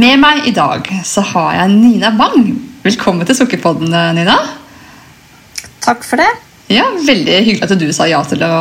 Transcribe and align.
Med 0.00 0.16
meg 0.20 0.46
i 0.48 0.52
dag 0.54 0.86
så 1.04 1.20
har 1.32 1.56
jeg 1.58 1.72
Nina 1.74 2.12
Bang. 2.16 2.46
Velkommen 2.84 3.26
til 3.28 3.36
Sukkerpodden, 3.36 3.90
Nina. 4.16 4.36
Takk 5.84 6.06
for 6.06 6.22
det. 6.22 6.28
Ja, 6.70 6.86
Veldig 7.04 7.34
hyggelig 7.42 7.66
at 7.66 7.74
du 7.76 7.88
sa 7.92 8.06
ja 8.08 8.20
til 8.24 8.40
å, 8.46 8.52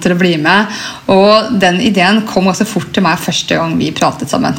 til 0.00 0.14
å 0.14 0.18
bli 0.20 0.36
med. 0.40 0.78
Og 1.12 1.50
den 1.60 1.80
ideen 1.84 2.22
kom 2.30 2.48
også 2.48 2.64
fort 2.70 2.92
til 2.94 3.04
meg 3.04 3.20
første 3.20 3.58
gang 3.58 3.74
vi 3.76 3.90
pratet 3.92 4.32
sammen. 4.32 4.56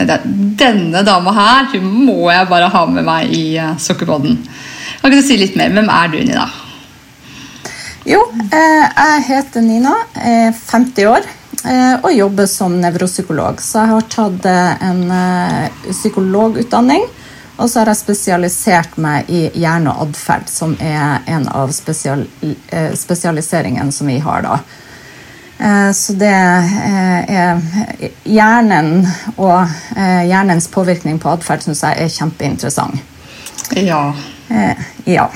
Denne 0.60 1.02
dama 1.08 1.34
her 1.34 1.72
hun 1.72 1.88
må 2.12 2.20
jeg 2.28 2.52
bare 2.52 2.70
ha 2.76 2.86
med 2.92 3.08
meg 3.08 3.34
i 3.34 3.44
uh, 3.56 3.74
Sukkerpodden. 3.80 4.38
Kan 5.02 5.16
du 5.16 5.24
si 5.26 5.40
litt 5.40 5.58
mer? 5.58 5.74
Hvem 5.74 5.90
er 5.96 6.14
du, 6.14 6.20
Nina? 6.28 6.46
Jo, 8.10 8.22
eh, 8.52 8.86
jeg 8.86 9.26
heter 9.32 9.66
Nina, 9.66 9.96
Jeg 10.20 10.50
er 10.52 10.62
50 10.68 11.10
år 11.10 11.26
eh, 11.26 11.39
og 12.04 12.14
jobber 12.14 12.46
som 12.48 12.78
nevropsykolog. 12.80 13.62
Så 13.62 13.82
jeg 13.82 13.92
har 13.92 14.06
tatt 14.14 14.46
eh, 14.48 14.84
en 14.90 15.02
psykologutdanning. 15.90 17.04
Og 17.60 17.68
så 17.68 17.82
har 17.82 17.90
jeg 17.92 18.00
spesialisert 18.00 18.94
meg 19.04 19.28
i 19.28 19.42
hjerne 19.60 19.92
og 19.92 20.06
atferd, 20.08 20.46
som 20.48 20.78
er 20.80 21.26
en 21.28 21.44
av 21.52 21.74
spesial, 21.76 22.22
spesialiseringene 22.96 23.92
som 23.92 24.08
vi 24.08 24.16
har 24.24 24.46
da. 24.46 24.62
Så 25.92 26.16
det 26.16 26.32
er 26.32 27.60
hjernen 28.24 29.04
og 29.36 29.68
hjernens 30.00 30.70
påvirkning 30.72 31.20
på 31.20 31.34
atferd 31.34 31.68
syns 31.68 31.84
jeg 31.84 32.00
er 32.00 32.14
kjempeinteressant. 32.16 33.04
Ja. 33.76 34.06
Ja. 35.04 35.28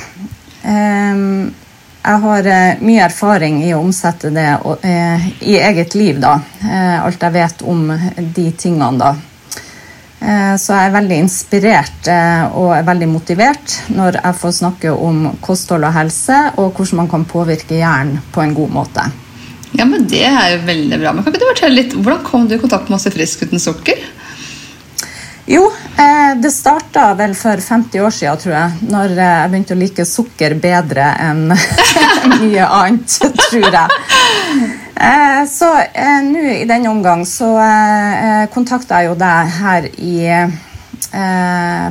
Jeg 2.04 2.20
har 2.20 2.48
eh, 2.52 2.82
mye 2.84 3.04
erfaring 3.06 3.62
i 3.64 3.70
å 3.72 3.80
omsette 3.80 4.28
det 4.36 4.50
eh, 4.84 5.28
i 5.48 5.54
eget 5.56 5.94
liv, 5.96 6.18
da. 6.20 6.34
Eh, 6.60 6.98
alt 7.00 7.22
jeg 7.24 7.32
vet 7.32 7.64
om 7.64 7.86
de 8.18 8.50
tingene, 8.52 8.98
da. 9.00 9.14
Så 10.24 10.72
jeg 10.72 10.88
er 10.88 10.94
veldig 10.94 11.16
inspirert 11.20 12.06
og 12.56 12.70
er 12.72 12.86
veldig 12.88 13.10
motivert 13.12 13.74
når 13.92 14.22
jeg 14.22 14.38
får 14.40 14.54
snakke 14.56 14.94
om 14.96 15.26
kosthold 15.44 15.84
og 15.84 15.92
helse, 15.98 16.38
og 16.64 16.78
hvordan 16.78 17.02
man 17.02 17.10
kan 17.12 17.26
påvirke 17.28 17.76
hjernen 17.76 18.22
på 18.32 18.40
en 18.40 18.54
god 18.56 18.72
måte. 18.72 19.04
Ja, 19.76 19.84
men 19.84 20.08
Det 20.08 20.24
er 20.24 20.54
jo 20.54 20.62
veldig 20.70 21.02
bra. 21.02 21.12
Men 21.12 21.26
kan 21.26 21.36
ikke 21.36 21.44
du 21.44 21.50
fortelle 21.50 21.82
litt, 21.82 21.98
Hvordan 21.98 22.24
kom 22.24 22.48
du 22.48 22.56
i 22.56 22.62
kontakt 22.62 22.88
med 22.88 23.04
i 23.04 23.12
Frisk 23.18 23.44
uten 23.44 23.60
sukker? 23.60 24.00
Jo, 25.46 25.72
eh, 25.98 26.38
det 26.40 26.52
starta 26.52 27.10
vel 27.20 27.34
for 27.36 27.60
50 27.60 28.00
år 28.00 28.14
siden, 28.16 28.40
tror 28.40 28.54
jeg. 28.56 28.76
Når 28.88 29.16
eh, 29.18 29.32
jeg 29.42 29.52
begynte 29.52 29.76
å 29.76 29.80
like 29.82 30.06
sukker 30.08 30.56
bedre 30.64 31.10
enn 31.20 31.50
mye 32.40 32.68
annet, 32.68 33.18
tror 33.50 33.68
jeg. 33.68 33.98
Eh, 34.96 35.42
så 35.52 35.74
nå 36.30 36.44
i 36.54 36.68
denne 36.70 36.92
omgang 36.94 37.26
så 37.28 37.50
kontakta 38.54 39.02
jeg 39.02 39.12
jo 39.12 39.18
deg 39.20 39.58
her 39.60 39.90
i 39.98 40.16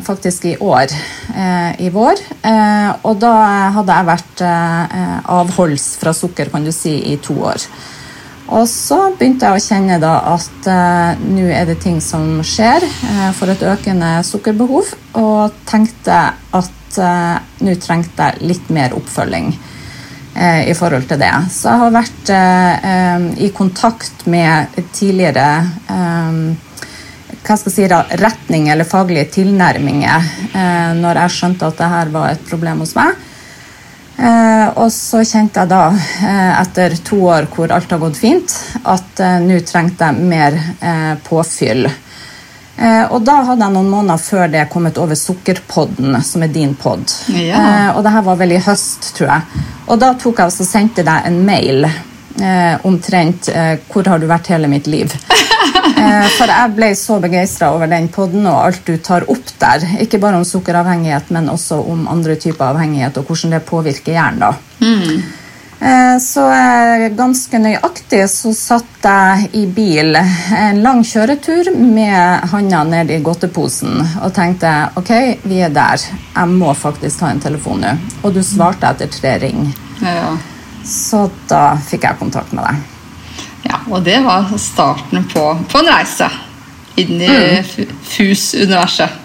faktisk 0.03 0.47
i 0.49 0.55
år, 0.59 0.91
i 1.79 1.91
vår. 1.95 2.23
og 3.07 3.19
da 3.23 3.35
hadde 3.77 3.99
jeg 3.99 4.09
vært 4.09 4.43
avholds 5.31 5.85
fra 6.01 6.15
sukker, 6.17 6.51
kan 6.51 6.65
du 6.65 6.73
si, 6.75 6.97
i 7.13 7.19
to 7.23 7.37
år. 7.53 7.69
Og 8.53 8.67
så 8.69 8.99
begynte 9.17 9.49
jeg 9.49 9.57
å 9.57 9.65
kjenne 9.65 9.99
da 10.03 10.13
at 10.35 10.67
eh, 10.69 11.21
nå 11.25 11.47
er 11.49 11.69
det 11.71 11.79
ting 11.81 12.01
som 12.05 12.43
skjer 12.45 12.85
eh, 12.85 13.29
for 13.37 13.53
et 13.53 13.63
økende 13.65 14.19
sukkerbehov, 14.29 14.91
og 15.21 15.63
tenkte 15.69 16.19
at 16.59 16.99
eh, 17.01 17.37
nå 17.65 17.77
trengte 17.81 18.29
jeg 18.29 18.51
litt 18.53 18.73
mer 18.75 18.97
oppfølging 18.99 19.55
i 20.33 20.73
forhold 20.73 21.05
til 21.11 21.19
det. 21.21 21.29
Så 21.53 21.69
jeg 21.69 21.81
har 21.83 21.91
vært 21.93 22.31
i 23.45 23.51
kontakt 23.53 24.23
med 24.33 24.79
tidligere 24.97 25.45
hva 25.91 27.57
skal 27.61 27.69
jeg 27.69 27.75
si 27.75 27.89
da, 27.93 27.99
retning 28.17 28.71
eller 28.73 28.89
faglige 28.89 29.27
tilnærminger 29.35 30.31
når 31.03 31.21
jeg 31.21 31.35
skjønte 31.37 31.69
at 31.69 31.83
dette 31.83 32.17
var 32.17 32.33
et 32.33 32.49
problem 32.49 32.81
hos 32.81 32.95
meg. 32.97 33.13
Eh, 34.17 34.69
og 34.79 34.93
så 34.93 35.23
kjente 35.25 35.63
jeg 35.63 35.71
da, 35.71 35.87
eh, 36.29 36.61
etter 36.61 36.97
to 37.05 37.19
år 37.33 37.49
hvor 37.53 37.73
alt 37.73 37.91
har 37.91 38.01
gått 38.03 38.21
fint, 38.21 38.55
at 38.85 39.21
eh, 39.21 39.39
nå 39.43 39.59
trengte 39.67 40.11
jeg 40.11 40.27
mer 40.29 40.59
eh, 40.81 41.15
påfyll. 41.25 41.89
Eh, 41.89 43.05
og 43.09 43.25
da 43.25 43.39
hadde 43.49 43.65
jeg 43.65 43.75
noen 43.75 43.91
måneder 43.91 44.21
før 44.21 44.53
det 44.53 44.69
kommet 44.73 45.01
over 45.01 45.19
Sukkerpodden, 45.19 46.17
som 46.25 46.45
er 46.45 46.53
din 46.53 46.75
pod. 46.75 47.05
Ja. 47.33 47.59
Eh, 47.59 47.91
og 47.97 48.03
det 48.05 48.15
her 48.15 48.25
var 48.29 48.41
vel 48.41 48.57
i 48.57 48.63
høst, 48.63 49.13
tror 49.17 49.33
jeg. 49.33 49.67
Og 49.89 50.01
da 50.01 50.13
tok 50.21 50.41
jeg 50.43 50.53
og 50.53 50.71
sendte 50.71 51.07
deg 51.07 51.29
en 51.29 51.45
mail 51.47 51.87
omtrent 52.89 53.51
'Hvor 53.53 54.07
har 54.09 54.19
du 54.19 54.25
vært 54.27 54.49
hele 54.49 54.67
mitt 54.67 54.87
liv?' 54.89 55.13
Eh, 55.83 56.27
for 56.37 56.51
jeg 56.51 56.75
ble 56.77 56.93
så 56.99 57.19
begeistra 57.23 57.73
over 57.75 57.91
den 57.91 58.09
poden 58.13 58.47
og 58.47 58.59
alt 58.69 58.87
du 58.87 58.97
tar 59.03 59.27
opp 59.31 59.53
der. 59.59 59.85
Ikke 60.05 60.21
bare 60.23 60.39
om 60.39 60.47
sukkeravhengighet, 60.47 61.31
men 61.35 61.51
også 61.53 61.81
om 61.93 62.09
andre 62.11 62.37
typer 62.41 62.71
avhengighet 62.71 63.19
og 63.19 63.29
hvordan 63.29 63.57
det 63.57 63.65
påvirker 63.69 64.15
hjernen. 64.17 64.61
Mm. 64.83 65.23
Så 66.23 66.45
eh, 66.55 67.09
ganske 67.19 67.59
nøyaktig 67.59 68.21
så 68.31 68.53
satt 68.55 69.03
jeg 69.03 69.49
i 69.59 69.65
bil 69.67 70.15
en 70.15 70.79
lang 70.85 71.01
kjøretur 71.03 71.73
med 71.75 72.47
handa 72.53 72.85
ned 72.87 73.11
i 73.11 73.19
godteposen 73.25 73.99
og 74.23 74.31
tenkte 74.37 74.71
ok, 75.01 75.11
vi 75.43 75.59
er 75.67 75.75
der. 75.75 76.07
Jeg 76.37 76.55
må 76.55 76.71
faktisk 76.79 77.25
ta 77.25 77.33
en 77.33 77.43
telefon 77.43 77.83
nå. 77.83 77.97
Og 78.23 78.31
du 78.37 78.45
svarte 78.47 78.95
etter 78.95 79.11
tre 79.11 79.35
ring. 79.43 79.67
Ja. 79.99 80.37
Så 80.87 81.27
da 81.51 81.73
fikk 81.83 82.07
jeg 82.07 82.23
kontakt 82.23 82.55
med 82.55 82.67
deg. 82.69 82.92
Ja, 83.63 83.83
og 83.89 84.03
det 84.07 84.19
var 84.25 84.49
starten 84.59 85.29
på, 85.31 85.45
på 85.71 85.83
en 85.83 85.93
reise 85.93 86.31
inn 87.01 87.21
i 87.21 87.29
mm. 87.29 87.93
FUS-universet. 88.03 89.21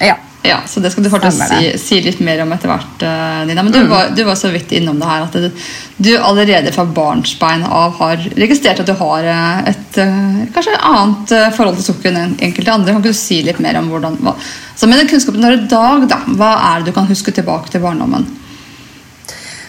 Ja. 0.00 0.16
ja. 0.42 0.56
Så 0.66 0.80
det 0.80 0.90
skal 0.90 1.04
du 1.04 1.10
fortsatt 1.12 1.36
si, 1.36 1.68
si, 1.78 2.00
litt 2.02 2.22
mer 2.24 2.42
om 2.42 2.54
etter 2.54 2.70
hvert, 2.72 3.04
eh, 3.06 3.42
Nina. 3.50 3.62
Men 3.62 3.74
du, 3.74 3.80
mm. 3.84 3.90
var, 3.92 4.08
du, 4.16 4.22
var, 4.26 4.38
så 4.40 4.50
vidt 4.54 4.72
innom 4.78 4.98
det 4.98 5.10
her 5.10 5.26
at 5.26 5.36
du, 5.36 5.68
du 5.96 6.10
allerede 6.16 6.72
fra 6.74 6.86
barnsbein 6.86 7.66
av 7.66 7.94
har 8.00 8.24
registrert 8.40 8.82
at 8.82 8.88
du 8.88 8.96
har 8.98 9.28
eh, 9.28 9.70
et 9.74 10.00
kanskje 10.00 10.56
kanskje 10.56 10.80
annet 10.90 11.36
forhold 11.56 11.78
til 11.78 11.90
sukker 11.90 12.14
enn 12.14 12.36
enkelte 12.48 12.74
andre. 12.74 12.96
Kan 12.96 13.04
ikke 13.04 13.14
du 13.14 13.20
si 13.20 13.42
litt 13.46 13.62
mer 13.62 13.78
om 13.82 13.92
hvordan 13.92 14.18
hva, 14.24 14.34
så 14.78 14.88
Med 14.88 15.02
den 15.02 15.10
kunnskapen 15.10 15.42
du 15.42 15.48
har 15.48 15.58
i 15.58 15.70
dag, 15.70 16.04
da, 16.10 16.22
hva 16.38 16.52
er 16.72 16.82
det 16.82 16.90
du 16.90 16.96
kan 16.96 17.08
huske 17.10 17.34
tilbake 17.34 17.70
til 17.72 17.82
barndommen? 17.82 18.26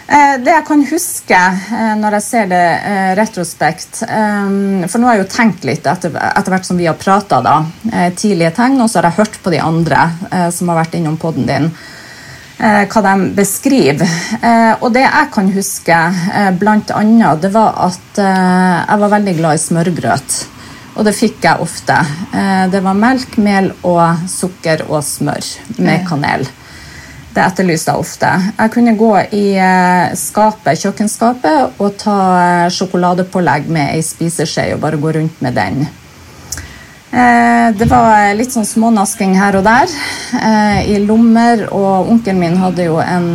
Eh, 0.10 0.40
det 0.42 0.54
jeg 0.56 0.66
kan 0.66 0.82
huske 0.90 1.38
eh, 1.38 1.92
når 2.00 2.16
jeg 2.18 2.26
ser 2.26 2.48
det 2.50 2.64
eh, 2.82 3.12
retrospekt 3.20 4.00
For 4.02 4.98
nå 4.98 5.06
har 5.06 5.20
jeg 5.20 5.22
jo 5.22 5.30
tenkt 5.30 5.68
litt 5.70 5.86
etter, 5.86 6.16
etter 6.18 6.54
hvert 6.56 6.66
som 6.66 6.80
vi 6.80 6.88
har 6.90 6.98
prata, 6.98 7.40
tidlige 8.18 8.52
tegn, 8.58 8.80
og 8.82 8.90
så 8.90 9.00
har 9.00 9.10
jeg 9.10 9.20
hørt 9.20 9.38
på 9.44 9.54
de 9.54 9.60
andre 9.62 10.08
som 10.54 10.72
har 10.72 10.80
vært 10.80 10.96
innom 10.98 11.18
poden 11.22 11.46
din, 11.48 11.68
hva 12.58 13.02
de 13.06 13.14
beskriver. 13.38 14.10
Og 14.82 14.90
det 14.96 15.04
jeg 15.06 15.32
kan 15.36 15.52
huske, 15.54 16.00
blant 16.60 16.94
annet, 16.96 17.44
det 17.44 17.52
var 17.54 17.78
at 17.88 18.22
jeg 18.22 19.02
var 19.04 19.14
veldig 19.16 19.36
glad 19.40 19.60
i 19.60 19.64
smørgrøt. 19.64 20.38
Og 20.98 21.08
det 21.08 21.16
fikk 21.18 21.46
jeg 21.46 21.66
ofte. 21.66 22.00
Det 22.74 22.84
var 22.86 23.04
melk, 23.06 23.38
mel 23.42 23.72
og 23.88 24.26
sukker 24.32 24.88
og 24.90 25.04
smør 25.06 25.54
med 25.80 26.08
kanel. 26.10 26.48
Det 27.30 27.42
etterlyste 27.46 27.94
jeg 27.94 28.02
ofte. 28.02 28.30
Jeg 28.58 28.72
kunne 28.74 28.96
gå 28.98 29.12
i 29.38 29.46
eh, 29.62 30.18
skapet, 30.18 30.82
kjøkkenskapet 30.82 31.78
og 31.78 31.98
ta 32.02 32.18
eh, 32.40 32.68
sjokoladepålegg 32.74 33.70
med 33.70 33.94
ei 33.94 34.04
spiseskje 34.06 34.72
og 34.74 34.82
bare 34.82 34.98
gå 35.02 35.14
rundt 35.20 35.44
med 35.46 35.54
den. 35.58 35.84
Eh, 37.10 37.68
det 37.78 37.86
var 37.90 38.32
litt 38.38 38.54
sånn 38.54 38.66
smånasking 38.66 39.36
her 39.38 39.60
og 39.60 39.68
der 39.68 39.94
i 40.90 40.98
lommer, 41.04 41.68
og 41.70 42.10
onkelen 42.16 42.42
min 42.42 42.58
hadde 42.62 42.88
jo 42.88 42.98
en 43.02 43.30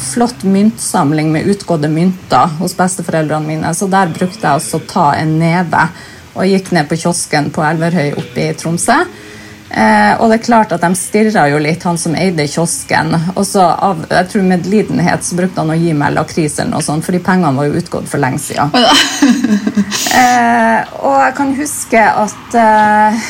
flott 0.00 0.42
myntsamling 0.46 1.30
med 1.34 1.46
utgåtte 1.52 1.90
mynter 1.90 2.58
hos 2.58 2.74
besteforeldrene 2.78 3.46
mine, 3.46 3.72
så 3.74 3.86
der 3.90 4.10
brukte 4.10 4.42
jeg 4.42 4.58
altså 4.58 4.80
å 4.80 4.86
ta 4.90 5.06
en 5.20 5.36
neve 5.38 5.86
og 6.36 6.50
gikk 6.50 6.74
ned 6.74 6.90
på 6.90 6.98
kiosken 7.00 7.52
på 7.54 7.62
Elverhøy 7.64 8.16
oppe 8.18 8.50
i 8.50 8.58
Tromsø 8.58 8.98
Eh, 9.76 10.14
og 10.16 10.30
det 10.30 10.38
er 10.38 10.44
klart 10.46 10.70
at 10.72 10.80
de 10.80 10.96
stirra 10.96 11.42
jo 11.50 11.58
litt, 11.60 11.82
han 11.84 11.98
som 12.00 12.14
eide 12.16 12.46
kiosken. 12.48 13.12
Og 13.34 13.44
så 13.44 13.60
av 13.60 14.06
jeg 14.08 14.30
tror 14.32 14.46
medlidenhet 14.48 15.26
så 15.26 15.36
brukte 15.36 15.60
han 15.60 15.74
å 15.74 15.76
gi 15.76 15.92
meg 15.92 16.14
lakris 16.16 16.56
eller 16.58 16.78
noe 16.78 16.86
sånt, 16.86 17.04
fordi 17.04 17.20
pengene 17.26 17.52
var 17.58 17.68
jo 17.68 17.82
utgått 17.82 18.08
for 18.08 18.22
lenge 18.22 18.40
siden. 18.40 18.72
eh, 20.20 20.94
og 21.02 21.18
jeg 21.20 21.34
kan 21.36 21.52
huske 21.58 22.04
at 22.24 22.56
eh, 22.62 23.24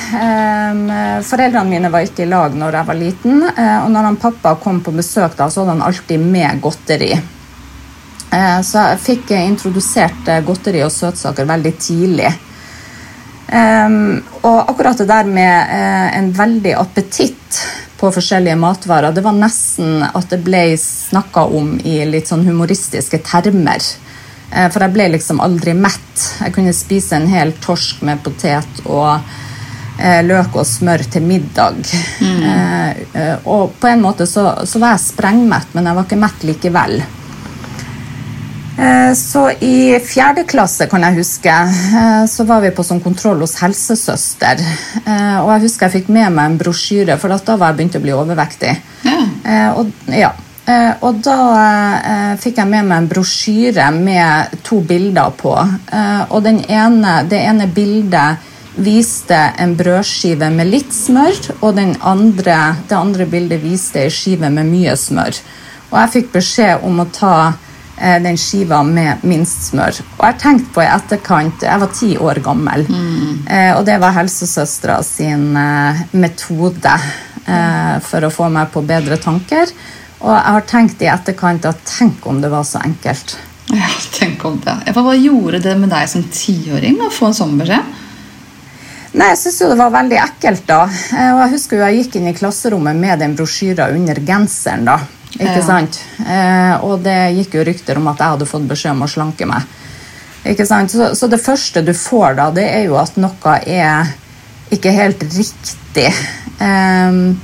foreldrene 1.26 1.70
mine 1.72 1.90
var 1.90 2.06
ikke 2.06 2.26
i 2.26 2.30
lag 2.30 2.54
når 2.54 2.78
jeg 2.78 2.90
var 2.92 3.00
liten. 3.00 3.42
Eh, 3.50 3.78
og 3.82 3.90
når 3.96 4.12
han 4.12 4.20
pappa 4.22 4.54
kom 4.62 4.78
på 4.86 4.94
besøk, 4.94 5.34
da, 5.34 5.50
så 5.50 5.64
hadde 5.64 5.80
han 5.80 5.88
alltid 5.88 6.30
med 6.30 6.62
godteri. 6.62 7.10
Eh, 8.30 8.60
så 8.62 8.86
jeg 8.92 9.02
fikk 9.02 9.34
introdusert 9.40 10.30
eh, 10.30 10.44
godteri 10.46 10.86
og 10.86 10.94
søtsaker 10.94 11.48
veldig 11.48 11.74
tidlig. 11.78 12.30
Ehm, 13.48 14.22
og 14.42 14.70
akkurat 14.70 14.98
det 14.98 15.06
der 15.06 15.28
med 15.30 15.70
uh, 15.70 16.18
en 16.18 16.32
veldig 16.34 16.74
appetitt 16.80 17.60
på 17.96 18.10
forskjellige 18.12 18.58
matvarer, 18.58 19.14
det 19.14 19.22
var 19.24 19.36
nesten 19.36 20.02
at 20.06 20.32
det 20.32 20.42
ble 20.44 20.64
snakka 20.80 21.46
om 21.54 21.76
i 21.78 22.00
litt 22.08 22.28
sånn 22.30 22.46
humoristiske 22.46 23.22
termer. 23.26 23.82
Uh, 24.50 24.66
for 24.66 24.82
jeg 24.82 24.94
ble 24.96 25.10
liksom 25.14 25.42
aldri 25.44 25.76
mett. 25.78 26.26
Jeg 26.40 26.54
kunne 26.56 26.74
spise 26.76 27.18
en 27.18 27.30
hel 27.30 27.54
torsk 27.62 28.02
med 28.06 28.22
potet 28.26 28.82
og 28.84 29.14
uh, 29.14 30.20
løk 30.26 30.58
og 30.58 30.66
smør 30.66 31.06
til 31.10 31.26
middag. 31.26 31.84
Eh, 33.16 33.36
og 33.48 33.76
på 33.80 33.88
en 33.88 34.02
måte 34.02 34.26
så, 34.28 34.42
så 34.68 34.80
var 34.80 34.94
jeg 34.94 35.06
sprengmett, 35.06 35.72
men 35.74 35.88
jeg 35.88 35.96
var 35.96 36.06
ikke 36.06 36.18
mett 36.20 36.44
likevel. 36.46 36.98
Eh, 38.78 39.12
Så 39.14 39.50
i 39.60 39.98
fjerde 40.04 40.44
klasse 40.44 40.86
kan 40.90 41.04
jeg 41.06 41.20
huske, 41.22 41.52
eh, 41.52 42.24
så 42.28 42.44
var 42.44 42.60
vi 42.60 42.70
på 42.70 42.84
sånn 42.84 43.02
kontroll 43.02 43.40
hos 43.40 43.56
helsesøster. 43.60 44.60
Eh, 45.06 45.38
Og 45.40 45.50
jeg 45.54 45.62
husker 45.62 45.86
jeg 45.88 46.02
fikk 46.02 46.08
med 46.08 46.32
meg 46.32 46.44
en 46.50 46.58
brosjyre, 46.58 47.18
for 47.18 47.28
da 47.28 47.56
var 47.56 47.72
jeg 47.72 47.76
begynt 47.78 47.96
å 47.96 48.02
bli 48.02 48.12
overvektig. 48.12 48.76
Ja. 49.04 49.72
Og, 49.76 49.92
ja. 50.08 50.32
Og 51.00 51.22
da 51.22 52.36
fikk 52.42 52.56
jeg 52.58 52.66
med 52.66 52.84
meg 52.88 52.98
en 52.98 53.08
brosjyre 53.08 53.92
med 53.94 54.56
to 54.64 54.80
bilder 54.80 55.30
på. 55.30 55.52
Og 56.30 56.42
den 56.42 56.58
ene, 56.68 57.22
det 57.28 57.38
ene 57.38 57.68
bildet 57.68 58.38
viste 58.76 59.52
en 59.58 59.76
brødskive 59.76 60.50
med 60.50 60.66
litt 60.66 60.90
smør, 60.92 61.38
og 61.60 61.76
den 61.76 61.94
andre, 62.02 62.76
det 62.88 62.96
andre 62.98 63.26
bildet 63.26 63.62
viste 63.62 64.02
ei 64.02 64.10
skive 64.10 64.50
med 64.50 64.66
mye 64.66 64.96
smør. 64.98 65.38
Og 65.92 66.00
jeg 66.00 66.12
fikk 66.16 66.32
beskjed 66.32 66.82
om 66.82 66.98
å 67.00 67.06
ta 67.12 67.52
den 67.96 68.36
skiva 68.36 68.82
med 68.84 69.22
minst 69.24 69.70
smør. 69.70 70.00
Og 70.18 70.24
jeg 70.26 70.38
tenkte 70.42 70.72
på 70.74 70.82
i 70.84 70.88
etterkant 70.90 71.62
Jeg 71.64 71.80
var 71.80 71.92
ti 71.96 72.10
år 72.20 72.40
gammel, 72.44 72.84
eh, 73.48 73.72
og 73.76 73.84
det 73.88 73.96
var 74.02 74.12
helsesøstera 74.18 74.98
sin 75.06 75.56
eh, 75.56 76.02
metode 76.12 76.92
eh, 77.46 77.96
for 78.04 78.26
å 78.28 78.30
få 78.30 78.50
meg 78.52 78.68
på 78.74 78.84
bedre 78.84 79.16
tanker. 79.16 79.72
Og 80.20 80.32
jeg 80.32 80.52
har 80.56 80.66
tenkt 80.68 81.02
i 81.04 81.10
etterkant 81.12 81.64
at 81.68 81.82
tenk 81.88 82.24
om 82.26 82.40
det 82.40 82.50
var 82.52 82.64
så 82.64 82.80
enkelt. 82.84 83.36
Ja, 83.72 83.88
tenk 84.14 84.44
om 84.44 84.60
det. 84.62 84.76
Hva 84.94 85.14
gjorde 85.18 85.58
det 85.64 85.74
med 85.80 85.90
deg 85.90 86.08
som 86.08 86.22
tiåring 86.30 87.00
å 87.02 87.10
få 87.10 87.30
en 87.30 87.34
sånn 87.40 87.56
beskjed? 87.58 88.02
Nei, 89.16 89.30
Jeg 89.32 89.38
syns 89.40 89.58
det 89.64 89.78
var 89.80 89.92
veldig 89.94 90.16
ekkelt, 90.20 90.66
da. 90.68 90.82
Eh, 91.16 91.32
Og 91.32 91.40
jeg 91.44 91.52
husker 91.56 91.78
jo 91.78 91.86
jeg 91.86 92.02
gikk 92.04 92.16
inn 92.20 92.28
i 92.28 92.36
klasserommet 92.36 92.96
med 92.96 93.18
den 93.24 93.36
brosjyra 93.38 93.88
under 93.96 94.20
genseren, 94.20 94.84
da. 94.84 94.98
Ikke 95.34 95.62
sant? 95.64 95.98
Eh, 96.22 96.84
og 96.86 97.02
det 97.04 97.16
gikk 97.36 97.58
jo 97.58 97.64
rykter 97.66 97.98
om 98.00 98.06
at 98.12 98.22
jeg 98.22 98.34
hadde 98.36 98.48
fått 98.48 98.68
beskjed 98.70 98.94
om 98.94 99.04
å 99.04 99.10
slanke 99.10 99.48
meg. 99.48 99.66
Ikke 100.46 100.66
sant? 100.68 100.94
Så, 100.94 101.10
så 101.18 101.28
det 101.28 101.42
første 101.42 101.82
du 101.84 101.92
får 101.96 102.38
da, 102.38 102.50
det 102.54 102.64
er 102.70 102.86
jo 102.86 102.96
at 103.00 103.18
noe 103.20 103.56
er 103.66 104.14
ikke 104.72 104.94
helt 104.94 105.22
riktig. 105.26 106.08
Ehm, 106.62 107.36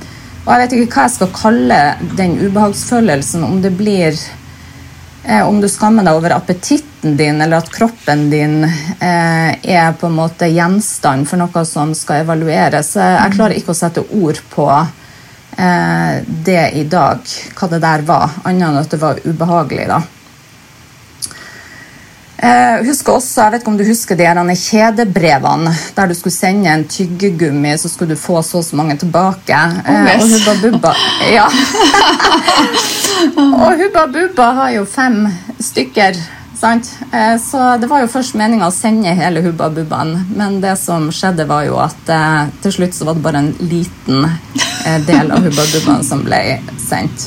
og 0.43 0.49
jeg 0.53 0.61
vet 0.63 0.77
ikke 0.77 0.95
hva 0.95 1.05
jeg 1.05 1.15
skal 1.17 1.35
kalle 1.35 1.81
den 2.17 2.39
ubehagsfølelsen, 2.41 3.45
om 3.47 3.61
det 3.63 3.75
blir 3.79 4.17
Eh, 5.25 5.47
om 5.47 5.61
du 5.61 5.69
skammer 5.71 6.03
deg 6.03 6.17
over 6.17 6.35
appetitten 6.35 7.15
din, 7.17 7.41
eller 7.41 7.61
at 7.61 7.69
kroppen 7.71 8.25
din 8.31 8.63
eh, 8.65 9.51
er 9.55 9.93
på 9.95 10.09
en 10.09 10.17
måte 10.17 10.49
gjenstand 10.51 11.29
for 11.29 11.39
noe 11.39 11.63
som 11.67 11.93
skal 11.95 12.25
evalueres. 12.25 12.95
Eh, 12.99 13.15
Jeg 13.21 13.35
klarer 13.37 13.55
ikke 13.55 13.71
å 13.71 13.77
sette 13.77 14.03
ord 14.03 14.41
på 14.51 14.67
eh, 14.67 14.91
det 15.53 16.63
i 16.79 16.83
dag, 16.89 17.29
hva 17.57 17.67
det 17.69 17.79
der 17.83 18.03
var, 18.07 18.41
annet 18.43 18.67
enn 18.67 18.81
at 18.81 18.91
det 18.91 18.99
var 19.01 19.19
ubehagelig. 19.23 19.87
da. 19.87 20.01
Eh, 22.43 22.81
husker 22.83 23.15
også, 23.15 23.37
jeg 23.39 23.53
vet 23.53 23.61
ikke 23.61 23.71
om 23.71 23.77
du 23.79 23.85
husker 23.87 24.17
de 24.19 24.55
kjedebrevene 24.59 25.71
der 25.95 26.09
du 26.11 26.13
skulle 26.17 26.35
sende 26.35 26.73
en 26.73 26.83
tyggegummi, 26.83 27.71
så 27.79 27.87
skulle 27.87 28.17
du 28.17 28.19
få 28.19 28.41
så 28.43 28.57
og 28.59 28.65
så 28.67 28.75
mange 28.75 28.97
tilbake. 28.99 29.53
Eh, 29.53 30.01
og 30.17 30.25
yes. 30.25 30.33
Hubba 30.33 30.55
Bubba 30.61 30.91
ja. 31.31 31.45
Og 33.63 33.79
Hubba 33.79 34.05
Bubba 34.11 34.49
har 34.59 34.73
jo 34.75 34.83
fem 34.85 35.27
stykker. 35.59 36.19
Sant? 36.63 36.99
Eh, 37.11 37.37
Så 37.41 37.77
det 37.77 37.87
var 37.91 37.99
jo 37.99 38.07
først 38.07 38.37
meninga 38.39 38.69
å 38.69 38.71
sende 38.71 39.11
hele 39.17 39.41
Hubba 39.43 39.67
Bubbaen, 39.69 40.13
men 40.31 40.61
det 40.63 40.77
som 40.79 41.09
skjedde, 41.11 41.43
var 41.49 41.65
jo 41.67 41.75
at 41.83 42.07
eh, 42.07 42.53
til 42.63 42.71
slutt 42.77 42.95
så 42.95 43.07
var 43.09 43.17
det 43.17 43.23
bare 43.25 43.41
en 43.41 43.49
liten 43.67 44.29
eh, 44.29 45.01
del 45.03 45.33
av 45.35 45.43
Hubba 45.43 45.65
Bubbaen 45.73 46.05
som 46.07 46.21
ble 46.23 46.39
sendt. 46.79 47.25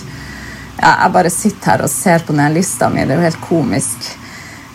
Ja, 0.79 0.95
jeg 1.03 1.13
bare 1.19 1.33
sitter 1.35 1.75
her 1.75 1.85
og 1.85 1.93
ser 1.93 2.25
på 2.25 2.33
denne 2.33 2.49
lista 2.55 2.89
mi. 2.89 3.05
Det 3.05 3.13
er 3.13 3.21
jo 3.21 3.27
helt 3.27 3.45
komisk. 3.45 4.09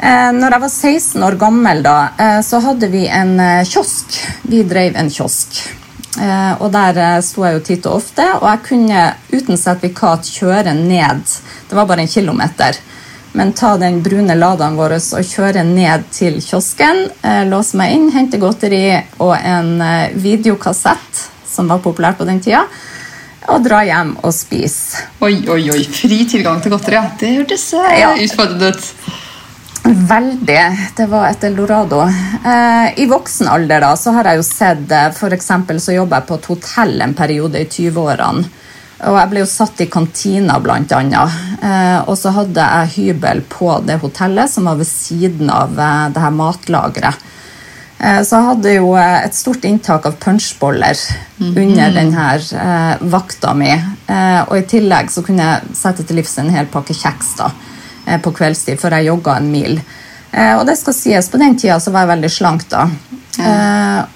Når 0.02 0.54
jeg 0.56 0.62
var 0.63 0.72
16 0.74 1.25
år 1.28 1.36
gammel, 1.42 1.84
da, 1.86 1.98
så 2.42 2.58
hadde 2.66 2.88
vi 2.90 3.04
en 3.06 3.36
kiosk. 3.69 4.16
Vi 4.50 4.63
drev 4.66 4.98
en 4.98 5.12
kiosk. 5.13 5.60
Og 6.58 6.72
der 6.74 7.22
sto 7.22 7.46
jeg 7.46 7.54
jo 7.54 7.62
titt 7.68 7.86
og 7.86 8.00
ofte, 8.00 8.25
og 8.40 8.48
jeg 8.50 8.63
kunne 8.66 9.04
uten 9.30 9.62
sertifikat 9.62 10.25
kjøre 10.40 10.74
ned. 10.74 11.22
Det 11.69 11.78
var 11.78 11.86
bare 11.86 12.02
en 12.08 12.10
kilometer. 12.10 12.81
Men 13.33 13.54
ta 13.56 13.78
den 13.80 14.01
brune 14.04 14.36
ladaen 14.36 14.75
vår 14.75 14.98
og 15.00 15.24
kjøre 15.24 15.63
ned 15.63 16.04
til 16.12 16.42
kiosken, 16.44 17.06
eh, 17.24 17.44
låse 17.48 17.78
meg 17.80 17.94
inn, 17.95 18.10
hente 18.12 18.39
godteri 18.42 18.83
og 19.24 19.38
en 19.39 19.78
eh, 19.81 20.12
videokassett, 20.19 21.22
som 21.48 21.72
var 21.72 21.80
populært 21.80 22.19
på 22.19 22.28
den 22.28 22.42
tida, 22.44 22.66
og 23.48 23.63
dra 23.66 23.81
hjem 23.88 24.18
og 24.22 24.33
spise. 24.36 25.06
Oi, 25.24 25.38
oi, 25.50 25.63
oi. 25.74 25.83
Fri 25.88 26.25
tilgang 26.30 26.60
til 26.62 26.72
godteri. 26.75 27.00
Ja. 27.00 27.07
Det 27.19 27.33
hørtes 27.39 27.68
eh, 27.80 28.00
Ja. 28.01 28.12
utfordrende 28.19 28.74
ut. 28.75 28.92
Veldig. 29.84 30.60
Det 30.95 31.07
var 31.10 31.31
et 31.31 31.44
eldorado. 31.48 32.01
Eh, 32.06 33.00
I 33.01 33.07
voksen 33.10 33.48
alder 33.50 33.81
da, 33.81 33.95
så 33.98 34.12
har 34.13 34.30
jeg 34.30 34.38
jo 34.38 34.45
sett 34.45 34.92
F.eks. 35.16 35.50
Så 35.81 35.95
jobba 35.95 36.19
jeg 36.19 36.27
på 36.30 36.38
et 36.38 36.50
hotell 36.51 37.01
en 37.01 37.16
periode 37.18 37.63
i 37.63 37.66
20-årene. 37.66 38.44
Og 39.01 39.15
jeg 39.18 39.30
ble 39.31 39.42
jo 39.42 39.50
satt 39.50 39.81
i 39.81 39.88
kantina, 39.89 40.59
blant 40.62 40.92
annet. 40.94 41.38
Eh, 41.63 42.00
og 42.06 42.13
så 42.19 42.33
hadde 42.36 42.62
jeg 42.62 42.92
hybel 42.98 43.42
på 43.50 43.74
det 43.88 43.98
hotellet 44.03 44.51
som 44.51 44.68
var 44.69 44.77
ved 44.77 44.89
siden 44.89 45.50
av 45.50 45.74
eh, 45.74 46.09
det 46.13 46.21
her 46.21 46.36
matlageret. 46.36 47.24
Eh, 47.98 48.19
Så 48.21 48.36
jeg 48.38 48.48
hadde 48.50 48.74
jo 48.75 48.92
et 49.01 49.38
stort 49.38 49.65
inntak 49.65 50.06
av 50.06 50.19
punchboller 50.21 51.01
under 51.39 51.96
denne 51.96 52.27
vakta 53.10 53.55
mi. 53.58 53.72
Og 54.12 54.53
i 54.58 54.67
tillegg 54.70 55.10
så 55.13 55.24
kunne 55.25 55.48
jeg 55.48 55.75
sette 55.77 56.05
til 56.05 56.20
livs 56.20 56.38
en 56.38 56.51
hel 56.53 56.70
pakke 56.70 56.93
kjeks 56.93 57.31
da, 57.39 57.50
på 58.22 58.34
kveldstid 58.38 58.81
før 58.81 58.98
jeg 58.98 59.08
jogga 59.10 59.38
en 59.39 59.50
mil. 59.53 59.79
Og 60.60 60.62
det 60.67 60.75
skal 60.79 60.96
sies, 60.96 61.29
på 61.29 61.39
den 61.41 61.58
tida 61.58 61.79
så 61.81 61.93
var 61.93 62.05
jeg 62.05 62.12
veldig 62.12 62.31
slank 62.34 62.67
da. 62.70 62.84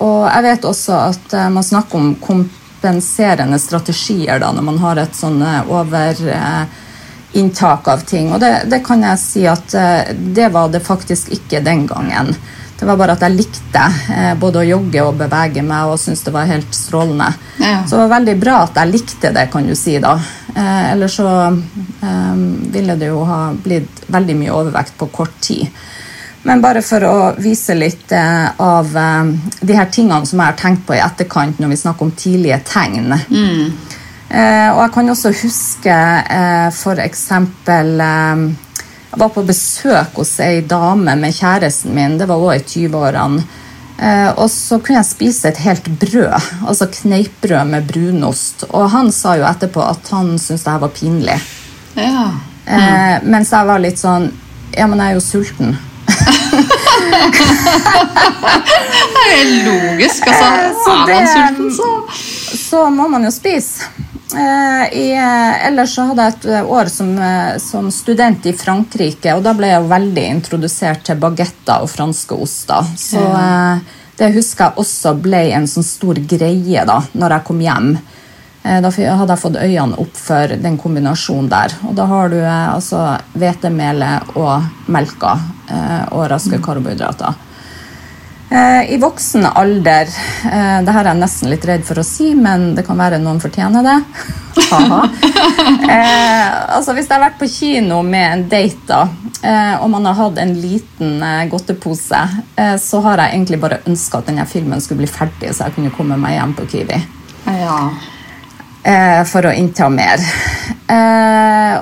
Og 0.03 0.19
jeg 0.27 0.45
vet 0.45 0.67
også 0.69 0.99
at 0.99 1.35
man 1.53 1.65
snakker 1.65 2.01
om 2.01 2.45
kompenserende 2.85 3.59
strategier 3.59 4.39
da, 4.39 4.51
når 4.51 4.61
man 4.61 4.77
har 4.77 4.97
et 5.01 5.15
sånn 5.15 5.41
overinntak 5.41 6.21
over... 6.21 6.29
Eh, 6.29 7.93
av 7.93 8.03
ting. 8.07 8.29
Og 8.31 8.39
det, 8.39 8.65
det 8.71 8.79
kan 8.85 9.01
jeg 9.03 9.19
si 9.19 9.41
at 9.49 9.73
eh, 9.75 10.13
det 10.15 10.51
var 10.53 10.69
det 10.71 10.79
faktisk 10.85 11.33
ikke 11.35 11.59
den 11.59 11.85
gangen. 11.87 12.35
Det 12.79 12.85
var 12.85 12.97
bare 12.99 13.15
at 13.15 13.23
jeg 13.25 13.35
likte 13.35 13.83
eh, 14.13 14.33
både 14.39 14.61
å 14.61 14.67
jogge 14.67 15.03
og 15.03 15.17
bevege 15.19 15.63
meg 15.63 15.91
og 15.91 15.99
syntes 15.99 16.23
det 16.23 16.31
var 16.35 16.47
helt 16.47 16.71
strålende. 16.75 17.27
Ja. 17.59 17.81
Så 17.83 17.97
det 17.97 18.05
var 18.05 18.13
veldig 18.19 18.37
bra 18.39 18.61
at 18.63 18.79
jeg 18.79 18.93
likte 18.93 19.33
det, 19.35 19.49
kan 19.51 19.67
du 19.67 19.75
si 19.75 19.97
da. 19.99 20.15
Eh, 20.55 20.91
ellers 20.93 21.17
så 21.19 21.27
eh, 21.49 22.35
ville 22.71 22.95
det 22.99 23.11
jo 23.11 23.25
ha 23.27 23.41
blitt 23.51 24.05
veldig 24.07 24.39
mye 24.39 24.55
overvekt 24.55 24.95
på 24.99 25.11
kort 25.11 25.35
tid. 25.43 25.67
Men 26.45 26.61
bare 26.61 26.81
for 26.85 27.01
å 27.09 27.15
vise 27.41 27.73
litt 27.73 28.11
eh, 28.13 28.49
av 28.61 28.91
eh, 28.97 29.31
de 29.65 29.77
her 29.77 29.89
tingene 29.89 30.27
som 30.29 30.41
jeg 30.41 30.51
har 30.51 30.59
tenkt 30.59 30.83
på 30.85 30.93
i 30.93 31.01
etterkant 31.01 31.57
når 31.61 31.73
vi 31.73 31.79
snakker 31.81 32.05
om 32.05 32.11
tidlige 32.13 32.59
tegn. 32.69 33.15
Eh, 34.29 34.69
og 34.69 34.81
jeg 34.83 34.93
kan 34.93 35.09
også 35.13 35.31
huske 35.41 35.95
eh, 35.95 36.69
eh, 36.69 38.45
Jeg 39.09 39.21
var 39.21 39.29
på 39.33 39.45
besøk 39.47 40.17
hos 40.19 40.35
ei 40.43 40.61
dame 40.61 41.15
med 41.17 41.33
kjæresten 41.33 41.95
min, 41.95 42.17
det 42.19 42.27
var 42.29 42.37
også 42.41 42.57
i 42.57 42.87
20-årene. 42.87 43.45
Eh, 43.95 44.29
og 44.35 44.49
så 44.51 44.77
kunne 44.83 44.99
jeg 44.99 45.07
spise 45.07 45.49
et 45.49 45.61
helt 45.63 45.87
brød, 46.01 46.49
altså 46.67 46.89
kneippbrød 46.91 47.69
med 47.71 47.87
brunost. 47.87 48.65
Og 48.69 48.89
han 48.91 49.11
sa 49.15 49.37
jo 49.39 49.47
etterpå 49.47 49.81
at 49.81 50.13
han 50.13 50.35
syntes 50.35 50.65
det 50.65 50.73
her 50.73 50.83
var 50.83 50.93
pinlig. 50.93 51.39
Ja. 51.95 52.27
Eh, 52.65 53.17
mens 53.23 53.53
jeg 53.53 53.67
var 53.69 53.77
litt 53.79 53.99
sånn 54.01 54.31
Ja, 54.75 54.87
men 54.89 54.99
jeg 54.99 55.13
er 55.13 55.15
jo 55.15 55.21
sulten. 55.23 55.75
Det 59.15 59.27
er 59.35 59.45
logisk. 59.65 60.27
Altså, 60.27 60.65
Eh, 60.65 60.71
så 60.83 60.91
er 60.91 61.05
man 61.07 61.27
sulten, 61.27 61.71
så 61.71 61.89
så 62.69 62.89
må 62.89 63.07
man 63.07 63.23
jo 63.23 63.31
spise. 63.31 63.85
Eh, 64.35 64.97
I, 64.97 65.05
ellers 65.67 65.93
så 65.95 66.07
hadde 66.09 66.25
jeg 66.25 66.35
et 66.35 66.47
år 66.65 66.89
som, 66.91 67.11
som, 67.61 67.91
student 67.93 68.45
i 68.49 68.55
Frankrike, 68.57 69.35
og 69.35 69.43
da 69.45 69.53
ble 69.55 69.69
jeg 69.69 69.89
veldig 69.91 70.25
introdusert 70.37 71.05
til 71.05 71.19
bagetter 71.21 71.85
og 71.85 71.91
franske 71.91 72.35
oster. 72.47 72.89
Så 72.99 73.21
ja. 73.21 73.77
det 74.19 74.33
husker 74.35 74.69
jeg 74.69 74.83
også 74.83 75.15
ble 75.21 75.45
en 75.55 75.69
sånn 75.69 75.87
stor 75.87 76.19
greie 76.19 76.85
da 76.87 76.99
når 77.13 77.37
jeg 77.37 77.47
kom 77.47 77.63
hjem. 77.63 77.95
Da 78.65 78.89
hadde 78.89 79.29
jeg 79.29 79.43
fått 79.43 79.59
øynene 79.61 79.99
opp 80.01 80.15
for 80.17 80.55
den 80.57 80.79
kombinasjonen 80.81 81.51
der. 81.51 81.75
Og 81.85 81.93
da 81.99 82.07
har 82.09 82.31
du 82.33 82.39
altså 82.41 83.03
hvetemelet 83.37 84.33
og 84.41 84.89
melka 84.89 85.35
og 86.11 86.27
raske 86.29 86.59
karbohydrater. 86.63 87.35
Eh, 88.49 88.93
I 88.93 88.97
voksen 88.97 89.45
alder 89.45 90.05
eh, 90.45 90.81
det 90.85 90.93
her 90.93 91.01
er 91.01 91.09
jeg 91.09 91.17
nesten 91.17 91.49
litt 91.49 91.65
redd 91.65 91.85
for 91.87 91.97
å 91.97 92.05
si, 92.05 92.29
men 92.37 92.75
det 92.77 92.83
kan 92.85 92.99
være 92.99 93.17
noen 93.19 93.41
fortjener 93.41 93.81
det. 93.85 93.95
eh, 95.89 96.75
altså 96.77 96.93
Hvis 96.93 97.09
jeg 97.09 97.15
har 97.15 97.23
vært 97.23 97.39
på 97.41 97.49
kino 97.49 98.03
med 98.05 98.27
en 98.29 98.45
date, 98.51 98.85
da, 98.85 99.01
eh, 99.41 99.75
og 99.81 99.89
man 99.95 100.05
har 100.11 100.19
hatt 100.19 100.37
en 100.43 100.53
liten 100.61 101.17
eh, 101.25 101.47
godtepose, 101.49 102.21
eh, 102.61 102.75
så 102.81 103.01
har 103.07 103.23
jeg 103.23 103.33
egentlig 103.33 103.61
bare 103.65 103.81
ønska 103.89 104.21
at 104.21 104.29
denne 104.29 104.45
filmen 104.49 104.83
skulle 104.83 105.01
bli 105.01 105.09
ferdig, 105.09 105.49
så 105.49 105.65
jeg 105.65 105.79
kunne 105.79 105.95
komme 105.97 106.19
meg 106.21 106.37
hjem 106.37 106.53
på 106.59 106.69
Kiwi. 106.75 107.01
Ja. 107.49 107.79
For 109.25 109.47
å 109.49 109.53
innta 109.57 109.87
mer. 109.89 110.21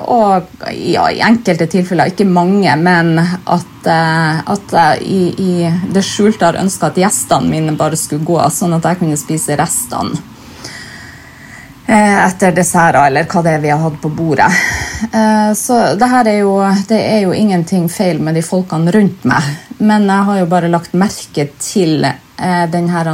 og 0.08 0.62
ja, 0.72 1.02
i 1.12 1.20
enkelte 1.20 1.66
tilfeller, 1.68 2.14
ikke 2.14 2.24
mange, 2.24 2.72
men 2.80 3.18
at 3.20 3.74
Eh, 3.86 4.38
at, 4.50 4.72
jeg 4.72 5.02
i, 5.02 5.22
i, 5.42 5.72
det 5.92 6.02
skjulte 6.04 6.48
har 6.48 6.60
ønska 6.60 6.88
at 6.88 7.00
gjestene 7.00 7.50
mine 7.50 7.74
bare 7.76 7.98
skulle 8.00 8.24
gå, 8.24 8.38
sånn 8.52 8.76
at 8.76 8.86
jeg 8.88 9.00
kunne 9.02 9.18
spise 9.20 9.58
restene 9.60 10.16
eh, 11.86 12.16
etter 12.24 12.54
desserter 12.56 13.02
eller 13.10 13.28
hva 13.28 13.42
det 13.44 13.56
er 13.56 13.64
vi 13.64 13.72
har 13.72 13.82
hatt 13.82 14.00
på 14.00 14.12
bordet. 14.14 14.48
Eh, 15.10 15.52
så 15.58 15.80
det 16.00 16.10
her 16.10 16.32
er 16.32 16.40
jo, 16.40 16.56
det 16.88 17.00
er 17.00 17.22
jo 17.26 17.36
ingenting 17.36 17.90
feil 17.92 18.22
med 18.24 18.38
de 18.38 18.44
folkene 18.46 18.94
rundt 18.94 19.28
meg, 19.28 19.52
men 19.84 20.08
jeg 20.08 20.28
har 20.30 20.40
jo 20.40 20.50
bare 20.56 20.72
lagt 20.72 20.96
merke 20.96 21.50
til 21.60 22.06
den 22.34 22.88
her 22.90 23.08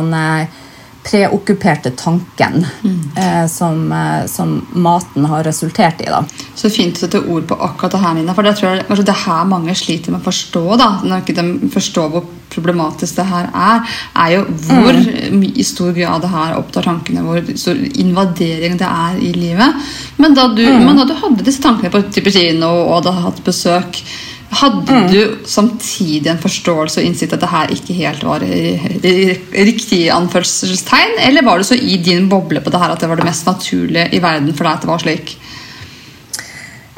preokkuperte 1.03 1.91
tanken 1.91 2.67
mm. 2.83 3.13
eh, 3.17 3.47
som, 3.49 3.93
eh, 3.93 4.27
som, 4.27 4.67
maten 4.73 5.25
har 5.25 5.45
resultert 5.45 6.01
i. 6.01 6.09
Da. 6.13 6.25
Så 6.55 6.71
fint 6.71 6.99
å 6.99 7.05
sette 7.05 7.23
ord 7.25 7.47
på 7.49 7.57
akkurat 7.57 7.97
det 7.97 8.03
her, 8.03 8.19
Nina. 8.19 8.35
For 8.37 8.47
det 8.47 8.57
tror 8.59 8.75
jeg 8.75 8.87
kanskje 8.89 9.07
det 9.09 9.17
her 9.23 9.49
mange 9.49 9.77
sliter 9.79 10.13
med 10.13 10.21
å 10.21 10.29
forstå. 10.29 10.65
da, 10.81 10.91
Når 11.05 11.25
ikke 11.25 11.39
de 11.41 11.73
forstår 11.73 12.13
hvor 12.13 12.29
problematisk 12.51 13.21
det 13.21 13.27
her 13.31 13.49
er, 13.55 13.93
er 14.19 14.33
jo 14.35 14.41
hvor 14.67 14.97
mm. 14.99 15.45
i 15.55 15.65
stor 15.67 15.93
grad 15.97 16.25
det 16.25 16.33
her 16.33 16.57
opptar 16.59 16.89
tankene, 16.89 17.25
hvor 17.25 17.53
stor 17.55 17.79
invadering 18.03 18.77
det 18.81 18.89
er 18.89 19.21
i 19.23 19.31
livet. 19.37 19.93
Men 20.21 20.37
da 20.37 20.49
du, 20.53 20.65
mm. 20.67 20.83
men 20.85 21.01
da 21.01 21.07
du 21.09 21.15
hadde 21.17 21.47
disse 21.47 21.63
tankene 21.65 21.93
på 21.95 22.03
type 22.13 22.35
kino 22.35 22.75
og 22.83 22.99
hadde 22.99 23.17
hatt 23.23 23.41
besøk 23.47 24.03
hadde 24.51 24.97
mm. 24.97 25.07
du 25.13 25.47
samtidig 25.47 26.31
en 26.33 26.41
forståelse 26.43 27.01
og 27.01 27.07
innsikt 27.07 27.37
at 27.37 27.45
det 27.45 27.53
her 27.53 27.75
ikke 27.75 27.97
helt 28.01 28.25
var 28.27 28.43
riktig 28.43 30.01
anførselstegn? 30.15 31.21
Eller 31.29 31.47
var 31.47 31.61
det 31.61 31.69
så 31.71 31.79
i 31.79 32.01
din 32.03 32.29
boble 32.31 32.63
på 32.65 32.73
det 32.73 32.83
her 32.83 32.95
at 32.95 33.03
det 33.03 33.11
var 33.11 33.21
det 33.21 33.29
mest 33.29 33.47
naturlige 33.47 34.09
i 34.17 34.23
verden 34.23 34.51
for 34.55 34.67
deg 34.67 34.75
at 34.75 34.87
det 34.87 34.91
var 34.91 35.05
slik? 35.05 35.37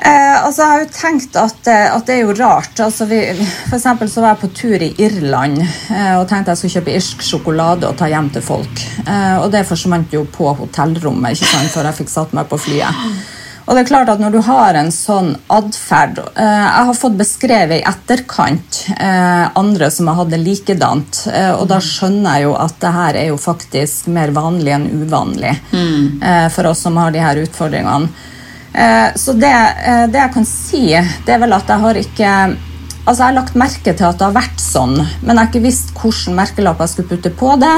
Eh, 0.03 0.45
altså, 0.45 0.65
jeg 0.65 0.71
har 0.71 0.81
jo 0.83 0.89
tenkt 0.97 1.37
at, 1.39 1.69
eh, 1.71 1.93
at 1.95 2.09
det 2.09 2.17
er 2.17 2.25
jo 2.25 2.35
rart. 2.35 2.81
Altså, 2.83 3.07
vi, 3.07 3.21
for 3.69 3.77
eksempel 3.77 4.09
så 4.11 4.25
var 4.25 4.33
jeg 4.33 4.41
på 4.41 4.51
tur 4.59 4.83
i 4.83 4.89
Irland 5.05 5.61
eh, 5.63 6.17
og 6.17 6.25
tenkte 6.31 6.51
jeg 6.51 6.59
skulle 6.59 6.79
kjøpe 6.81 6.97
irsk 6.97 7.23
sjokolade 7.23 7.87
og 7.87 7.95
ta 8.01 8.09
hjem 8.11 8.33
til 8.35 8.43
folk. 8.43 8.83
Eh, 9.05 9.37
og 9.39 9.53
det 9.55 9.63
forsvant 9.69 10.17
jo 10.17 10.25
på 10.33 10.51
hotellrommet 10.59 11.37
ikke 11.37 11.53
sant, 11.53 11.71
før 11.71 11.91
jeg 11.91 12.01
fikk 12.01 12.11
satt 12.11 12.35
meg 12.35 12.51
på 12.51 12.59
flyet. 12.65 13.07
Og 13.67 13.77
det 13.77 13.83
er 13.83 13.91
klart 13.91 14.11
at 14.13 14.23
Når 14.23 14.35
du 14.35 14.41
har 14.47 14.79
en 14.79 14.91
sånn 14.95 15.35
atferd 15.53 16.19
eh, 16.35 16.65
Jeg 16.67 16.89
har 16.89 16.99
fått 16.99 17.19
beskrevet 17.21 17.81
i 17.81 17.87
etterkant 17.89 18.81
eh, 18.97 19.45
andre 19.59 19.91
som 19.93 20.11
har 20.11 20.19
hatt 20.23 20.33
det 20.33 20.41
likedant. 20.43 21.23
Eh, 21.31 21.53
og 21.55 21.67
da 21.71 21.79
skjønner 21.83 22.39
jeg 22.39 22.49
jo 22.49 22.57
at 22.59 22.77
det 22.83 22.93
her 22.97 23.19
er 23.21 23.31
jo 23.31 23.39
faktisk 23.41 24.11
mer 24.15 24.33
vanlig 24.35 24.75
enn 24.75 24.89
uvanlig 25.03 25.55
mm. 25.71 26.23
eh, 26.23 26.49
for 26.55 26.71
oss 26.71 26.83
som 26.87 26.99
har 27.01 27.15
de 27.15 27.23
her 27.23 27.41
utfordringene. 27.43 28.11
Eh, 28.73 29.09
så 29.21 29.35
det, 29.37 29.53
det, 30.11 30.19
jeg 30.19 30.35
kan 30.35 30.47
si, 30.49 30.85
det 31.27 31.35
er 31.35 31.43
vel 31.43 31.57
at 31.57 31.69
jeg 31.69 31.85
har 31.87 32.05
ikke 32.05 32.37
Altså, 33.03 33.19
Jeg 33.19 33.27
har 33.27 33.35
lagt 33.35 33.57
merke 33.59 33.93
til 33.99 34.07
at 34.07 34.19
det 34.21 34.27
har 34.29 34.35
vært 34.37 34.61
sånn, 34.63 34.93
men 34.95 35.33
jeg 35.33 35.41
har 35.41 35.49
ikke 35.49 35.63
visst 35.65 35.89
hvilken 35.99 36.37
merkelapp 36.39 36.85
jeg 36.85 36.93
skulle 36.93 37.11
putte 37.11 37.33
på 37.35 37.57
det. 37.59 37.73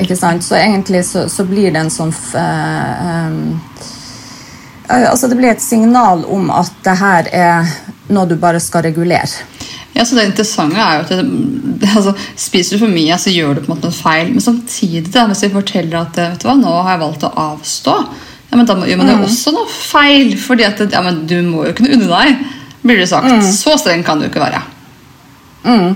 Ikke 0.00 0.16
sant? 0.16 0.44
Så 0.46 0.54
egentlig 0.56 1.04
så, 1.06 1.28
så, 1.28 1.44
blir 1.46 1.72
det 1.74 1.80
en 1.82 1.90
sånn 1.92 2.12
Eh, 2.38 3.30
altså 4.92 5.28
det 5.30 5.38
blir 5.38 5.52
et 5.52 5.62
signal 5.62 6.24
om 6.28 6.50
at 6.54 6.72
det 6.84 6.96
her 7.00 7.30
er 7.32 7.72
noe 8.12 8.28
du 8.28 8.36
bare 8.40 8.60
skal 8.60 8.84
regulere. 8.88 9.46
Ja, 9.92 10.04
så 10.04 10.16
Det 10.16 10.24
interessante 10.24 10.80
er 10.80 10.98
jo 10.98 11.04
at 11.04 11.10
det, 11.80 11.88
altså, 11.96 12.14
Spiser 12.36 12.76
du 12.76 12.86
for 12.86 12.92
mye, 12.92 13.16
så 13.20 13.32
gjør 13.32 13.54
du 13.54 13.62
på 13.62 13.68
en 13.70 13.74
måte 13.74 13.90
noe 13.90 13.96
feil. 13.96 14.30
Men 14.32 14.44
samtidig, 14.44 15.10
da, 15.12 15.26
hvis 15.28 15.44
vi 15.44 15.52
forteller 15.52 15.98
at 16.00 16.20
vet 16.20 16.40
du 16.40 16.48
hva, 16.48 16.56
nå 16.56 16.72
har 16.78 16.94
jeg 16.94 17.02
valgt 17.04 17.26
å 17.28 17.32
avstå, 17.50 17.96
ja, 18.52 18.58
men 18.58 18.68
da 18.68 18.76
gjør 18.76 19.00
man 19.00 19.10
jo 19.12 19.18
mm. 19.20 19.26
også 19.28 19.52
noe 19.56 19.68
feil. 19.72 20.32
fordi 20.40 20.64
at 20.68 20.80
ja, 20.84 21.02
men 21.04 21.22
du 21.28 21.38
må 21.46 21.66
jo 21.68 21.76
kunne 21.76 21.96
unne 21.96 22.08
deg, 22.08 22.46
blir 22.82 23.00
det 23.00 23.10
sagt. 23.10 23.28
Mm. 23.32 23.44
Så 23.48 23.76
streng 23.80 24.04
kan 24.06 24.20
du 24.20 24.28
ikke 24.28 24.42
være. 24.42 24.62
Mm. 25.64 25.92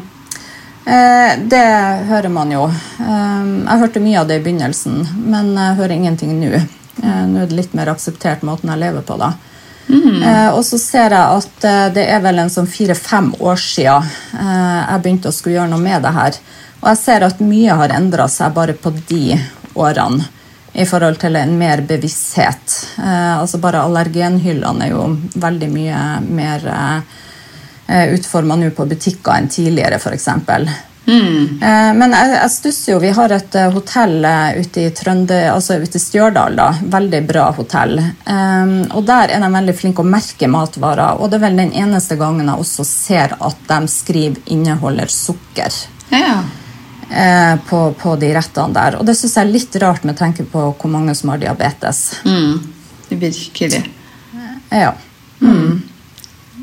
Eh, 0.87 1.33
det 1.53 1.67
hører 2.09 2.33
man 2.33 2.53
jo. 2.53 2.69
Eh, 3.03 3.53
jeg 3.67 3.83
hørte 3.83 4.05
mye 4.05 4.21
av 4.21 4.29
det 4.29 4.41
i 4.41 4.45
begynnelsen, 4.45 5.01
men 5.27 5.55
jeg 5.57 5.79
hører 5.81 5.97
ingenting 5.97 6.37
nå. 6.41 6.61
Eh, 7.03 7.25
nå 7.29 7.43
er 7.43 7.51
det 7.51 7.59
litt 7.59 7.77
mer 7.77 7.93
akseptert 7.93 8.45
måten 8.47 8.73
jeg 8.73 8.83
lever 8.83 9.05
på, 9.07 9.19
da. 9.21 9.35
Mm. 9.89 10.23
Eh, 10.23 10.49
og 10.51 10.65
så 10.67 10.79
ser 10.83 11.15
jeg 11.15 11.41
at 11.41 11.67
eh, 11.69 11.83
det 11.95 12.07
er 12.11 12.23
vel 12.25 12.41
en 12.43 12.51
sånn 12.51 12.67
fire-fem 12.67 13.31
år 13.39 13.61
siden 13.63 14.09
eh, 14.35 14.81
jeg 14.81 15.03
begynte 15.05 15.31
å 15.31 15.37
skulle 15.37 15.61
gjøre 15.61 15.73
noe 15.75 15.83
med 15.83 16.03
det 16.07 16.15
her. 16.17 16.41
Og 16.81 16.89
jeg 16.91 17.03
ser 17.03 17.27
at 17.27 17.45
mye 17.45 17.77
har 17.79 17.95
endra 17.95 18.27
seg 18.31 18.57
bare 18.57 18.75
på 18.79 18.93
de 19.11 19.37
årene 19.77 20.27
i 20.77 20.85
forhold 20.85 21.17
til 21.21 21.39
en 21.39 21.55
mer 21.57 21.81
bevissthet. 21.89 22.75
Eh, 22.99 23.37
altså 23.39 23.61
Bare 23.63 23.85
allergenhyllene 23.87 24.89
er 24.89 24.93
jo 24.93 25.07
veldig 25.41 25.71
mye 25.73 26.03
mer 26.27 26.67
eh, 26.73 28.13
utforma 28.17 28.59
nå 28.61 28.73
på 28.77 28.89
butikker 28.91 29.39
enn 29.39 29.49
tidligere, 29.53 30.01
f.eks. 30.03 30.29
Eh, 31.63 31.93
men 31.95 32.15
jeg, 32.15 32.33
jeg 32.35 32.53
stusser 32.53 32.93
jo. 32.93 32.99
Vi 33.03 33.13
har 33.15 33.33
et 33.37 33.57
eh, 33.59 33.71
hotell 33.73 34.27
eh, 34.27 34.59
ute 34.61 34.83
i 34.83 34.91
Trønde, 34.95 35.39
altså 35.53 35.79
ute 35.79 36.01
i 36.01 36.03
Stjørdal. 36.03 36.59
da, 36.59 36.69
Veldig 36.97 37.23
bra 37.29 37.47
hotell. 37.57 38.01
Um, 38.27 38.77
og 38.91 39.07
Der 39.07 39.35
er 39.37 39.43
de 39.45 39.51
veldig 39.55 39.77
flinke 39.79 40.03
å 40.03 40.11
merke 40.11 40.51
matvarer. 40.51 41.21
Og 41.21 41.31
det 41.31 41.39
er 41.39 41.47
vel 41.47 41.63
den 41.63 41.75
eneste 41.79 42.19
gangen 42.21 42.51
jeg 42.51 42.67
også 42.67 42.87
ser 42.91 43.37
at 43.39 43.67
de 43.71 43.81
skriver 43.91 44.43
'inneholder 44.47 45.13
sukker'. 45.13 45.83
Ja. 46.11 46.43
På, 47.71 47.95
på 47.95 48.17
de 48.19 48.33
rettene 48.35 48.75
der. 48.75 48.97
Og 48.99 49.07
det 49.07 49.15
syns 49.15 49.37
jeg 49.37 49.47
er 49.47 49.53
litt 49.53 49.77
rart 49.79 50.03
med 50.05 50.17
tanke 50.19 50.43
på 50.43 50.63
hvor 50.75 50.91
mange 50.91 51.15
som 51.15 51.31
har 51.31 51.39
diabetes. 51.39 52.19
Mm. 52.27 52.59
Virkelig. 53.11 53.85
Ja. 54.75 54.91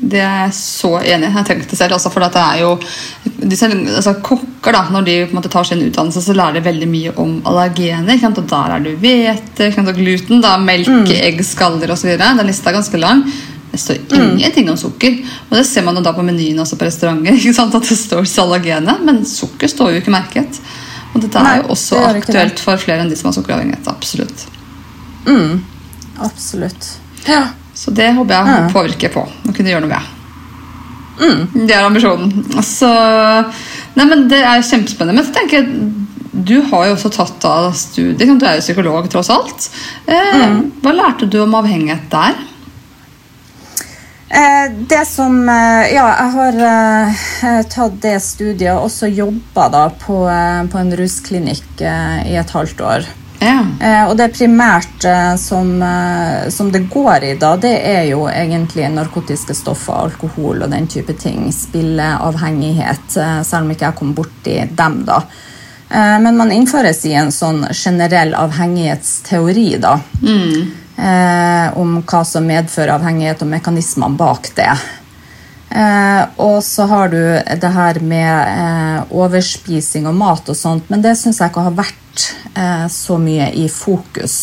Det 0.04 0.20
er 0.20 0.44
jeg 0.44 0.54
så 0.58 0.90
enig 1.00 1.30
i. 1.30 1.32
Jeg 1.38 1.46
tenkte 1.48 1.78
selv 1.78 1.96
også, 1.96 2.10
for 2.12 2.24
det 2.24 2.40
er 2.40 2.60
jo 2.60 2.74
disse, 3.48 3.68
altså, 3.70 4.14
Kokker, 4.24 4.76
da, 4.76 4.82
når 4.92 5.06
de 5.06 5.16
måte 5.32 5.50
tar 5.52 5.66
sin 5.68 5.82
utdannelse, 5.86 6.22
så 6.24 6.36
lærer 6.36 6.58
de 6.58 6.64
veldig 6.66 6.88
mye 6.90 7.14
om 7.20 7.34
allergener. 7.48 8.20
Og 8.28 8.42
der 8.50 8.76
er 8.76 8.84
det 8.84 8.94
hvete, 9.02 9.70
gluten, 9.96 10.44
da, 10.44 10.56
melk, 10.60 11.10
egg, 11.14 11.42
skaller 11.46 11.94
osv. 11.94 12.14
Den 12.20 12.46
lista 12.48 12.70
er 12.70 12.78
ganske 12.78 13.00
lang. 13.00 13.24
Det 13.74 13.80
står 13.80 14.02
ingenting 14.14 14.70
om 14.70 14.78
sukker. 14.78 15.16
Og 15.48 15.56
det 15.58 15.64
ser 15.66 15.82
man 15.86 15.96
jo 15.98 16.04
da 16.04 16.12
på 16.14 16.22
menyen 16.26 16.60
også 16.62 16.78
på 16.78 16.86
restauranter. 16.86 17.34
At 17.64 17.88
det 17.88 17.98
står 17.98 18.28
allergener, 18.44 19.00
Men 19.02 19.24
sukker 19.26 19.70
står 19.70 19.96
jo 19.96 20.02
ikke 20.04 20.14
merket. 20.14 20.60
Og 21.14 21.22
dette 21.22 21.38
er 21.38 21.46
Nei, 21.46 21.58
jo 21.62 21.74
også 21.74 21.98
er 22.02 22.20
aktuelt 22.20 22.60
for 22.62 22.80
flere 22.82 23.04
enn 23.04 23.10
de 23.10 23.18
som 23.18 23.30
har 23.30 23.36
sukkeravhengighet. 23.36 23.86
Absolutt. 23.90 24.46
Absolutt. 26.22 26.88
Ja. 27.26 27.44
Så 27.74 27.90
det 27.94 28.12
håper 28.14 28.34
jeg 28.34 28.46
Ja. 28.46 28.68
påvirker 28.72 29.12
på. 29.12 29.26
Å 29.48 29.54
kunne 29.54 29.70
gjøre 29.70 29.80
noe 29.86 29.94
med. 29.94 30.02
Det 31.68 31.74
er 31.74 31.84
ambisjonen. 31.86 32.30
Altså, 32.56 32.88
nei, 33.96 34.04
men 34.06 34.28
Det 34.28 34.40
er 34.42 34.62
kjempespennende. 34.62 35.14
Men 35.14 35.24
så 35.24 35.32
tenker 35.36 35.60
jeg, 35.62 35.92
du 36.34 36.60
har 36.70 36.86
jo 36.88 36.94
også 36.96 37.10
tatt 37.14 37.36
da 37.40 37.70
studiet. 37.72 38.38
Du 38.40 38.46
er 38.46 38.56
jo 38.58 38.64
psykolog, 38.64 39.06
tross 39.10 39.30
alt. 39.30 39.68
Eh, 40.08 40.60
Hva 40.82 40.92
lærte 40.92 41.28
du 41.30 41.40
om 41.42 41.54
avhengighet 41.54 42.08
der? 42.10 42.34
Eh, 44.34 44.68
det 44.90 45.04
som 45.06 45.48
eh, 45.48 45.92
Ja, 45.94 46.08
jeg 46.18 46.30
har 46.34 46.56
eh, 46.66 47.62
tatt 47.70 48.00
det 48.02 48.16
studiet 48.24 48.72
og 48.74 48.88
også 48.88 49.06
jobba 49.14 49.90
på, 50.02 50.16
på 50.72 50.80
en 50.80 50.90
rusklinikk 50.98 51.84
i 51.84 52.34
et 52.40 52.50
halvt 52.50 52.80
år. 52.82 53.06
Ja. 53.44 53.60
Eh, 53.80 54.02
og 54.08 54.16
det 54.18 54.30
primært 54.34 55.04
eh, 55.08 55.34
som, 55.40 55.70
eh, 55.82 56.48
som 56.54 56.70
det 56.72 56.86
går 56.92 57.26
i 57.28 57.32
da, 57.40 57.54
det 57.60 57.74
er 57.86 58.04
jo 58.08 58.24
egentlig 58.30 58.88
narkotiske 58.94 59.56
stoffer, 59.58 60.06
alkohol 60.08 60.64
og 60.64 60.72
den 60.72 60.88
type 60.90 61.16
ting. 61.20 61.50
Spilleavhengighet, 61.52 63.18
eh, 63.20 63.42
selv 63.44 63.66
om 63.66 63.74
ikke 63.74 63.90
jeg 63.90 63.98
kom 64.00 64.14
borti 64.16 64.56
dem, 64.70 65.02
da. 65.08 65.20
Eh, 65.90 66.16
men 66.24 66.40
man 66.40 66.52
innføres 66.54 67.04
i 67.06 67.12
en 67.20 67.32
sånn 67.34 67.66
generell 67.72 68.34
avhengighetsteori, 68.38 69.68
da. 69.82 69.98
Eh, 70.96 71.78
om 71.78 71.96
hva 72.06 72.24
som 72.24 72.46
medfører 72.46 72.94
avhengighet 72.94 73.42
og 73.42 73.50
mekanismene 73.50 74.16
bak 74.16 74.52
det. 74.56 74.70
Eh, 75.74 76.24
og 76.38 76.60
så 76.62 76.84
har 76.86 77.08
du 77.10 77.18
det 77.60 77.70
her 77.74 77.98
med 78.06 78.30
eh, 78.30 79.00
overspising 79.10 80.06
og 80.06 80.14
mat 80.14 80.48
og 80.52 80.56
sånt, 80.58 80.86
men 80.92 81.02
det 81.02 81.16
syns 81.18 81.40
jeg 81.42 81.50
ikke 81.50 81.64
har 81.66 81.74
vært 81.80 82.26
eh, 82.54 82.84
så 82.94 83.16
mye 83.18 83.48
i 83.58 83.66
fokus. 83.72 84.36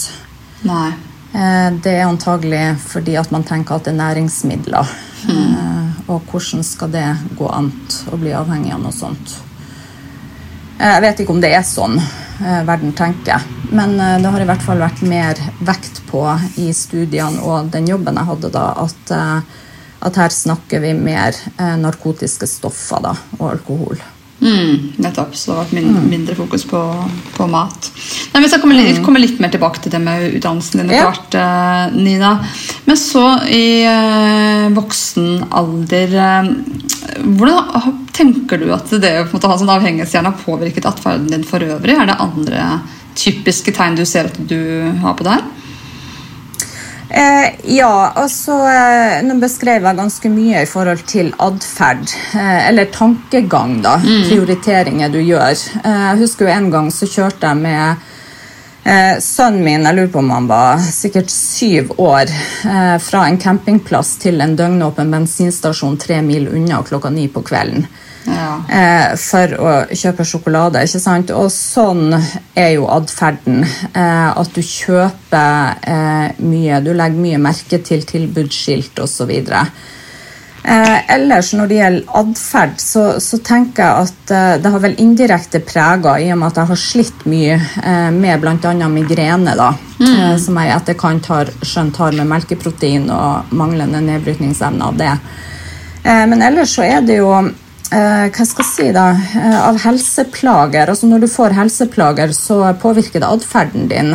Nei. 0.68 0.90
Eh, 1.32 1.70
det 1.80 1.94
er 1.96 2.10
antagelig 2.10 2.66
fordi 2.84 3.16
at 3.16 3.32
man 3.32 3.46
tenker 3.48 3.78
at 3.78 3.88
det 3.88 3.94
er 3.94 4.02
næringsmidler. 4.02 4.92
Eh, 5.32 6.10
og 6.12 6.28
hvordan 6.28 6.66
skal 6.68 6.92
det 6.92 7.06
gå 7.40 7.48
an 7.48 7.72
å 8.12 8.20
bli 8.20 8.34
avhengig 8.36 8.74
av 8.76 8.84
noe 8.84 8.92
sånt? 8.96 9.38
Eh, 10.82 10.92
Jeg 10.98 11.06
vet 11.08 11.24
ikke 11.24 11.38
om 11.38 11.42
det 11.44 11.54
er 11.56 11.64
sånn 11.68 11.96
verden 12.42 12.90
tenker, 12.98 13.38
men 13.70 13.92
det 14.02 14.26
har 14.34 14.42
i 14.42 14.46
hvert 14.50 14.64
fall 14.66 14.80
vært 14.82 15.04
mer 15.06 15.38
vekt 15.62 16.00
på 16.10 16.24
i 16.58 16.72
studiene 16.74 17.38
og 17.46 17.68
den 17.70 17.86
jobben 17.86 18.18
jeg 18.18 18.26
hadde 18.32 18.50
da, 18.50 18.64
at, 18.82 19.12
at 20.02 20.18
her 20.18 20.34
snakker 20.34 20.82
vi 20.84 20.96
mer 20.98 21.36
eh, 21.58 21.76
narkotiske 21.82 22.48
stoffer 22.50 23.04
da, 23.06 23.14
og 23.40 23.52
alkohol. 23.54 24.02
Mm, 24.42 24.94
nettopp. 24.98 25.36
Så 25.38 25.52
det 25.52 25.58
har 25.58 25.66
vært 25.68 25.74
min, 25.78 25.98
mindre 26.10 26.34
fokus 26.36 26.64
på, 26.66 26.80
på 27.36 27.46
mat. 27.52 27.92
Nei, 28.34 28.42
vi 28.42 28.50
skal 28.50 28.64
komme 28.64 28.74
litt, 28.80 29.02
komme 29.06 29.22
litt 29.22 29.38
mer 29.44 29.52
tilbake 29.54 29.84
til 29.84 29.94
det 29.94 30.00
med 30.02 30.32
utdannelsen 30.40 30.82
din 30.82 30.90
etter 30.90 30.98
Ja. 30.98 31.12
hvert, 31.12 31.38
eh, 31.38 32.00
Nina. 32.02 32.32
Men 32.88 32.98
så 32.98 33.26
i 33.46 33.84
eh, 33.86 34.66
voksen 34.74 35.46
alder 35.52 36.18
eh, 36.18 36.50
Hvordan 37.22 38.00
tenker 38.16 38.58
du 38.62 38.70
at 38.74 38.90
det 39.04 39.12
å 39.22 39.26
ha 39.30 39.58
sånn 39.60 39.70
avhengighetshjerne 39.74 40.32
har 40.32 40.42
påvirket 40.42 40.86
atferden 40.90 41.30
din 41.30 41.46
for 41.46 41.62
øvrig? 41.62 41.98
Er 42.00 42.10
det 42.10 42.18
andre 42.24 42.66
typiske 43.20 43.74
tegn 43.76 43.98
du 44.00 44.06
ser 44.08 44.30
at 44.32 44.38
du 44.48 44.58
har 45.04 45.14
på 45.20 45.26
det 45.28 45.36
her? 45.38 45.50
Eh, 47.12 47.76
ja, 47.76 48.12
altså 48.16 48.54
eh, 48.72 49.18
Nå 49.28 49.36
beskrev 49.42 49.84
jeg 49.84 49.98
ganske 49.98 50.30
mye 50.32 50.62
i 50.64 50.70
forhold 50.70 51.02
til 51.12 51.34
atferd, 51.44 52.06
eh, 52.40 52.70
eller 52.70 52.88
tankegang, 52.94 53.82
da. 53.84 53.98
Prioriteringer 54.30 55.12
du 55.12 55.20
gjør. 55.20 55.52
Eh, 55.84 56.06
jeg 56.06 56.22
husker 56.24 56.48
jo 56.48 56.54
en 56.54 56.70
gang 56.72 56.88
så 56.96 57.10
kjørte 57.12 57.52
jeg 57.52 57.60
med 57.66 58.06
eh, 58.86 59.18
sønnen 59.20 59.66
min, 59.66 59.84
jeg 59.90 59.98
lurer 59.98 60.14
på 60.14 60.22
om 60.24 60.32
han 60.32 60.48
var 60.48 60.80
sikkert 60.88 61.34
syv 61.34 61.92
år, 62.00 62.32
eh, 62.72 62.96
fra 63.04 63.26
en 63.28 63.42
campingplass 63.44 64.16
til 64.24 64.40
en 64.40 64.56
døgnåpen 64.56 65.12
bensinstasjon 65.12 66.00
tre 66.00 66.22
mil 66.24 66.48
unna 66.54 66.80
klokka 66.88 67.12
ni 67.12 67.28
på 67.28 67.44
kvelden 67.44 67.90
Ja. 68.26 68.62
eh, 68.70 69.16
for 69.18 69.56
å 69.58 69.72
kjøpe 69.90 70.26
sjokolade. 70.28 70.84
ikke 70.86 71.00
sant? 71.02 71.32
Og 71.32 71.50
sånn 71.52 72.14
er 72.56 72.74
jo 72.76 72.90
atferden. 72.92 73.64
Eh, 73.94 74.30
at 74.42 74.54
du 74.54 74.62
kjøper 74.62 75.80
eh, 75.82 76.44
mye, 76.46 76.82
du 76.86 76.94
legger 76.94 77.24
mye 77.24 77.42
merke 77.42 77.82
til 77.84 78.06
tilbudsskilt 78.06 79.00
osv. 79.02 79.32
Eh, 80.64 81.14
ellers 81.16 81.48
når 81.58 81.70
det 81.70 81.78
gjelder 81.80 82.18
atferd, 82.20 82.76
så, 82.78 83.06
så 83.18 83.40
tenker 83.42 83.82
jeg 83.82 84.06
at 84.06 84.34
eh, 84.36 84.58
det 84.62 84.72
har 84.76 84.84
vel 84.84 85.00
indirekte 85.02 85.64
prega, 85.66 86.20
i 86.22 86.28
og 86.30 86.38
med 86.38 86.52
at 86.52 86.60
jeg 86.62 86.70
har 86.70 86.82
slitt 86.84 87.24
mye 87.26 87.56
eh, 87.58 88.12
med 88.14 88.44
bl.a. 88.44 88.90
migrene, 88.94 89.56
da, 89.58 89.72
eh, 89.98 90.36
som 90.38 90.60
jeg 90.62 90.70
i 90.70 90.76
etterkant 90.76 91.32
har 91.34 91.50
skjønt 91.66 91.98
har 92.04 92.20
med 92.20 92.30
melkeprotein 92.30 93.10
og 93.10 93.56
manglende 93.58 94.04
nedbrytningsevne 94.06 94.92
av 94.92 95.02
det. 95.02 95.16
Eh, 96.04 96.24
men 96.30 96.46
ellers 96.46 96.78
så 96.78 96.86
er 96.86 97.02
det 97.10 97.18
jo 97.24 97.34
hva 97.92 98.46
skal 98.48 98.64
jeg 98.64 98.70
si 98.72 98.92
da, 98.96 99.10
eh, 99.12 99.58
av 99.68 99.78
helseplager. 99.84 100.90
Altså 100.90 101.08
Når 101.12 101.20
du 101.20 101.28
får 101.28 101.56
helseplager, 101.58 102.32
så 102.32 102.62
påvirker 102.80 103.20
det 103.20 103.28
atferden 103.28 103.90
din. 103.92 104.14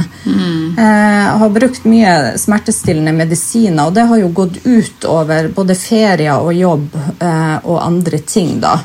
Eh, 0.78 1.24
jeg 1.26 1.38
har 1.42 1.50
brukt 1.50 1.84
mye 1.84 2.38
smertestillende 2.40 3.12
medisiner, 3.12 3.86
og 3.86 3.94
det 3.94 4.06
har 4.08 4.22
jo 4.22 4.28
gått 4.28 4.62
ut 4.64 5.04
over 5.04 5.48
både 5.48 5.76
ferier 5.76 6.40
og 6.40 6.54
jobb 6.54 6.96
eh, 7.20 7.58
og 7.64 7.82
andre 7.82 8.18
ting. 8.18 8.60
da. 8.60 8.78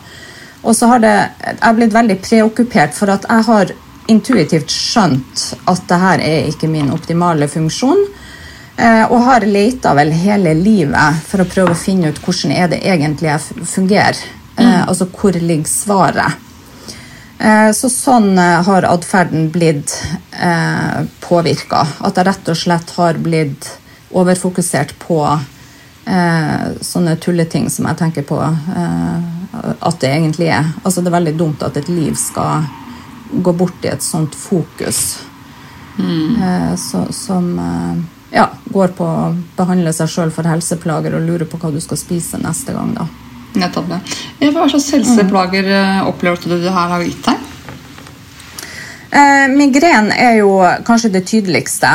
Og 0.63 0.75
så 0.75 0.87
har 0.91 0.99
det, 0.99 1.15
jeg 1.45 1.61
har 1.61 1.77
blitt 1.79 1.95
veldig 1.95 2.19
preokkupert 2.21 2.93
for 2.93 3.09
at 3.09 3.25
jeg 3.29 3.47
har 3.47 3.71
intuitivt 4.11 4.69
skjønt 4.71 5.45
at 5.71 5.87
det 5.87 6.01
her 6.01 6.19
er 6.25 6.51
ikke 6.51 6.69
min 6.69 6.91
optimale 6.91 7.47
funksjon. 7.47 8.03
Eh, 8.77 9.05
og 9.11 9.23
har 9.27 9.45
leita 9.45 9.93
vel 9.95 10.11
hele 10.15 10.53
livet 10.57 11.23
for 11.27 11.43
å 11.43 11.49
prøve 11.49 11.75
å 11.75 11.79
finne 11.79 12.11
ut 12.11 12.21
hvordan 12.23 12.53
er 12.55 12.71
det 12.71 12.83
egentlig 12.83 13.29
jeg 13.29 13.65
fungerer. 13.67 14.21
Eh, 14.55 14.87
altså 14.87 15.07
hvor 15.07 15.33
ligger 15.33 15.69
svaret. 15.69 16.33
Eh, 17.41 17.71
så 17.73 17.89
sånn 17.89 18.35
eh, 18.37 18.59
har 18.67 18.85
atferden 18.85 19.49
blitt 19.53 19.95
eh, 20.31 21.05
påvirka. 21.23 21.85
At 22.05 22.19
jeg 22.19 22.27
rett 22.27 22.51
og 22.51 22.59
slett 22.59 22.93
har 22.99 23.17
blitt 23.21 23.69
overfokusert 24.11 24.93
på 25.01 25.21
eh, 26.05 26.67
sånne 26.83 27.15
tulleting 27.23 27.69
som 27.71 27.87
jeg 27.89 28.01
tenker 28.03 28.27
på 28.27 28.37
eh, 28.43 29.17
at 29.79 29.99
det 30.03 30.11
egentlig 30.11 30.51
er. 30.53 30.69
Altså 30.83 31.01
Det 31.01 31.09
er 31.09 31.17
veldig 31.17 31.35
dumt 31.39 31.65
at 31.65 31.79
et 31.81 31.89
liv 31.89 32.13
skal 32.19 32.67
gå 33.31 33.53
bort 33.55 33.87
i 33.87 33.93
et 33.93 34.03
sånt 34.03 34.35
fokus. 34.35 35.21
Eh, 35.97 36.75
så, 36.77 37.07
som 37.15 37.49
ja, 38.31 38.45
går 38.69 38.93
på 38.95 39.07
å 39.07 39.33
behandle 39.57 39.95
seg 39.95 40.11
sjøl 40.11 40.31
for 40.35 40.47
helseplager 40.47 41.17
og 41.17 41.25
lure 41.25 41.47
på 41.49 41.59
hva 41.59 41.71
du 41.73 41.81
skal 41.83 41.99
spise 41.99 42.39
neste 42.43 42.75
gang. 42.75 42.93
da. 42.99 43.09
Nettopp 43.59 43.89
det. 43.91 44.01
Eh, 44.39 44.51
Hva 44.53 44.67
slags 44.71 44.91
helseplager 44.95 45.67
mm. 45.67 46.09
opplever 46.11 46.43
du 46.45 46.57
det 46.61 46.75
her 46.75 46.93
har 46.95 47.05
gitt 47.05 47.25
deg? 47.27 47.47
Eh, 49.11 49.47
migren 49.51 50.07
er 50.15 50.37
jo 50.39 50.53
kanskje 50.87 51.11
det 51.11 51.25
tydeligste. 51.27 51.89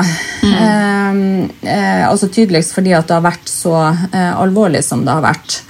Mm. 0.45 1.49
eh, 1.63 2.03
altså 2.09 2.29
tydeligst 2.29 2.75
fordi 2.77 2.93
at 2.93 3.09
det 3.09 3.17
har 3.17 3.25
vært 3.25 3.49
så 3.49 3.79
eh, 3.87 4.35
alvorlig 4.37 4.85
som 4.85 5.05
det 5.07 5.15
har 5.17 5.25
vært. 5.25 5.63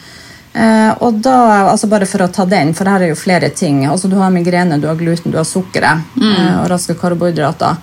Eh, 0.57 0.93
og 1.05 1.21
da, 1.21 1.37
altså 1.69 1.89
Bare 1.91 2.09
for 2.09 2.25
å 2.25 2.31
ta 2.33 2.47
den, 2.49 2.73
for 2.75 2.89
her 2.89 3.05
er 3.05 3.13
jo 3.13 3.19
flere 3.21 3.51
ting. 3.55 3.85
Altså 3.87 4.09
Du 4.09 4.17
har 4.19 4.33
migrene, 4.33 4.81
du 4.81 4.89
har 4.89 4.99
gluten, 4.99 5.31
du 5.31 5.39
har 5.39 5.47
sukkeret 5.47 6.19
eh, 6.19 6.53
og 6.63 6.71
raske 6.73 6.97
karbohydrater. 6.99 7.79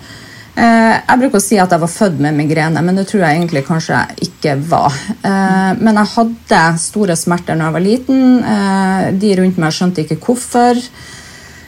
Eh, 0.54 0.94
jeg 1.00 1.18
bruker 1.18 1.40
å 1.40 1.42
si 1.42 1.56
at 1.58 1.72
jeg 1.74 1.82
var 1.82 1.90
født 1.90 2.20
med 2.22 2.36
migrene, 2.38 2.82
men 2.86 2.98
det 2.98 3.08
tror 3.10 3.24
jeg 3.24 3.40
egentlig 3.40 3.64
kanskje 3.66 3.98
jeg 3.98 4.28
ikke 4.28 4.54
var. 4.70 4.94
Eh, 5.18 5.72
men 5.80 5.98
jeg 5.98 6.12
hadde 6.14 6.62
store 6.82 7.16
smerter 7.18 7.58
når 7.58 7.68
jeg 7.68 7.76
var 7.78 7.84
liten. 7.88 8.22
Eh, 8.54 9.10
de 9.18 9.34
rundt 9.40 9.58
meg 9.58 9.74
skjønte 9.74 10.04
ikke 10.04 10.20
hvorfor. 10.22 10.78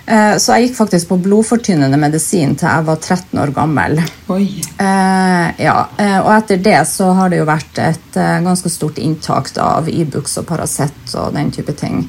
Eh, 0.07 0.37
så 0.39 0.55
jeg 0.55 0.69
gikk 0.69 0.77
faktisk 0.79 1.11
på 1.11 1.19
blodfortynnende 1.25 1.99
medisin 1.99 2.55
til 2.55 2.69
jeg 2.71 2.87
var 2.87 3.01
13 3.01 3.41
år 3.43 3.53
gammel. 3.57 3.99
Oi. 4.31 4.45
Eh, 4.79 5.49
ja, 5.65 5.77
eh, 5.99 6.21
Og 6.21 6.31
etter 6.37 6.63
det 6.63 6.79
så 6.87 7.11
har 7.19 7.33
det 7.33 7.41
jo 7.41 7.49
vært 7.49 7.83
et 7.83 8.21
ganske 8.47 8.71
stort 8.71 9.03
inntak 9.03 9.51
av 9.59 9.91
Ibux 9.91 10.39
og 10.39 10.47
Paracet 10.47 11.17
og 11.19 11.35
den 11.35 11.51
type 11.51 11.75
ting. 11.75 12.07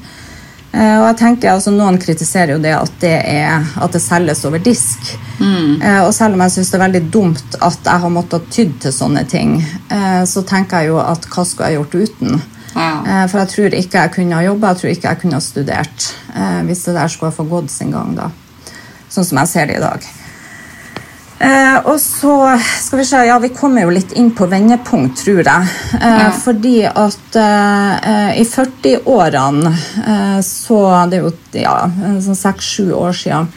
Eh, 0.72 0.96
og 1.00 1.06
jeg 1.06 1.16
tenker, 1.22 1.52
altså 1.54 1.72
Noen 1.72 1.96
kritiserer 2.02 2.52
jo 2.56 2.60
det 2.62 2.74
at 2.76 2.92
det, 3.00 3.14
er, 3.32 3.64
at 3.80 3.94
det 3.94 4.02
selges 4.04 4.44
over 4.48 4.62
disk. 4.62 5.14
Mm. 5.38 5.78
og 6.02 6.10
selv 6.10 6.34
om 6.34 6.40
jeg 6.42 6.50
syns 6.50 6.72
det 6.72 6.74
er 6.74 6.82
veldig 6.82 7.00
dumt 7.14 7.56
at 7.62 7.84
jeg 7.86 8.02
har 8.02 8.10
måttet 8.10 8.48
tydd 8.50 8.72
til 8.82 8.90
sånne 8.92 9.22
ting, 9.30 9.60
eh, 9.88 10.22
så 10.26 10.42
tenker 10.42 10.82
jeg 10.82 10.90
jo 10.92 10.98
at 10.98 11.28
hva 11.30 11.44
skulle 11.46 11.68
jeg 11.70 11.78
gjort 11.78 11.94
uten? 12.08 12.40
Ja. 12.74 12.90
Eh, 13.06 13.24
For 13.30 13.40
jeg 13.42 13.52
tror 13.54 13.76
ikke 13.78 14.02
jeg 14.02 14.14
kunne 14.14 14.38
ha 14.38 14.44
jobba, 14.44 14.72
jeg 14.74 14.80
tror 14.82 14.92
ikke 14.92 15.08
jeg 15.12 15.20
kunne 15.22 15.38
ha 15.38 15.44
studert 15.44 16.08
eh, 16.34 16.60
hvis 16.68 16.84
det 16.86 16.96
der 16.98 17.12
skulle 17.12 17.32
ha 17.32 17.38
fått 17.38 17.50
gått 17.52 17.72
sin 17.72 17.94
gang, 17.94 18.14
da. 18.18 18.30
Sånn 19.08 19.24
som 19.24 19.40
jeg 19.40 19.52
ser 19.52 19.70
det 19.70 19.78
i 19.78 19.84
dag. 19.84 20.04
Eh, 21.38 21.76
og 21.86 22.00
så 22.02 22.58
skal 22.82 22.98
vi 22.98 23.04
se, 23.06 23.20
ja, 23.28 23.36
vi 23.38 23.52
kommer 23.54 23.84
jo 23.84 23.92
litt 23.94 24.12
inn 24.18 24.32
på 24.34 24.46
vendepunkt, 24.50 25.20
tror 25.22 25.42
jeg. 25.44 25.68
Eh, 26.00 26.18
Ja. 26.24 26.30
Fordi 26.34 26.76
at 26.88 27.36
eh, 27.38 27.92
eh, 28.12 28.40
i 28.40 28.44
40-årene, 28.44 29.72
eh, 30.06 30.40
så 30.42 30.80
det 31.10 31.20
er 31.20 31.28
jo 31.28 31.32
ja, 31.52 31.76
sånn 32.24 32.40
seks-sju 32.42 32.90
år 32.92 33.12
siden, 33.14 33.48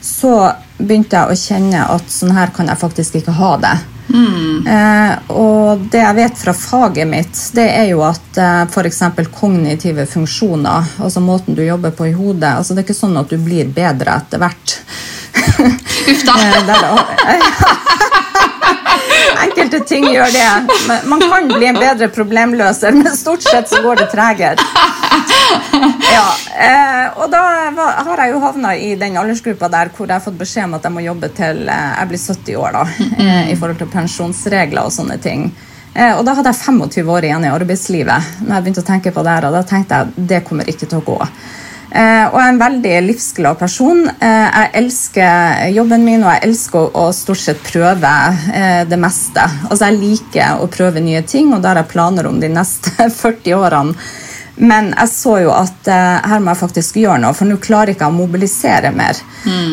så 0.00 0.52
begynte 0.78 1.18
jeg 1.18 1.28
å 1.28 1.40
kjenne 1.40 1.88
at 1.96 2.12
sånn 2.12 2.32
her 2.32 2.52
kan 2.56 2.70
jeg 2.70 2.78
faktisk 2.80 3.18
ikke 3.20 3.34
ha 3.36 3.56
det. 3.60 3.74
Eh, 4.10 5.32
og 5.34 5.84
det 5.92 6.02
jeg 6.02 6.16
vet 6.18 6.40
fra 6.40 6.54
faget 6.56 7.08
mitt, 7.08 7.38
det 7.56 7.66
er 7.70 7.88
jo 7.92 8.02
at 8.06 8.40
eh, 8.40 8.62
f.eks. 8.66 9.02
kognitive 9.34 10.06
funksjoner, 10.10 10.90
altså 11.00 11.22
måten 11.24 11.56
du 11.58 11.62
jobber 11.64 11.94
på 11.94 12.10
i 12.10 12.14
hodet, 12.16 12.56
altså 12.56 12.74
det 12.74 12.82
er 12.82 12.88
ikke 12.88 13.00
sånn 13.00 13.20
at 13.20 13.30
du 13.30 13.38
blir 13.40 13.70
bedre 13.74 14.18
etter 14.18 14.42
hvert. 14.42 14.76
Uff 16.10 16.26
da. 16.26 16.36
Eh, 17.30 17.42
Enkelte 19.44 19.80
ting 19.88 20.06
gjør 20.12 20.30
det. 20.32 20.78
Men 20.88 21.08
Man 21.08 21.20
kan 21.20 21.48
bli 21.48 21.66
en 21.66 21.78
bedre 21.78 22.08
problemløser, 22.12 22.96
men 22.96 23.16
stort 23.16 23.44
sett 23.46 23.68
så 23.70 23.82
går 23.84 24.04
det 24.04 24.10
tregere. 24.14 24.56
Ja, 26.10 26.29
og 27.16 27.30
da 27.32 27.42
var, 27.76 27.98
har 28.06 28.22
jeg 28.24 28.34
jo 28.34 28.42
havna 28.42 28.74
i 28.76 28.92
den 29.00 29.16
aldersgruppa 29.20 29.70
der 29.72 29.90
hvor 29.94 30.06
jeg 30.08 30.16
har 30.16 30.24
fått 30.24 30.38
beskjed 30.40 30.68
om 30.68 30.76
at 30.78 30.86
jeg 30.86 30.94
må 30.94 31.04
jobbe 31.04 31.32
til 31.36 31.64
eh, 31.68 31.90
jeg 31.98 32.10
blir 32.12 32.22
70 32.24 32.60
år. 32.60 32.78
da, 32.78 32.84
eh, 33.24 33.50
I 33.52 33.56
forhold 33.56 33.80
til 33.82 33.92
pensjonsregler 33.92 34.86
og 34.86 34.94
sånne 34.94 35.18
ting. 35.22 35.48
Eh, 35.94 36.12
og 36.14 36.22
da 36.26 36.36
hadde 36.38 36.52
jeg 36.52 36.62
25 36.62 37.10
år 37.16 37.26
igjen 37.26 37.48
i 37.48 37.54
arbeidslivet. 37.54 38.30
Når 38.44 38.54
jeg 38.54 38.66
begynte 38.66 38.84
å 38.84 38.90
tenke 38.92 39.14
på 39.14 39.26
det 39.26 39.34
her, 39.34 39.48
og 39.48 39.58
da 39.58 39.64
tenkte 39.66 39.98
jeg 40.02 40.28
det 40.34 40.44
kommer 40.46 40.70
ikke 40.70 40.86
til 40.86 41.00
å 41.00 41.06
gå. 41.08 41.18
Eh, 41.90 42.24
og 42.30 42.36
jeg 42.38 42.44
er 42.44 42.52
en 42.52 42.60
veldig 42.60 42.92
livsglad 43.08 43.58
person. 43.58 44.04
Eh, 44.06 44.46
jeg 44.46 44.70
elsker 44.78 45.70
jobben 45.74 46.04
min, 46.06 46.22
og 46.22 46.36
jeg 46.36 46.46
elsker 46.46 46.94
å, 46.94 47.08
stort 47.14 47.42
sett 47.42 47.62
prøve 47.66 48.12
eh, 48.54 48.82
det 48.86 48.98
meste. 49.00 49.42
Altså 49.66 49.88
Jeg 49.88 49.98
liker 49.98 50.62
å 50.62 50.70
prøve 50.70 51.02
nye 51.02 51.24
ting, 51.26 51.50
og 51.54 51.62
da 51.62 51.72
har 51.72 51.82
jeg 51.82 51.90
planer 51.90 52.30
om 52.30 52.38
de 52.42 52.52
neste 52.52 52.94
40 53.22 53.56
årene. 53.58 54.10
Men 54.60 54.90
jeg 54.92 55.08
så 55.08 55.38
jo 55.40 55.52
at 55.56 55.88
eh, 55.88 56.16
her 56.28 56.40
må 56.42 56.52
jeg 56.52 56.60
faktisk 56.60 56.98
gjøre 57.00 57.20
noe, 57.22 57.36
for 57.36 57.48
nå 57.48 57.56
klarer 57.64 57.92
jeg 57.92 57.96
ikke 57.96 58.10
å 58.10 58.16
mobilisere 58.16 58.90
mer. 58.92 59.16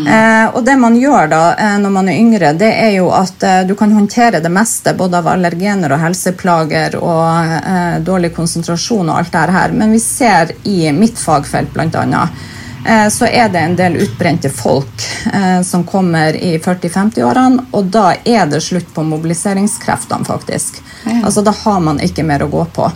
Eh, 0.07 0.45
og 0.55 0.61
det 0.63 0.77
man 0.79 0.95
gjør 0.95 1.27
da 1.31 1.41
eh, 1.59 1.75
når 1.83 1.93
man 1.97 2.11
er 2.11 2.19
yngre, 2.21 2.53
det 2.55 2.69
er 2.71 2.93
jo 2.95 3.09
at 3.15 3.43
eh, 3.43 3.63
du 3.67 3.75
kan 3.75 3.91
håndtere 3.91 4.39
det 4.43 4.51
meste, 4.53 4.95
både 4.95 5.19
av 5.19 5.27
allergener 5.33 5.91
og 5.91 5.99
helseplager 6.05 6.95
og 7.01 7.57
eh, 7.57 7.97
dårlig 8.07 8.31
konsentrasjon 8.37 9.11
og 9.11 9.17
alt 9.17 9.35
det 9.35 9.57
her. 9.57 9.75
Men 9.75 9.91
vi 9.91 9.99
ser 10.03 10.55
i 10.63 10.79
mitt 10.95 11.19
fagfelt 11.19 11.75
annet, 11.83 12.47
eh, 12.87 13.09
så 13.11 13.27
er 13.27 13.51
det 13.51 13.67
en 13.67 13.77
del 13.83 13.99
utbrente 14.07 14.49
folk 14.49 15.03
eh, 15.33 15.61
som 15.67 15.83
kommer 15.83 16.31
i 16.39 16.55
40-50-årene, 16.63 17.67
og 17.75 17.91
da 17.91 18.13
er 18.23 18.47
det 18.47 18.63
slutt 18.63 18.93
på 18.95 19.03
mobiliseringskreftene, 19.03 20.23
faktisk. 20.31 20.79
Ja. 21.03 21.25
Altså 21.25 21.43
Da 21.43 21.51
har 21.51 21.83
man 21.83 21.99
ikke 21.99 22.23
mer 22.23 22.47
å 22.47 22.53
gå 22.55 22.69
på. 22.71 22.91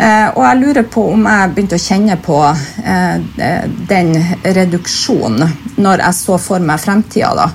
Eh, 0.00 0.28
og 0.32 0.42
jeg 0.46 0.58
lurer 0.62 0.86
på 0.88 1.02
om 1.12 1.26
jeg 1.28 1.50
begynte 1.52 1.76
å 1.76 1.82
kjenne 1.82 2.14
på 2.24 2.36
eh, 2.48 3.66
den 3.90 4.14
reduksjonen 4.56 5.50
når 5.76 6.02
jeg 6.06 6.16
så 6.16 6.38
for 6.40 6.64
meg 6.64 6.80
fremtida. 6.80 7.34
da. 7.36 7.48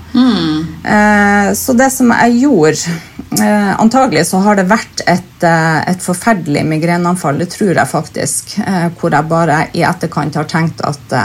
Eh, 0.85 1.53
så 1.57 1.73
det 1.77 1.89
som 1.93 2.11
jeg 2.13 2.37
gjorde 2.43 2.93
eh, 3.41 3.71
Antagelig 3.81 4.27
så 4.29 4.43
har 4.45 4.59
det 4.59 4.67
vært 4.69 5.01
et, 5.09 5.43
et 5.47 6.01
forferdelig 6.05 6.63
migreneanfall, 6.69 7.39
det 7.41 7.49
tror 7.55 7.73
jeg 7.79 7.89
faktisk. 7.91 8.57
Eh, 8.61 8.87
hvor 8.99 9.15
jeg 9.17 9.29
bare 9.31 9.59
i 9.73 9.81
etterkant 9.87 10.37
har 10.37 10.49
tenkt 10.51 10.85
at 10.85 11.17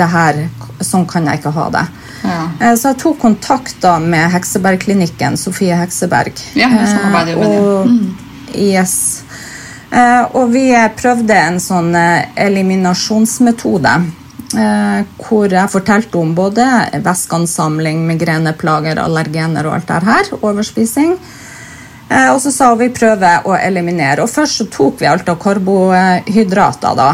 det 0.00 0.06
her, 0.08 0.36
sånn 0.80 1.04
kan 1.10 1.26
jeg 1.28 1.40
ikke 1.42 1.52
ha 1.52 1.66
det. 1.74 1.84
Ja. 2.24 2.40
Eh, 2.60 2.74
Så 2.78 2.90
jeg 2.94 3.00
tok 3.02 3.18
kontakt 3.22 3.78
da 3.84 3.98
med 4.02 4.30
Heksebergklinikken, 4.34 5.36
Sofie 5.38 5.76
Hekseberg. 5.76 6.32
Ja, 6.58 6.70
jeg 6.74 6.88
samarbeider 6.90 7.36
jo 7.36 7.38
med 7.38 7.50
det. 7.54 7.60
og, 7.60 8.26
Yes. 8.50 9.22
Eh, 9.90 10.24
og 10.38 10.52
vi 10.54 10.68
prøvde 11.00 11.34
en 11.34 11.58
sånn 11.62 11.90
eh, 11.98 12.30
eliminasjonsmetode. 12.46 13.94
eh, 14.54 15.00
Hvor 15.18 15.50
jeg 15.50 15.72
fortalte 15.72 16.18
om 16.20 16.34
både 16.34 16.66
væskeansamling, 17.02 18.04
migreneplager, 18.06 19.02
allergener 19.02 19.66
og 19.66 19.78
alt 19.78 19.88
det 19.90 20.02
her. 20.06 20.34
Overspising. 20.40 21.16
Og 22.10 22.40
så 22.42 22.50
sa 22.50 22.72
vi 22.74 22.88
prøver 22.90 23.44
å 23.46 23.52
eliminere. 23.54 24.24
Og 24.24 24.30
først 24.32 24.56
så 24.58 24.64
tok 24.66 24.96
vi 24.98 25.06
alt 25.06 25.28
av 25.30 25.36
karbohydrater. 25.38 26.96
da. 26.98 27.10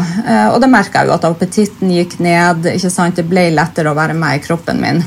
Og 0.55 0.57
det 0.59 0.69
merka 0.73 1.03
jeg 1.03 1.11
jo 1.11 1.13
at 1.13 1.27
appetitten 1.27 1.91
gikk 1.93 2.15
ned. 2.17 2.65
ikke 2.65 2.89
sant? 2.89 3.15
Det 3.15 3.27
ble 3.29 3.51
lettere 3.53 3.91
å 3.91 3.93
være 3.93 4.15
med 4.17 4.39
i 4.39 4.41
kroppen 4.41 4.81
min. 4.81 5.03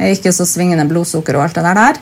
Ikke 0.00 0.32
så 0.32 0.46
svingende 0.48 0.88
blodsukker 0.88 1.36
og 1.36 1.42
alt 1.42 1.60
det 1.60 1.66
der. 1.68 2.00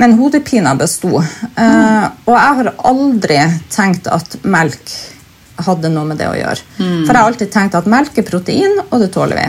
Men 0.00 0.16
hodepina 0.18 0.74
besto. 0.78 1.20
Mm. 1.20 2.04
og 2.24 2.34
jeg 2.34 2.58
har 2.58 2.68
aldri 2.88 3.38
tenkt 3.72 4.08
at 4.08 4.38
melk 4.42 4.94
hadde 5.60 5.90
noe 5.92 6.08
med 6.08 6.16
det 6.20 6.28
å 6.30 6.36
gjøre. 6.36 6.62
For 6.78 7.12
jeg 7.12 7.18
har 7.18 7.26
alltid 7.26 7.50
tenkt 7.52 7.76
at 7.76 7.88
melk 7.90 8.16
er 8.16 8.24
protein, 8.24 8.78
og 8.88 9.02
det 9.02 9.10
tåler 9.12 9.42
vi. 9.42 9.48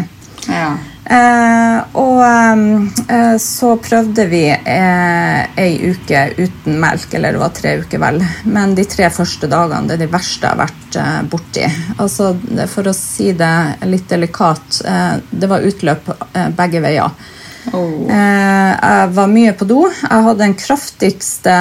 Ja. 0.52 0.74
Eh, 1.12 1.80
og 1.98 2.22
eh, 2.24 3.38
så 3.42 3.72
prøvde 3.82 4.26
vi 4.30 4.44
eh, 4.52 5.40
ei 5.60 5.90
uke 5.92 6.22
uten 6.38 6.78
melk, 6.80 7.14
eller 7.18 7.36
det 7.36 7.42
var 7.42 7.56
tre 7.58 7.74
uker 7.82 8.02
vel. 8.04 8.22
Men 8.54 8.76
de 8.78 8.86
tre 8.88 9.10
første 9.12 9.50
dagene 9.52 9.90
det 9.90 9.98
er 9.98 10.06
de 10.06 10.12
verste 10.14 10.46
jeg 10.46 10.54
har 10.54 10.62
vært 10.62 11.00
eh, 11.02 11.20
borti. 11.34 11.68
Altså, 11.98 12.32
for 12.72 12.92
å 12.92 12.96
si 12.96 13.32
det 13.38 13.54
litt 13.90 14.08
delikat, 14.12 14.82
eh, 14.86 15.14
det 15.32 15.52
var 15.52 15.68
utløp 15.68 16.14
eh, 16.14 16.50
begge 16.58 16.84
veier. 16.86 17.30
Oh. 17.70 18.08
Eh, 18.10 18.72
jeg 18.74 19.10
var 19.16 19.28
mye 19.30 19.54
på 19.58 19.68
do. 19.70 19.82
Jeg 19.88 20.26
hadde 20.28 20.44
den 20.44 20.56
kraftigste 20.58 21.58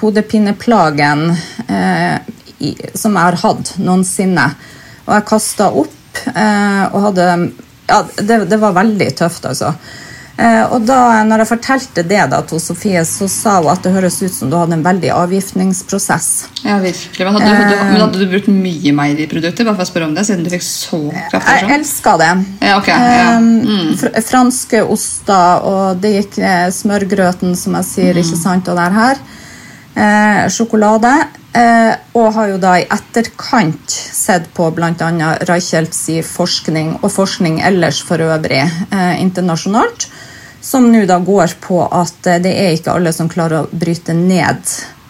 hodepineplagen 0.00 1.26
eh, 1.68 2.16
som 2.94 3.18
jeg 3.18 3.26
har 3.26 3.40
hatt 3.42 3.74
noensinne. 3.82 4.46
Og 5.04 5.12
jeg 5.16 5.28
kasta 5.28 5.68
opp 5.82 6.24
eh, 6.32 6.84
og 6.88 7.10
hadde 7.10 7.28
Ja, 7.92 7.98
det, 8.16 8.36
det 8.48 8.56
var 8.62 8.78
veldig 8.78 9.08
tøft, 9.18 9.44
altså. 9.44 9.74
Eh, 10.36 10.62
og 10.72 10.86
da 10.88 11.20
når 11.28 11.42
jeg 11.42 11.50
fortalte 11.50 12.04
det 12.08 12.22
da 12.32 12.38
til 12.48 12.60
Sofie, 12.62 13.02
så 13.04 13.28
sa 13.30 13.58
hun 13.58 13.68
at 13.72 13.84
det 13.84 13.92
høres 13.92 14.16
ut 14.22 14.32
som 14.32 14.50
du 14.50 14.56
hadde 14.56 14.78
en 14.78 14.84
veldig 14.84 15.10
avgiftningsprosess. 15.14 16.30
ja, 16.64 16.78
virkelig. 16.80 17.26
Men 17.26 17.36
hadde, 17.36 17.50
du, 17.50 17.58
hadde, 17.60 17.90
men 17.90 18.00
hadde 18.00 18.22
du 18.22 18.32
brukt 18.32 18.48
mye 18.48 18.94
meieriprodukter? 18.96 19.68
Bare 19.68 19.76
for 19.80 19.86
å 19.86 19.90
spørre 19.90 20.08
om 20.08 20.16
det, 20.16 20.24
siden 20.28 20.46
du 20.46 20.50
fikk 20.54 20.64
så 20.64 21.02
kraftig 21.12 21.42
sånn? 21.42 21.68
Jeg 21.68 21.76
elska 21.76 22.16
det. 22.22 22.32
Ja, 22.64 22.78
okay. 22.78 23.12
Ja. 23.18 23.36
Mm. 23.42 23.92
fr 24.00 24.16
franske 24.32 24.82
oster, 24.96 25.68
og 25.68 26.02
det 26.02 26.16
gikk 26.16 26.40
eh, 26.40 26.66
smørgrøten, 26.72 27.54
som 27.58 27.76
jeg 27.80 27.90
sier, 27.90 28.24
ikke 28.24 28.40
sant, 28.40 28.72
og 28.72 28.80
der 28.80 28.98
her. 28.98 29.22
Eh, 29.94 30.48
sjokolade. 30.48 31.12
Eh, 31.52 31.94
og 32.16 32.30
har 32.32 32.48
jo 32.48 32.58
da 32.60 32.78
i 32.80 32.86
etterkant 32.88 33.92
sett 33.92 34.46
på 34.56 34.70
bl.a. 34.72 35.08
Reichelt 35.44 35.96
forskning, 36.24 36.94
og 37.02 37.12
forskning 37.12 37.60
ellers 37.60 38.00
for 38.08 38.24
øvrig 38.24 38.62
eh, 38.64 39.14
internasjonalt, 39.20 40.08
som 40.62 40.92
nå 40.92 41.04
da 41.06 41.18
går 41.18 41.56
på 41.60 41.82
at 41.90 42.26
eh, 42.26 42.40
det 42.42 42.52
er 42.54 42.76
ikke 42.76 42.94
alle 42.94 43.12
som 43.14 43.30
klarer 43.30 43.64
å 43.64 43.70
bryte 43.70 44.14
ned 44.14 44.62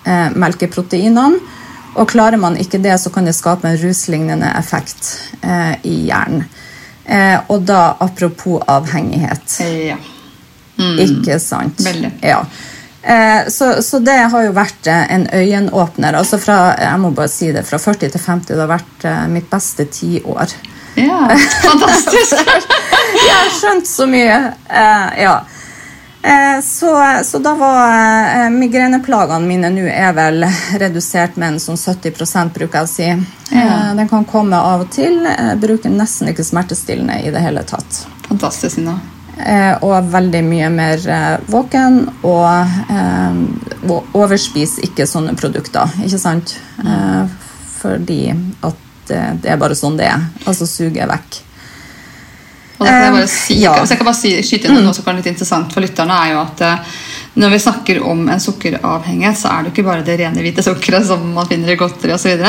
eh, 0.09 0.33
melkeproteinene. 0.33 1.59
Og 1.93 2.09
klarer 2.09 2.41
man 2.41 2.57
ikke 2.57 2.81
det, 2.81 2.95
så 2.99 3.13
kan 3.13 3.29
det 3.29 3.37
skape 3.37 3.69
en 3.69 3.77
ruslignende 3.77 4.49
effekt 4.57 5.11
eh, 5.45 5.75
i 5.85 5.97
hjernen. 6.09 6.47
Eh, 7.05 7.37
og 7.53 7.67
da 7.69 7.99
apropos 8.01 8.63
avhengighet. 8.67 9.61
ja. 9.93 10.01
Ikke 10.83 11.37
sant? 11.39 11.79
Mm. 11.79 11.85
Veldig. 11.85 12.11
Ja. 12.25 12.39
Eh, 13.03 13.49
så, 13.53 13.69
så 13.85 14.01
det 14.03 14.17
har 14.33 14.47
jo 14.47 14.55
vært 14.57 14.89
en 14.89 15.29
øyenåpner. 15.29 16.17
Altså 16.17 16.41
fra, 16.41 16.73
jeg 16.81 17.03
må 17.03 17.13
bare 17.15 17.31
si 17.31 17.53
det, 17.53 17.67
fra 17.69 17.79
40 17.79 18.15
til 18.15 18.25
50 18.25 18.55
det 18.55 18.63
har 18.65 18.73
vært 18.73 19.07
mitt 19.31 19.53
beste 19.53 19.87
tiår. 19.93 20.57
ja. 20.97 21.21
Fantastisk! 21.69 22.81
Jeg 23.23 23.35
har 23.35 23.51
skjønt 23.57 23.89
så 23.89 24.07
mye. 24.11 24.39
Uh, 24.69 25.11
ja. 25.23 25.35
Eh, 26.23 26.63
så, 26.63 27.23
så 27.25 27.39
da 27.43 27.55
var 27.55 28.45
eh, 28.45 28.51
migreneplagene 28.51 29.47
mine 29.47 29.71
nå 29.75 29.89
er 29.91 30.13
vel 30.15 30.45
redusert 30.79 31.35
med 31.35 31.57
en 31.57 31.59
sånn 31.63 31.81
70 31.81 32.53
bruker 32.55 32.79
jeg 32.79 32.87
å 32.87 32.91
si. 32.91 33.09
Ja. 33.51 33.91
den 33.99 34.09
kan 34.09 34.25
komme 34.25 34.57
av 34.57 34.85
og 34.87 34.93
til. 34.95 35.19
Bruker 35.59 35.91
nesten 35.91 36.31
ikke 36.31 36.47
smertestillende 36.47 37.19
i 37.27 37.33
det 37.35 37.43
hele 37.43 37.65
tatt. 37.67 38.05
Fantastisk, 38.29 38.79
Nina. 38.79 39.01
Eh, 39.43 39.75
og 39.83 40.13
veldig 40.13 40.45
mye 40.47 40.71
mer 40.71 41.03
våken, 41.51 42.05
og, 42.23 42.79
og 43.91 44.15
overspis 44.15 44.79
ikke 44.87 45.09
sånne 45.11 45.35
produkter, 45.35 45.91
ikke 46.07 46.23
sant? 46.23 46.55
Eh, 46.87 47.25
fordi 47.81 48.23
at 48.63 48.89
det, 49.09 49.23
det 49.43 49.51
er 49.51 49.59
bare 49.59 49.75
sånn 49.75 49.99
det 49.99 50.07
er. 50.07 50.29
Altså 50.47 50.71
suger 50.71 51.11
vekk. 51.11 51.43
Og 52.83 52.91
kan 52.91 53.07
jeg 53.07 53.15
bare 53.17 53.31
si, 53.31 53.57
ja. 53.63 53.73
Hvis 53.79 53.95
jeg 53.95 54.01
kan 54.01 54.09
bare 54.11 54.19
si, 54.19 54.35
skyte 54.45 54.69
inn 54.69 54.83
noe 54.83 54.95
som 54.97 55.07
kan 55.07 55.13
være 55.13 55.23
litt 55.23 55.33
interessant 55.33 55.73
for 55.75 55.85
lytterne, 55.85 56.19
er 56.27 56.35
jo 56.35 56.43
at 56.43 56.65
eh, 56.67 56.93
når 57.35 57.51
vi 57.51 57.59
snakker 57.59 58.03
om 58.05 58.29
en 58.29 58.41
sukkeravhengighet, 58.41 59.39
så 59.39 59.49
er 59.49 59.63
det 59.65 59.73
ikke 59.73 59.85
bare 59.87 60.05
det 60.05 60.19
rene 60.21 60.43
hvite 60.45 60.63
sukkeret 60.63 61.07
som 61.09 61.23
man 61.33 61.47
finner 61.49 61.73
i 61.73 61.77
godteri 61.81 62.13
osv., 62.13 62.43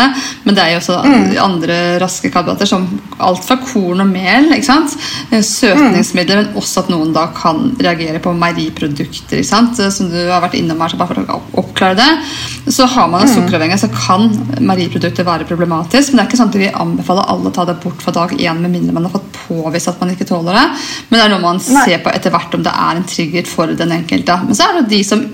men 0.43 0.55
det 0.55 0.63
er 0.63 0.73
jo 0.73 0.79
også 0.81 0.97
Mm. 1.03 1.37
andre 1.43 1.77
raske 2.01 2.29
karbohydrater 2.31 2.67
som 2.67 2.87
alt 3.19 3.43
fra 3.45 3.55
korn 3.57 4.01
og 4.01 4.07
mel, 4.07 4.49
ikke 4.53 4.65
sant? 4.65 4.91
Søtningsmidler, 5.31 5.43
søtningsmidler, 5.43 6.35
men 6.35 6.53
også 6.59 6.79
at 6.83 6.89
noen 6.89 7.13
da 7.13 7.27
kan 7.35 7.75
reagere 7.79 8.19
på 8.19 8.33
meieriprodukter, 8.35 9.37
ikke 9.39 9.47
sant? 9.47 9.79
Eh, 9.79 9.89
som 9.89 10.09
du 10.11 10.17
har 10.29 10.41
vært 10.41 10.55
innom 10.59 10.79
her, 10.81 10.89
så 10.89 10.97
bare 10.97 11.13
for 11.13 11.23
å 11.23 11.39
oppklare 11.63 11.95
det. 11.95 12.73
Så 12.73 12.85
har 12.87 13.07
man 13.07 13.21
en 13.21 13.27
Mm. 13.29 13.35
sukkeravhengighet, 13.35 13.79
så 13.79 13.91
kan 13.93 14.29
meieriprodukter 14.59 15.23
være 15.25 15.45
problematisk, 15.47 16.13
men 16.13 16.17
det 16.17 16.23
er 16.25 16.29
ikke 16.31 16.41
sånn 16.43 16.49
at 16.49 16.59
vi 16.59 16.69
anbefaler 16.69 17.29
alle 17.29 17.49
å 17.49 17.53
ta 17.53 17.65
det 17.65 17.79
bort 17.81 18.01
fra 18.01 18.11
dag 18.11 18.29
én 18.37 18.59
med 18.59 18.71
mindre 18.71 18.93
man 18.93 19.03
har 19.03 19.11
fått 19.11 19.31
påvist 19.47 19.87
at 19.87 19.99
man 20.01 20.09
ikke 20.15 20.27
tåler 20.27 20.53
det. 20.53 20.67
Men 21.09 21.19
det 21.19 21.25
er 21.25 21.29
noe 21.29 21.41
man 21.41 21.55
Nei. 21.57 21.85
ser 21.85 21.97
på 21.99 22.13
etter 22.13 22.31
hvert 22.31 22.53
om 22.55 22.63
det 22.63 22.71
er 22.73 22.95
en 22.95 23.03
trigger 23.03 23.45
for 23.45 23.67
den 23.67 23.89
enkelte. 23.91 24.39
Men 24.45 24.55
så 24.55 24.69
er 24.69 24.72
det 24.81 24.89
de 24.95 25.03
som 25.07 25.27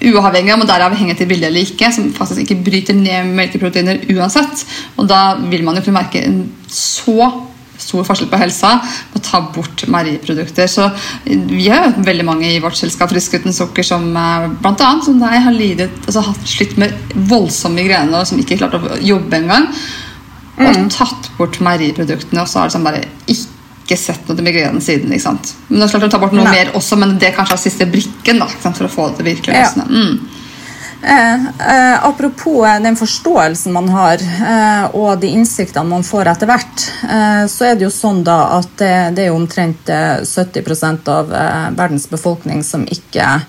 uavhengig 0.00 0.52
av 0.54 0.60
om 0.62 0.66
det 0.66 0.74
er 0.74 0.86
avhengig 0.86 1.16
til 1.18 1.28
vilje 1.28 1.50
eller 1.50 1.66
ikke, 1.66 1.92
som 1.92 2.08
faktisk 2.16 2.44
ikke 2.44 2.62
bryter 2.64 2.96
ned 2.96 3.30
melkeproteiner 3.36 4.00
uansett. 4.14 4.64
Og 4.96 5.08
da 5.10 5.36
vil 5.50 5.64
man 5.66 5.76
jo 5.76 5.84
kunne 5.84 6.00
merke 6.00 6.24
en 6.24 6.42
så 6.72 7.28
stor 7.80 8.04
forskjell 8.04 8.28
på 8.28 8.40
helsa 8.40 8.74
med 8.82 9.20
å 9.20 9.22
ta 9.24 9.40
bort 9.54 9.84
meieriprodukter. 9.88 10.68
Så 10.68 10.88
vi 11.24 11.68
har 11.68 11.86
jo 11.86 12.04
veldig 12.06 12.26
mange 12.28 12.50
i 12.50 12.60
vårt 12.62 12.78
selskap 12.80 13.12
Frisk 13.12 13.38
uten 13.38 13.56
sukker 13.56 13.86
som 13.86 14.10
bl.a. 14.12 14.50
blant 14.60 14.84
annet 14.84 15.08
som 15.08 15.20
deg 15.20 15.38
har 15.46 15.56
lidet, 15.56 15.88
altså 16.04 16.24
hatt 16.28 16.44
slitt 16.48 16.76
med 16.80 17.16
voldsomme 17.30 17.80
migrener 17.80 18.20
og 18.20 18.28
som 18.28 18.40
ikke 18.40 18.60
klarte 18.60 18.80
å 18.80 19.00
jobbe 19.04 19.40
engang. 19.40 19.70
Og 20.60 20.84
tatt 20.92 21.30
bort 21.38 21.56
meieriproduktene, 21.64 22.42
og 22.42 22.50
så 22.50 22.60
har 22.60 22.68
det 22.68 22.76
sånn 22.76 22.84
bare 22.84 23.06
ikke 23.24 23.59
sett 23.98 24.28
noe 24.28 24.36
til 24.38 24.46
migrenen 24.46 24.82
siden. 24.84 25.12
ikke 25.12 25.24
sant? 25.24 25.54
Men 25.68 25.80
det 25.80 25.86
er 25.88 25.94
klart 25.94 26.08
å 26.08 26.12
ta 26.12 26.20
bort 26.22 26.34
noe 26.36 26.44
Nei. 26.44 26.52
mer 26.58 26.74
også, 26.78 26.98
men 27.00 27.16
det 27.18 27.30
er 27.30 27.38
kanskje 27.38 27.56
er 27.56 27.62
siste 27.64 27.88
brikken 27.90 28.38
da, 28.38 28.46
ikke 28.46 28.62
sant? 28.62 28.78
for 28.78 28.86
å 28.86 28.92
få 28.92 29.08
det 29.08 29.16
til 29.18 29.26
å 29.26 29.30
virkelig 29.30 29.56
Ja. 29.56 29.72
Mm. 29.88 30.20
Eh, 31.02 31.34
eh, 31.34 32.04
apropos 32.04 32.66
eh, 32.66 32.82
den 32.82 32.96
forståelsen 32.96 33.72
man 33.72 33.88
har, 33.88 34.20
eh, 34.20 34.84
og 34.94 35.20
de 35.20 35.30
innsiktene 35.32 35.88
man 35.88 36.04
får 36.04 36.28
etter 36.28 36.50
hvert, 36.50 36.84
eh, 37.08 37.46
så 37.48 37.70
er 37.70 37.78
det 37.78 37.86
jo 37.86 37.92
sånn 37.94 38.20
da 38.24 38.58
at 38.58 38.74
det, 38.76 38.92
det 39.16 39.24
er 39.24 39.30
jo 39.30 39.38
omtrent 39.40 39.88
eh, 39.88 40.20
70% 40.28 41.08
av 41.08 41.32
eh, 41.32 41.70
verdens 41.78 42.04
befolkning 42.10 42.60
som 42.66 42.84
ikke 42.84 43.24
eh, 43.24 43.48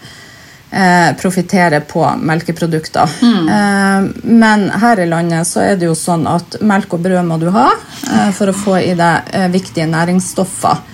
profitterer 1.20 1.84
på 1.84 2.06
melkeprodukter. 2.22 3.10
Eh, 3.52 4.06
men 4.24 4.70
her 4.72 5.00
i 5.00 5.10
landet 5.10 5.48
så 5.48 5.66
er 5.66 5.76
det 5.76 5.90
jo 5.90 5.96
sånn 5.98 6.24
at 6.32 6.62
melk 6.62 6.94
og 6.96 7.04
brød 7.04 7.28
må 7.28 7.38
du 7.42 7.50
ha 7.52 7.68
eh, 7.74 8.32
for 8.32 8.52
å 8.52 8.56
få 8.56 8.78
i 8.80 8.94
deg 8.96 9.34
eh, 9.36 9.50
viktige 9.52 9.90
næringsstoffer. 9.92 10.88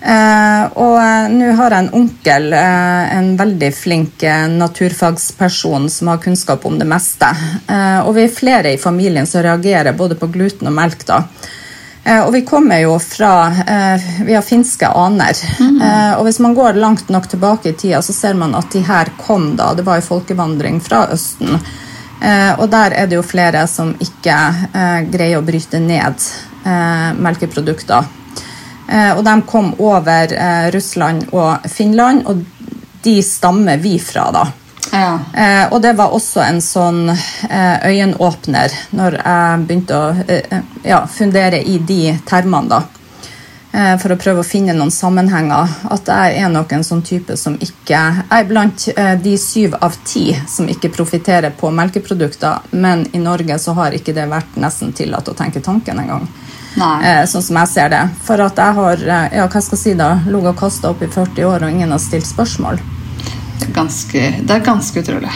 Eh, 0.00 0.62
og 0.80 0.96
eh, 0.96 1.28
nå 1.28 1.52
har 1.58 1.74
jeg 1.76 1.84
en 1.84 1.94
onkel, 2.00 2.50
eh, 2.56 3.16
en 3.18 3.34
veldig 3.36 3.70
flink 3.76 4.22
eh, 4.24 4.46
naturfagsperson 4.48 5.90
som 5.92 6.08
har 6.08 6.22
kunnskap 6.24 6.64
om 6.66 6.78
det 6.80 6.88
meste. 6.88 7.28
Eh, 7.68 8.00
og 8.00 8.14
vi 8.16 8.24
er 8.24 8.32
flere 8.34 8.72
i 8.74 8.80
familien 8.80 9.28
som 9.28 9.44
reagerer 9.44 9.92
både 9.96 10.16
på 10.18 10.30
gluten 10.32 10.72
og 10.72 10.78
melk. 10.80 11.04
da. 11.06 11.22
Eh, 12.04 12.22
og 12.24 12.32
vi 12.32 12.40
kommer 12.48 12.80
jo 12.80 12.94
fra 13.02 13.32
eh, 13.50 14.08
Vi 14.24 14.34
har 14.34 14.46
finske 14.46 14.88
aner. 14.88 15.36
Mm. 15.60 15.82
og 16.18 16.24
hvis 16.24 16.38
man 16.40 16.54
går 16.54 16.80
langt 16.80 17.08
nok 17.08 17.28
tilbake 17.28 17.70
i 17.70 17.76
tida, 17.76 18.02
så 18.02 18.12
ser 18.12 18.34
man 18.34 18.54
at 18.54 18.72
de 18.72 18.82
her 18.84 19.12
kom 19.20 19.54
da. 19.56 19.74
Det 19.74 19.84
var 19.86 20.00
jo 20.00 20.08
folkevandring 20.14 20.80
fra 20.84 21.06
Østen. 21.12 21.60
Eh, 22.20 22.52
og 22.60 22.68
der 22.68 22.92
er 22.92 23.08
det 23.08 23.16
jo 23.16 23.24
flere 23.24 23.64
som 23.68 23.94
ikke 23.96 24.36
eh, 24.76 25.02
greier 25.08 25.40
å 25.40 25.44
bryte 25.44 25.80
ned 25.80 26.20
eh, 26.68 27.10
melkeprodukter. 27.16 28.08
Eh, 28.90 29.12
og 29.14 29.22
de 29.24 29.36
kom 29.48 29.72
over 29.80 30.34
eh, 30.36 30.66
Russland 30.74 31.30
og 31.32 31.64
Finland, 31.72 32.26
og 32.28 32.44
de 33.04 33.16
stammer 33.24 33.80
vi 33.80 33.96
fra, 34.02 34.28
da. 34.34 34.44
Ja. 34.92 35.20
Eh, 35.34 35.72
og 35.72 35.82
det 35.82 35.92
var 35.98 36.14
også 36.14 36.42
en 36.42 36.60
sånn 36.64 37.10
eh, 37.10 37.76
øyenåpner 37.86 38.72
når 38.96 39.20
jeg 39.20 39.66
begynte 39.66 39.98
å 39.98 40.08
eh, 40.26 40.56
ja, 40.82 41.04
fundere 41.06 41.62
i 41.62 41.78
de 41.78 42.16
termene, 42.26 42.68
da. 42.70 42.82
Eh, 43.72 43.94
for 44.02 44.10
å 44.10 44.18
prøve 44.18 44.42
å 44.42 44.46
finne 44.46 44.74
noen 44.74 44.90
sammenhenger. 44.90 45.70
At 45.94 46.10
jeg 46.10 46.42
er 46.42 46.50
nok 46.50 46.72
en 46.74 46.84
sånn 46.86 47.04
type 47.06 47.36
som 47.38 47.54
ikke 47.54 48.00
Jeg 48.00 48.24
er 48.34 48.48
blant 48.48 48.88
eh, 48.96 49.14
de 49.22 49.36
syv 49.38 49.76
av 49.78 49.94
ti 50.04 50.32
som 50.50 50.68
ikke 50.70 50.90
profitterer 50.94 51.54
på 51.54 51.70
melkeprodukter, 51.70 52.70
men 52.70 53.06
i 53.14 53.22
Norge 53.22 53.58
så 53.62 53.76
har 53.78 53.94
ikke 53.94 54.14
det 54.16 54.26
vært 54.30 54.58
nesten 54.58 54.94
tillatt 54.96 55.30
å 55.30 55.36
tenke 55.38 55.62
tanken 55.62 56.02
engang. 56.02 56.26
Nei. 56.78 56.96
Eh, 57.06 57.24
sånn 57.30 57.46
som 57.46 57.58
jeg 57.62 57.70
ser 57.70 57.94
det. 57.94 58.02
For 58.26 58.42
at 58.42 58.58
jeg 58.58 58.78
har 58.78 59.04
eh, 59.06 59.36
ja, 59.38 59.46
hva 59.46 59.62
skal 59.62 59.78
jeg 59.78 59.84
si 59.84 59.98
da, 59.98 60.16
ligget 60.26 60.54
og 60.54 60.64
kasta 60.64 60.90
opp 60.90 61.02
i 61.06 61.10
40 61.10 61.46
år, 61.46 61.66
og 61.66 61.78
ingen 61.78 61.94
har 61.94 62.02
stilt 62.02 62.26
spørsmål. 62.26 62.82
Ganske, 63.74 64.26
det 64.42 64.54
er 64.54 64.64
ganske 64.64 65.02
utrolig. 65.02 65.32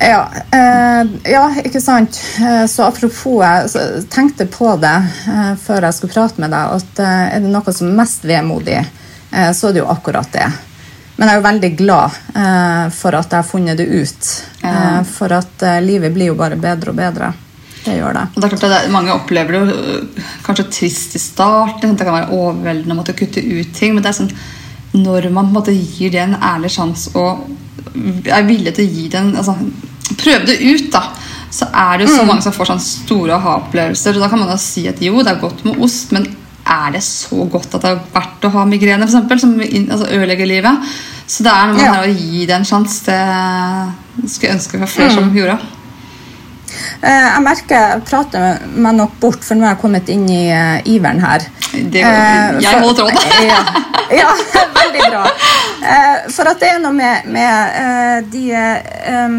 Ja, 0.00 0.30
eh, 0.52 1.32
ja, 1.32 1.42
ikke 1.64 1.80
sant. 1.80 2.20
Eh, 2.40 2.64
så 2.66 2.86
apropos, 2.88 3.42
jeg 3.44 4.06
tenkte 4.08 4.46
på 4.48 4.72
det 4.80 4.96
eh, 5.28 5.52
før 5.60 5.84
jeg 5.84 5.96
skulle 5.98 6.14
prate 6.14 6.40
med 6.40 6.54
deg, 6.54 6.78
at 6.80 7.02
eh, 7.04 7.26
er 7.36 7.44
det 7.44 7.52
noe 7.52 7.74
som 7.76 7.90
er 7.90 7.98
mest 7.98 8.24
vemodig, 8.24 8.78
eh, 8.80 9.50
så 9.52 9.68
er 9.68 9.76
det 9.76 9.82
jo 9.82 9.90
akkurat 9.92 10.32
det. 10.32 10.48
Men 11.18 11.28
jeg 11.28 11.34
er 11.34 11.40
jo 11.42 11.48
veldig 11.50 11.70
glad 11.76 12.16
eh, 12.32 12.86
for 12.96 13.18
at 13.18 13.28
jeg 13.28 13.42
har 13.42 13.50
funnet 13.50 13.76
det 13.76 13.90
ut. 13.92 14.30
Eh, 14.64 15.02
for 15.04 15.36
at 15.36 15.66
livet 15.84 16.16
blir 16.16 16.32
jo 16.32 16.38
bare 16.38 16.56
bedre 16.56 16.94
og 16.94 17.00
bedre. 17.02 17.32
Det 17.84 17.96
gjør 17.96 18.16
det. 18.16 18.24
Og 18.32 18.40
det 18.40 18.46
er 18.46 18.56
klart 18.56 18.64
at 18.78 18.88
Mange 18.92 19.12
opplever 19.12 19.56
det 19.56 19.60
jo 19.60 20.24
kanskje 20.46 20.66
trist 20.72 21.16
i 21.16 21.20
starten. 21.20 21.92
Det 21.96 22.08
kan 22.08 22.16
være 22.16 22.32
overveldende 22.32 22.96
å 22.96 23.02
måtte 23.02 23.16
kutte 23.16 23.44
ut 23.44 23.76
ting. 23.76 23.92
Men 23.92 24.04
det 24.04 24.14
er 24.14 24.18
sånn, 24.22 24.32
når 24.92 25.30
man 25.30 25.46
på 25.46 25.50
en 25.50 25.56
måte 25.60 25.74
gir 25.76 26.10
det 26.10 26.22
en 26.24 26.36
ærlig 26.42 26.70
sjanse 26.74 27.12
og 27.18 27.46
er 28.26 28.46
villig 28.48 28.72
til 28.76 28.86
å 28.86 28.92
gi 28.96 29.08
den 29.12 29.32
altså, 29.36 29.54
Prøve 30.10 30.42
det 30.48 30.56
ut, 30.58 30.88
da. 30.90 31.04
Så 31.54 31.68
er 31.70 31.98
det 32.00 32.08
jo 32.08 32.16
så 32.16 32.24
mange 32.26 32.42
som 32.42 32.52
får 32.54 32.66
sånne 32.66 32.82
store 32.82 33.36
aha-opplevelser. 33.36 34.16
Og 34.18 34.24
da 34.24 34.28
kan 34.32 34.40
man 34.42 34.50
jo 34.50 34.56
si 34.58 34.82
at 34.90 34.98
jo, 35.02 35.20
det 35.22 35.30
er 35.30 35.38
godt 35.38 35.62
med 35.64 35.78
ost, 35.86 36.10
men 36.14 36.26
er 36.66 36.96
det 36.96 37.02
så 37.06 37.44
godt 37.50 37.76
at 37.78 37.84
det 37.86 37.92
er 37.92 38.00
verdt 38.16 38.46
å 38.48 38.50
ha 38.56 38.64
migrene, 38.66 39.06
for 39.06 39.14
eksempel, 39.14 39.38
som 39.38 39.54
altså, 39.62 40.08
ødelegger 40.10 40.50
livet? 40.50 40.90
Så 41.30 41.46
det 41.46 41.52
er 41.54 41.70
noe 41.70 41.78
med 41.78 41.86
Ja. 41.86 42.02
å 42.02 42.10
gi 42.10 42.42
det 42.50 42.56
en 42.56 42.66
sjanse. 42.66 43.18
Det 44.16 44.30
skulle 44.32 44.50
jeg 44.50 44.56
ønske 44.58 44.80
var 44.82 44.90
flere 44.90 45.14
som 45.14 45.30
gjorde. 45.34 45.58
Eh, 47.00 47.26
jeg 47.34 47.42
merker 47.44 47.80
jeg 47.80 48.04
prater 48.08 48.60
meg 48.74 48.98
nok 48.98 49.16
bort, 49.22 49.44
for 49.44 49.56
nå 49.58 49.66
har 49.66 49.74
jeg 49.76 49.82
kommet 49.84 50.10
inn 50.12 50.26
i 50.30 50.42
eh, 50.52 50.92
iveren 50.94 51.22
her. 51.24 51.46
Det, 51.70 52.02
Eh, 52.02 52.60
jeg 52.64 52.80
holder 52.82 52.94
tråden. 52.98 53.18
ja, 53.52 53.60
ja, 54.10 54.30
veldig 54.80 55.04
bra. 55.06 55.24
Eh, 55.80 56.16
for 56.34 56.50
at 56.50 56.60
det 56.60 56.70
er 56.74 56.80
noe 56.82 56.92
med, 56.92 57.28
med 57.30 58.26
de 58.32 58.42
um, 58.52 59.36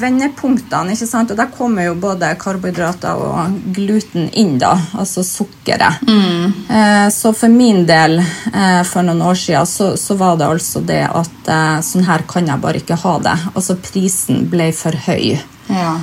vendepunktene, 0.00 0.94
ikke 0.94 1.08
sant? 1.08 1.32
Og 1.32 1.40
der 1.40 1.50
kommer 1.54 1.88
jo 1.88 1.96
både 1.98 2.34
karbohydrater 2.40 3.18
og 3.24 3.56
gluten 3.74 4.28
inn, 4.38 4.58
da. 4.60 4.74
Altså 5.00 5.24
sukkeret. 5.26 6.04
Eh, 6.06 7.08
så 7.14 7.32
for 7.36 7.50
min 7.52 7.82
del, 7.88 8.20
eh, 8.20 8.82
for 8.86 9.06
noen 9.06 9.24
år 9.30 9.40
siden, 9.40 9.66
så, 9.66 9.92
så 9.98 10.18
var 10.20 10.38
det 10.38 10.50
altså 10.50 10.84
det 10.86 11.02
at 11.08 11.52
sånn 11.82 12.06
her 12.06 12.22
kan 12.30 12.46
jeg 12.46 12.62
bare 12.62 12.78
ikke 12.82 13.00
ha 13.02 13.16
det. 13.24 13.36
Altså 13.54 13.74
prisen 13.82 14.44
ble 14.52 14.70
for 14.76 14.94
høy. 15.08 15.40
Ja. 15.70 15.94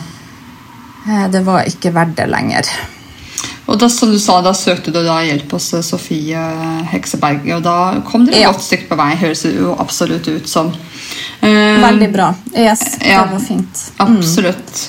Eh, 1.08 1.28
det 1.32 1.42
var 1.46 1.64
ikke 1.70 1.94
verdt 1.96 2.16
det 2.20 2.28
lenger. 2.30 2.68
Og 3.68 3.76
da, 3.80 3.90
som 3.92 4.12
du 4.12 4.18
sa, 4.20 4.38
da 4.42 4.54
søkte 4.56 4.94
du 4.96 5.02
da 5.04 5.18
hjelp 5.28 5.52
hos 5.58 5.74
eh, 5.76 5.82
Sofie 5.84 6.40
Hekseberg, 6.92 7.44
og 7.58 7.64
da 7.66 7.74
kom 8.08 8.26
dere 8.26 8.36
et 8.38 8.42
Ja. 8.46 8.52
godt 8.52 8.64
stykke 8.64 8.88
på 8.90 8.98
vei, 9.00 9.10
høres 9.20 9.42
det 9.44 9.56
jo 9.58 9.74
absolutt 9.80 10.28
ut 10.28 10.48
som. 10.48 10.72
Eh, 11.42 11.82
Veldig 11.84 12.12
bra. 12.14 12.30
Yes, 12.56 12.98
det 13.00 13.18
var 13.18 13.40
fint. 13.44 13.84
Absolutt. 14.00 14.88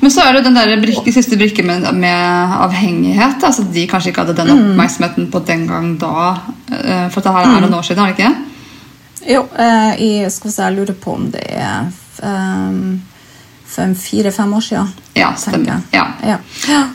Men 0.00 0.10
så 0.10 0.24
er 0.26 0.32
det 0.34 0.44
den 0.44 0.54
der 0.58 0.76
brikke, 0.82 1.12
siste 1.14 1.36
brikken 1.38 1.66
med, 1.66 1.86
med 1.94 2.52
avhengighet. 2.66 3.42
Altså 3.46 3.62
de 3.72 3.86
kanskje 3.88 4.10
ikke 4.10 4.24
hadde 4.26 4.34
den 4.36 4.50
Mm. 4.50 4.70
oppmerksomheten 4.72 5.30
på 5.30 5.38
den 5.46 5.66
gang 5.66 5.96
da. 5.98 6.36
eh, 6.72 7.08
For 7.08 7.20
dette 7.22 7.32
her 7.32 7.46
er 7.56 7.60
noen 7.60 7.74
år 7.78 7.82
siden, 7.86 8.02
er 8.04 8.12
det 8.12 8.18
ikke? 8.18 8.34
Jo, 9.34 9.46
eh, 9.58 9.92
i, 10.02 10.10
skal 10.30 10.50
vi 10.50 10.54
se, 10.54 10.62
jeg 10.62 10.76
lurer 10.76 10.94
på 11.00 11.14
om 11.14 11.30
det 11.30 11.46
er 11.50 11.86
um, 12.22 13.00
for 13.76 13.94
fire-fem 14.00 14.54
år 14.56 14.64
siden. 14.64 14.92
Ja, 15.16 15.30
stemmer. 15.38 15.82
Ja. 15.94 16.06
Ja. 16.26 16.38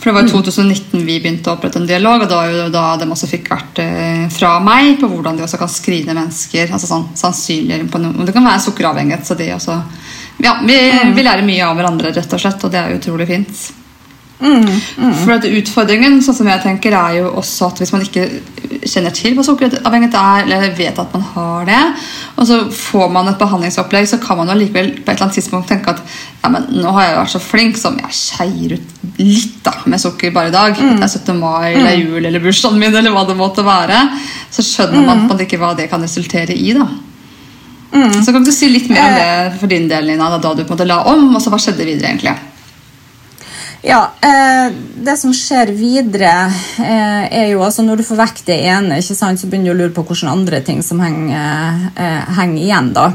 For 0.02 0.10
det 0.10 0.16
var 0.18 0.28
i 0.28 0.32
2019 0.32 1.06
vi 1.06 1.20
begynte 1.22 1.52
å 1.52 1.56
opprette 1.58 1.80
en 1.82 1.88
dialog, 1.90 2.26
og 2.26 2.30
da 2.30 2.70
da 2.74 2.86
de 3.02 3.10
også 3.14 3.30
fikk 3.32 3.52
vært 3.54 3.82
eh, 3.84 4.26
fra 4.34 4.56
meg 4.64 4.98
på 5.02 5.10
hvordan 5.10 5.38
de 5.40 5.46
også 5.46 5.60
kan 5.62 5.72
skrine 5.72 6.16
mennesker. 6.18 6.72
altså 6.72 6.90
sånn 6.90 7.10
sannsynlig 7.18 7.84
på 7.92 8.02
noe. 8.02 8.26
Det 8.26 8.36
kan 8.36 8.46
være 8.46 8.66
sukkeravhengighet, 8.68 9.28
så 9.28 9.38
de 9.40 9.54
også 9.58 9.82
Ja, 10.42 10.56
vi, 10.66 10.78
vi 11.14 11.24
lærer 11.24 11.46
mye 11.46 11.66
av 11.68 11.78
hverandre, 11.78 12.14
rett 12.16 12.34
og 12.34 12.42
slett, 12.42 12.64
og 12.66 12.74
det 12.74 12.80
er 12.82 12.96
utrolig 12.98 13.28
fint. 13.30 13.68
For 14.42 15.36
at 15.36 15.46
Utfordringen 15.46 16.22
sånn 16.26 16.38
som 16.40 16.50
jeg 16.50 16.64
tenker, 16.64 16.96
er 16.98 17.20
jo 17.20 17.32
også 17.42 17.68
at 17.72 17.82
hvis 17.82 17.92
man 17.94 18.02
ikke 18.06 18.26
kjenner 18.90 19.14
til 19.14 19.36
hva 19.38 19.44
sukkeravhengighet 19.46 20.16
er, 20.18 20.46
eller 20.48 20.74
vet 20.78 20.98
at 21.02 21.14
man 21.14 21.26
har 21.36 21.68
det, 21.70 21.82
og 22.42 22.48
så 22.50 22.58
får 22.74 23.12
man 23.14 23.30
et 23.30 23.38
behandlingsopplegg, 23.38 24.08
så 24.10 24.18
kan 24.24 24.40
man 24.40 24.50
jo 24.50 24.58
likevel 24.58 24.90
på 24.96 25.04
et 25.06 25.14
eller 25.14 25.28
annet 25.28 25.38
tidspunkt 25.38 25.70
tenke 25.70 25.94
at 25.94 26.02
ja, 26.42 26.50
men 26.50 26.66
nå 26.74 26.94
har 26.96 27.06
jeg 27.06 27.18
vært 27.20 27.34
så 27.36 27.44
flink 27.44 27.78
som 27.78 28.00
jeg 28.02 28.18
skeier 28.18 28.74
ut 28.78 29.20
litt 29.22 29.60
da, 29.66 29.76
med 29.86 30.02
sukker 30.02 30.34
bare 30.34 30.50
i 30.50 30.56
dag. 30.56 30.74
Det 30.98 31.06
er 31.06 31.12
17. 31.12 31.38
mai 31.38 31.76
eller 31.76 32.00
jul 32.00 32.26
eller 32.26 32.42
bursdagen 32.42 32.80
min 32.82 32.96
eller 32.96 33.14
hva 33.14 33.28
det 33.30 33.38
måtte 33.38 33.66
være. 33.68 34.00
Så 34.50 34.66
skjønner 34.66 35.06
man 35.06 35.22
på 35.22 35.28
en 35.28 35.32
måte 35.36 35.46
ikke 35.46 35.62
hva 35.62 35.76
det 35.78 35.90
kan 35.92 36.02
resultere 36.02 36.56
i. 36.58 36.74
da. 36.74 36.88
Så 38.26 38.32
kan 38.34 38.44
du 38.44 38.52
si 38.56 38.70
litt 38.72 38.90
mer 38.90 39.04
om 39.04 39.20
det 39.20 39.60
for 39.60 39.68
din 39.68 39.88
del, 39.92 40.08
Nina, 40.08 40.32
da 40.40 40.54
du 40.56 40.64
på 40.64 40.72
en 40.72 40.78
måte 40.78 40.88
la 40.88 41.04
om, 41.12 41.28
og 41.36 41.42
så 41.44 41.52
hva 41.54 41.60
skjedde 41.62 41.86
videre 41.86 42.10
egentlig? 42.14 42.34
Ja, 43.82 44.12
eh, 44.22 44.72
Det 45.02 45.18
som 45.18 45.34
skjer 45.34 45.72
videre, 45.74 46.52
eh, 46.78 47.24
er 47.42 47.48
jo 47.52 47.64
altså 47.66 47.82
når 47.82 47.98
du 47.98 48.04
får 48.06 48.20
vekk 48.20 48.42
det 48.46 48.60
ene, 48.70 49.00
ikke 49.02 49.16
sant, 49.18 49.40
så 49.42 49.48
begynner 49.50 49.72
du 49.72 49.74
å 49.74 49.80
lure 49.80 49.96
på 49.96 50.04
hvilke 50.06 50.30
andre 50.30 50.62
ting 50.62 50.84
som 50.86 51.00
henger, 51.02 51.90
eh, 51.96 52.36
henger 52.38 52.62
igjen. 52.62 52.94
da. 52.94 53.14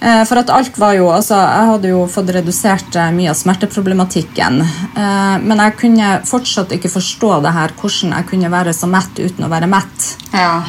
Eh, 0.00 0.24
For 0.24 0.38
at 0.38 0.50
alt 0.50 0.78
var 0.78 0.94
jo, 0.94 1.08
altså 1.10 1.34
Jeg 1.34 1.66
hadde 1.72 1.88
jo 1.88 2.06
fått 2.06 2.30
redusert 2.32 2.96
eh, 2.96 3.10
mye 3.10 3.30
av 3.30 3.36
smerteproblematikken. 3.36 4.60
eh, 4.96 5.38
Men 5.42 5.58
jeg 5.58 5.76
kunne 5.76 6.20
fortsatt 6.24 6.70
ikke 6.70 6.88
forstå 6.90 7.42
det 7.42 7.52
her, 7.52 7.68
hvordan 7.80 8.16
jeg 8.16 8.26
kunne 8.26 8.50
være 8.50 8.72
så 8.72 8.88
mett 8.88 9.14
uten 9.18 9.44
å 9.44 9.48
være 9.50 9.68
mett. 9.68 10.16
Ja. 10.32 10.62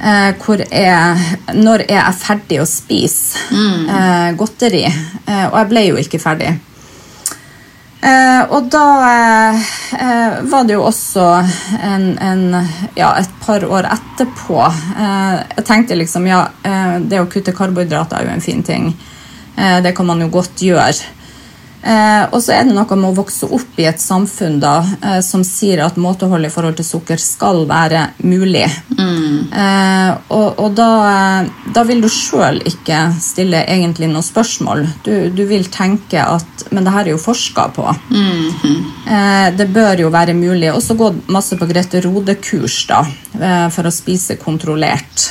Eh, 0.00 0.34
er, 0.70 1.16
når 1.54 1.80
er 1.88 2.04
jeg 2.04 2.14
ferdig 2.20 2.60
å 2.60 2.66
spise 2.66 3.38
eh, 3.88 4.32
godteri? 4.36 4.84
Eh, 5.26 5.46
og 5.48 5.56
jeg 5.58 5.68
ble 5.68 5.86
jo 5.88 5.96
ikke 5.96 6.20
ferdig. 6.20 6.58
Eh, 7.98 8.42
og 8.54 8.68
da 8.70 8.84
eh, 9.10 9.70
eh, 9.98 10.34
var 10.46 10.66
det 10.68 10.76
jo 10.76 10.84
også 10.86 11.24
en, 11.82 12.04
en, 12.22 12.44
ja, 12.94 13.08
et 13.18 13.32
par 13.42 13.64
år 13.66 13.88
etterpå 13.90 14.60
eh, 14.62 15.40
Jeg 15.56 15.64
tenkte 15.66 15.98
liksom 15.98 16.28
ja, 16.30 16.44
eh, 16.62 17.00
det 17.02 17.18
å 17.18 17.26
kutte 17.26 17.56
karbohydrater 17.56 18.20
er 18.20 18.28
jo 18.28 18.36
en 18.36 18.44
fin 18.44 18.62
ting. 18.62 18.92
Eh, 19.56 19.80
det 19.82 19.96
kan 19.98 20.06
man 20.06 20.22
jo 20.22 20.30
godt 20.30 20.62
gjøre. 20.62 21.17
Eh, 21.82 22.24
og 22.34 22.40
så 22.42 22.56
er 22.56 22.66
det 22.66 22.74
noe 22.74 22.96
med 22.98 23.12
å 23.12 23.16
vokse 23.20 23.46
opp 23.54 23.78
i 23.78 23.86
et 23.86 24.00
samfunn 24.02 24.58
da, 24.62 24.80
eh, 25.02 25.20
som 25.22 25.44
sier 25.46 25.84
at 25.84 25.96
måtehold 26.00 26.48
i 26.48 26.50
forhold 26.50 26.78
til 26.78 26.88
sukker 26.88 27.20
skal 27.22 27.64
være 27.70 28.08
mulig. 28.26 28.66
Eh, 28.98 30.10
og 30.34 30.58
og 30.58 30.74
da, 30.74 30.90
eh, 31.12 31.50
da 31.74 31.84
vil 31.86 32.00
du 32.02 32.08
sjøl 32.10 32.60
ikke 32.66 32.98
stille 33.22 33.62
egentlig 33.64 34.08
noe 34.10 34.26
spørsmål. 34.26 34.86
Du, 35.04 35.30
du 35.30 35.44
vil 35.46 35.68
tenke 35.70 36.20
at 36.24 36.66
Men 36.70 36.84
det 36.84 36.92
her 36.92 37.06
er 37.06 37.14
jo 37.14 37.20
forska 37.22 37.70
på. 37.72 37.84
Eh, 39.08 39.48
det 39.56 39.68
bør 39.72 40.02
jo 40.02 40.10
være 40.12 40.34
mulig. 40.36 40.68
Og 40.74 40.82
så 40.84 40.96
gå 40.98 41.08
masse 41.32 41.56
på 41.56 41.68
Grete 41.70 42.02
Rode-kurs 42.04 42.82
eh, 42.90 43.68
for 43.72 43.88
å 43.88 43.94
spise 43.94 44.36
kontrollert. 44.36 45.30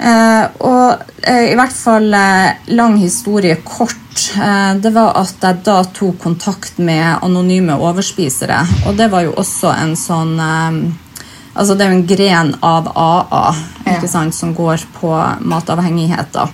Eh, 0.00 0.44
og 0.64 1.02
eh, 1.28 1.50
i 1.52 1.56
hvert 1.58 1.74
fall 1.76 2.14
eh, 2.16 2.70
lang 2.72 2.96
historie 3.02 3.58
kort. 3.64 3.96
Eh, 4.40 4.72
det 4.80 4.92
var 4.94 5.18
at 5.20 5.44
jeg 5.44 5.60
da 5.66 5.82
tok 5.84 6.18
kontakt 6.22 6.78
med 6.80 7.18
anonyme 7.20 7.76
overspisere. 7.76 8.62
Og 8.88 8.96
det 8.96 9.10
var 9.12 9.26
jo 9.28 9.36
også 9.36 9.74
en 9.76 9.96
sånn 9.96 10.36
Altså 11.50 11.74
det 11.74 11.82
er 11.82 11.90
jo 11.90 11.96
en 11.98 12.06
gren 12.06 12.50
av 12.62 12.86
AA 12.94 13.40
ikke 13.82 14.06
Ja. 14.06 14.08
sant, 14.08 14.34
som 14.34 14.54
går 14.54 14.84
på 15.00 15.10
matavhengighet. 15.40 16.30
da. 16.32 16.46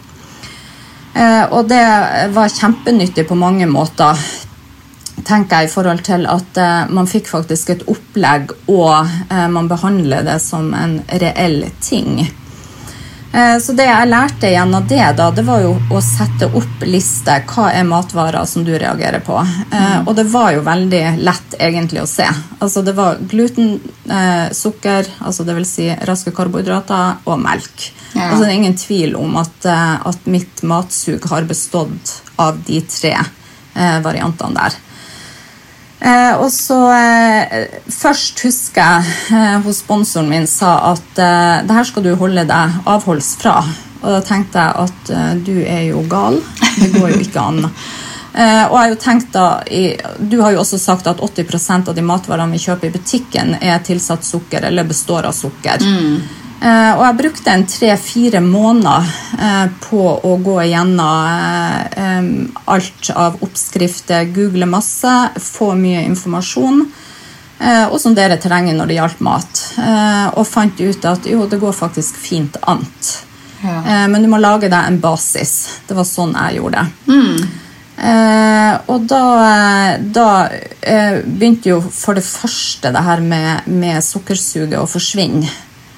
Eh, 1.15 1.45
og 1.53 1.69
det 1.69 1.85
var 2.33 2.49
kjempenyttig 2.49 3.27
på 3.29 3.37
mange 3.37 3.67
måter 3.69 4.17
tenker 5.27 5.63
jeg 5.63 5.69
i 5.69 5.73
forhold 5.73 6.03
til 6.07 6.27
at 6.27 6.59
eh, 6.61 6.89
man 6.93 7.07
fikk 7.07 7.29
faktisk 7.29 7.71
et 7.71 7.85
opplegg, 7.89 8.53
og 8.69 9.07
eh, 9.31 9.47
man 9.53 9.69
behandler 9.69 10.25
det 10.27 10.41
som 10.45 10.73
en 10.75 10.99
reell 11.09 11.65
ting. 11.81 12.27
Eh, 13.33 13.59
så 13.59 13.75
det 13.77 13.87
jeg 13.89 14.09
lærte 14.09 14.51
gjennom 14.51 14.87
det, 14.89 15.03
da, 15.19 15.29
det 15.35 15.45
var 15.47 15.65
jo 15.65 15.75
å 15.93 16.01
sette 16.05 16.49
opp 16.57 16.87
liste. 16.89 17.39
Hva 17.51 17.69
er 17.75 17.87
matvarer 17.89 18.47
som 18.49 18.65
du 18.65 18.73
reagerer 18.77 19.25
på? 19.25 19.37
Mm. 19.77 20.07
og 20.07 20.15
det 20.17 20.25
var 20.31 20.53
jo 20.55 20.62
veldig 20.65 21.03
lett 21.27 21.57
egentlig 21.59 22.01
å 22.03 22.09
se. 22.09 22.27
Altså 22.59 22.83
det 22.87 22.95
var 22.97 23.21
gluten, 23.29 23.77
eh, 24.09 24.49
sukker, 24.57 25.11
altså 25.21 25.45
det 25.45 25.57
vil 25.59 25.69
si 25.69 25.91
raske 26.09 26.33
karbohydrater, 26.37 27.23
og 27.27 27.41
melk. 27.43 27.91
Ja. 28.15 28.31
Altså 28.31 28.45
det 28.45 28.51
er 28.51 28.59
ingen 28.61 28.79
tvil 28.79 29.17
om 29.19 29.37
at, 29.43 29.69
eh, 29.69 29.97
at 30.09 30.31
mitt 30.31 30.62
matsug 30.62 31.27
har 31.31 31.49
bestått 31.49 32.21
av 32.41 32.59
de 32.67 32.81
tre 32.89 33.15
eh, 33.17 33.99
variantene 34.05 34.57
der. 34.57 34.81
Eh, 36.01 36.35
og 36.37 36.51
så 36.53 36.77
eh, 36.93 37.69
Først 37.89 38.43
husker 38.45 38.83
jeg 38.83 39.15
eh, 39.33 39.55
hos 39.65 39.81
sponsoren 39.81 40.29
min 40.29 40.49
sa 40.51 40.75
at 40.93 41.21
eh, 41.23 41.63
det 41.65 41.77
her 41.79 41.89
skal 41.89 42.05
du 42.05 42.13
holde 42.21 42.45
deg 42.49 42.81
avholds 42.85 43.33
fra. 43.41 43.63
Og 44.03 44.11
da 44.13 44.21
tenkte 44.25 44.61
jeg 44.61 44.85
at 44.85 45.15
eh, 45.17 45.33
du 45.47 45.55
er 45.63 45.87
jo 45.89 46.05
gal. 46.11 46.37
Det 46.77 46.93
går 46.99 47.17
jo 47.17 47.23
ikke 47.25 47.47
an. 47.53 47.65
Eh, 48.37 48.67
og 48.69 48.75
jeg 48.75 48.83
har 48.83 48.91
jo 48.91 48.97
tenkt 49.01 49.31
da, 49.33 49.45
i, 49.73 49.95
Du 50.21 50.35
har 50.43 50.53
jo 50.53 50.59
også 50.61 50.77
sagt 50.77 51.07
at 51.09 51.23
80% 51.25 51.89
av 51.89 51.95
de 51.97 52.03
matvarene 52.05 52.53
vi 52.53 52.61
kjøper 52.61 52.91
i 52.91 52.93
butikken, 52.93 53.55
er 53.65 53.81
tilsatt 53.81 54.27
sukker 54.29 54.67
eller 54.69 54.85
består 54.85 55.25
av 55.25 55.33
sukker. 55.33 55.81
Eh, 55.81 56.35
og 56.97 57.03
jeg 57.05 57.16
brukte 57.19 57.53
en 57.53 57.66
tre-fire 57.69 58.40
måneder 58.40 59.09
eh, 59.38 59.66
på 59.85 60.01
å 60.25 60.37
gå 60.40 60.55
igjennom 60.64 61.27
eh, 62.01 62.31
alt 62.73 63.11
av 63.12 63.37
oppskrifter, 63.45 64.25
google 64.33 64.66
masse, 64.71 65.12
få 65.42 65.75
mye 65.77 66.07
informasjon. 66.09 66.87
eh, 67.61 67.85
og 67.88 68.01
sondere 68.01 68.37
terrenget 68.40 68.77
når 68.77 68.87
det 68.90 68.97
gjaldt 68.99 69.21
mat. 69.25 69.62
Eh, 69.81 70.27
og 70.37 70.47
fant 70.49 70.81
ut 70.81 71.05
at 71.09 71.29
jo, 71.29 71.45
det 71.49 71.61
går 71.62 71.73
faktisk 71.77 72.16
fint 72.21 72.57
an. 72.69 72.83
Ja. 73.62 73.77
Eh, 73.85 74.09
men 74.12 74.23
du 74.23 74.29
må 74.29 74.40
lage 74.40 74.69
deg 74.73 74.81
en 74.90 74.99
basis. 75.01 75.55
Det 75.88 75.97
var 75.97 76.05
sånn 76.09 76.35
jeg 76.37 76.59
gjorde 76.61 76.83
det. 76.83 77.12
Eh, 77.97 78.75
og 78.92 79.07
da, 79.09 79.23
da 80.12 80.27
eh, 80.85 81.23
begynte 81.25 81.71
jo 81.71 81.79
for 81.81 82.16
det 82.19 82.27
første 82.29 82.92
det 82.92 83.05
her 83.07 83.23
med, 83.25 83.69
med 83.73 84.05
sukkersuget 84.05 84.77
å 84.81 84.88
forsvinne. 84.90 85.49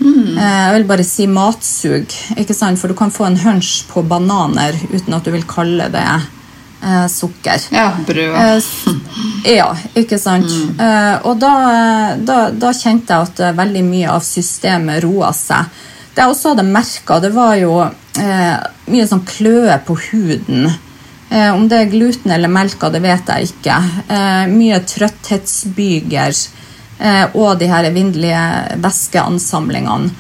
Eh, 0.01 0.65
jeg 0.65 0.75
vil 0.77 0.89
bare 0.89 1.07
si 1.07 1.27
matsug, 1.31 2.13
ikke 2.39 2.55
sant? 2.57 2.79
for 2.79 2.91
du 2.91 2.97
kan 2.99 3.11
få 3.11 3.27
en 3.29 3.39
hunch 3.43 3.83
på 3.91 4.05
bananer 4.07 4.77
uten 4.93 5.17
at 5.17 5.27
du 5.27 5.33
vil 5.35 5.47
kalle 5.49 5.89
det 5.93 6.05
eh, 6.07 7.07
sukker. 7.11 7.69
ja, 7.75 7.91
brød. 8.07 8.39
Eh, 8.39 9.57
ja, 9.59 9.69
ikke 9.99 10.19
sant? 10.23 10.51
Eh, 10.79 11.15
og 11.27 11.39
da, 11.43 11.55
da, 12.19 12.41
da 12.55 12.73
kjente 12.77 13.15
jeg 13.15 13.31
at 13.31 13.45
eh, 13.49 13.57
veldig 13.59 13.85
mye 13.87 14.11
av 14.15 14.27
systemet 14.27 15.03
roa 15.07 15.33
seg. 15.37 15.71
Det 16.15 16.25
jeg 16.25 16.35
også 16.35 16.55
hadde 16.55 16.67
merka, 16.67 17.21
det 17.23 17.33
var 17.35 17.57
jo 17.61 17.75
eh, 17.87 18.55
mye 18.91 19.07
sånn 19.07 19.27
kløe 19.27 19.81
på 19.87 19.99
huden. 20.09 20.71
Eh, 21.31 21.51
om 21.55 21.67
det 21.71 21.83
er 21.83 21.91
gluten 21.93 22.33
eller 22.35 22.51
melka, 22.51 22.91
det 22.91 23.03
vet 23.05 23.35
jeg 23.35 23.51
ikke. 23.51 23.83
Eh, 24.09 24.47
mye 24.51 24.81
trøtthetsbyger 24.89 26.31
eh, 26.33 26.58
og 27.33 27.59
de 27.61 27.69
her 27.71 27.87
evinnelige 27.87 28.41
væskeansamlingene 28.83 30.11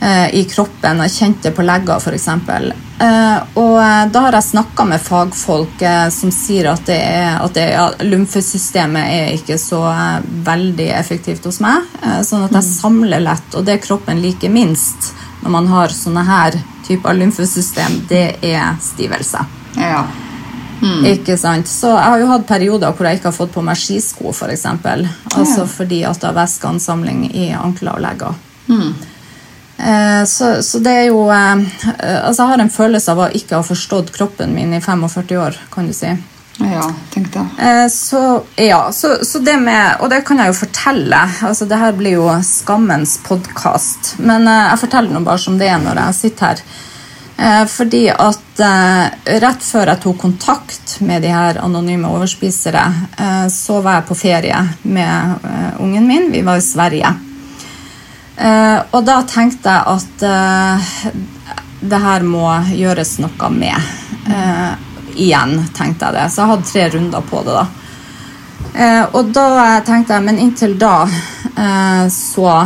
eh, 0.00 0.34
i 0.34 0.44
kroppen. 0.44 1.02
Jeg 1.04 1.14
kjente 1.14 1.52
på 1.54 1.64
legger, 1.64 2.00
f.eks. 2.00 2.28
Eh, 2.28 3.38
og 3.60 3.76
eh, 3.80 4.04
da 4.12 4.24
har 4.26 4.36
jeg 4.38 4.48
snakka 4.50 4.86
med 4.88 5.02
fagfolk 5.04 5.82
eh, 5.82 6.06
som 6.14 6.32
sier 6.34 6.70
at, 6.72 6.84
det 6.88 6.98
er, 6.98 7.38
at 7.44 7.56
det, 7.56 7.66
ja, 7.74 7.86
lymfesystemet 8.04 9.14
er 9.16 9.34
ikke 9.36 9.58
så 9.60 9.82
eh, 9.92 10.30
veldig 10.48 10.90
effektivt 10.96 11.48
hos 11.48 11.60
meg. 11.64 11.88
Eh, 12.02 12.20
sånn 12.26 12.46
at 12.48 12.56
jeg 12.58 12.68
samler 12.72 13.24
lett, 13.24 13.54
og 13.56 13.66
det 13.68 13.80
kroppen 13.84 14.22
liker 14.22 14.52
minst 14.52 15.12
når 15.40 15.54
man 15.56 15.70
har 15.72 15.94
sånne 15.94 16.24
her 16.26 16.58
typer 16.84 17.16
lymfesystem, 17.16 18.02
det 18.10 18.24
er 18.44 18.74
stivelse. 18.84 19.46
Ja. 19.78 20.02
Ikke 21.10 21.36
sant? 21.36 21.68
Så 21.68 21.90
jeg 21.92 22.08
har 22.08 22.22
jo 22.22 22.28
hatt 22.30 22.46
perioder 22.48 22.94
hvor 22.96 23.08
jeg 23.08 23.20
ikke 23.20 23.30
har 23.30 23.36
fått 23.36 23.52
på 23.54 23.64
meg 23.64 23.78
skisko, 23.78 24.32
for 24.36 24.52
eksempel. 24.52 25.06
Altså 25.34 25.66
fordi 25.68 26.02
at 26.08 26.20
det 26.20 26.30
har 26.30 26.38
væskeansamling 26.38 27.26
i 27.30 27.50
ankler 27.56 27.98
og 27.98 28.04
legger. 28.04 28.38
Eh, 29.80 30.24
så, 30.28 30.62
så 30.62 30.78
det 30.84 30.92
er 30.92 31.06
jo 31.08 31.22
eh, 31.32 31.62
Altså, 32.02 32.42
jeg 32.42 32.50
har 32.50 32.62
en 32.64 32.72
følelse 32.72 33.14
av 33.14 33.22
å 33.24 33.30
ikke 33.32 33.56
ha 33.56 33.64
forstått 33.64 34.12
kroppen 34.12 34.52
min 34.56 34.74
i 34.76 34.80
45 34.84 35.40
år, 35.40 35.56
kan 35.72 35.88
du 35.88 35.94
si. 35.96 36.10
ja, 36.60 36.84
tenkte 37.14 37.40
jeg. 37.40 37.56
Eh, 37.64 37.86
så 37.92 38.42
ja, 38.60 38.82
så, 38.92 39.14
så 39.24 39.40
det 39.40 39.56
med 39.62 40.02
Og 40.04 40.10
det 40.12 40.20
kan 40.28 40.40
jeg 40.42 40.52
jo 40.52 40.58
fortelle. 40.60 41.22
altså 41.48 41.68
Det 41.68 41.80
her 41.80 41.96
blir 41.96 42.18
jo 42.18 42.28
skammens 42.44 43.18
podkast. 43.24 44.14
Men 44.18 44.48
jeg 44.48 44.80
forteller 44.84 45.16
nå 45.16 45.24
bare 45.24 45.40
som 45.40 45.58
det 45.60 45.72
er 45.72 45.82
når 45.82 46.04
jeg 46.04 46.22
sitter 46.24 46.52
her. 46.52 46.64
Eh, 47.40 47.66
fordi 47.66 48.10
at 48.10 48.60
eh, 48.60 49.36
rett 49.40 49.62
før 49.64 49.88
jeg 49.88 50.00
tok 50.02 50.18
kontakt 50.20 50.98
med 51.08 51.22
de 51.24 51.30
her 51.32 51.56
anonyme 51.64 52.10
overspisere, 52.12 52.82
eh, 53.16 53.46
så 53.48 53.78
var 53.80 54.00
jeg 54.00 54.08
på 54.10 54.16
ferie 54.18 54.60
med 54.82 55.46
ungen 55.80 56.08
min. 56.08 56.28
Vi 56.34 56.42
var 56.44 56.60
i 56.60 56.64
Sverige. 56.64 57.14
Og 58.40 59.02
da 59.04 59.18
tenkte 59.28 59.68
jeg 59.68 59.82
at 59.92 60.22
det 61.92 61.98
her 62.00 62.22
må 62.24 62.46
gjøres 62.72 63.18
noe 63.20 63.50
med. 63.52 63.90
Igjen, 65.12 65.52
tenkte 65.76 66.08
jeg 66.08 66.16
det. 66.16 66.24
Så 66.32 66.40
jeg 66.40 66.50
hadde 66.54 66.70
tre 66.70 66.86
runder 66.94 67.26
på 67.28 67.42
det, 67.44 67.58
da. 67.58 69.04
Og 69.12 69.28
da 69.36 69.44
tenkte 69.84 70.16
jeg, 70.16 70.24
men 70.24 70.40
inntil 70.40 70.78
da 70.80 70.94
så 72.08 72.56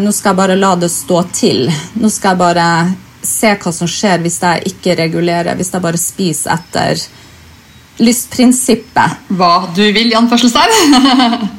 Nå 0.00 0.16
skal 0.16 0.32
jeg 0.32 0.40
bare 0.40 0.56
la 0.56 0.72
det 0.80 0.88
stå 0.96 1.22
til. 1.36 1.68
Nå 2.00 2.08
skal 2.12 2.32
jeg 2.32 2.40
bare 2.46 2.66
se 3.22 3.54
hva 3.56 3.72
som 3.74 3.88
skjer 3.90 4.22
hvis 4.24 4.40
jeg 4.42 4.72
ikke 4.72 4.96
regulerer, 4.98 5.54
hvis 5.58 5.72
jeg 5.74 5.84
bare 5.84 6.00
spiser 6.00 6.56
etter 6.56 7.02
lystprinsippet. 8.02 9.26
Hva 9.36 9.68
du 9.76 9.82
vil, 9.92 10.12
i 10.12 10.16
anførselstegn. 10.18 11.50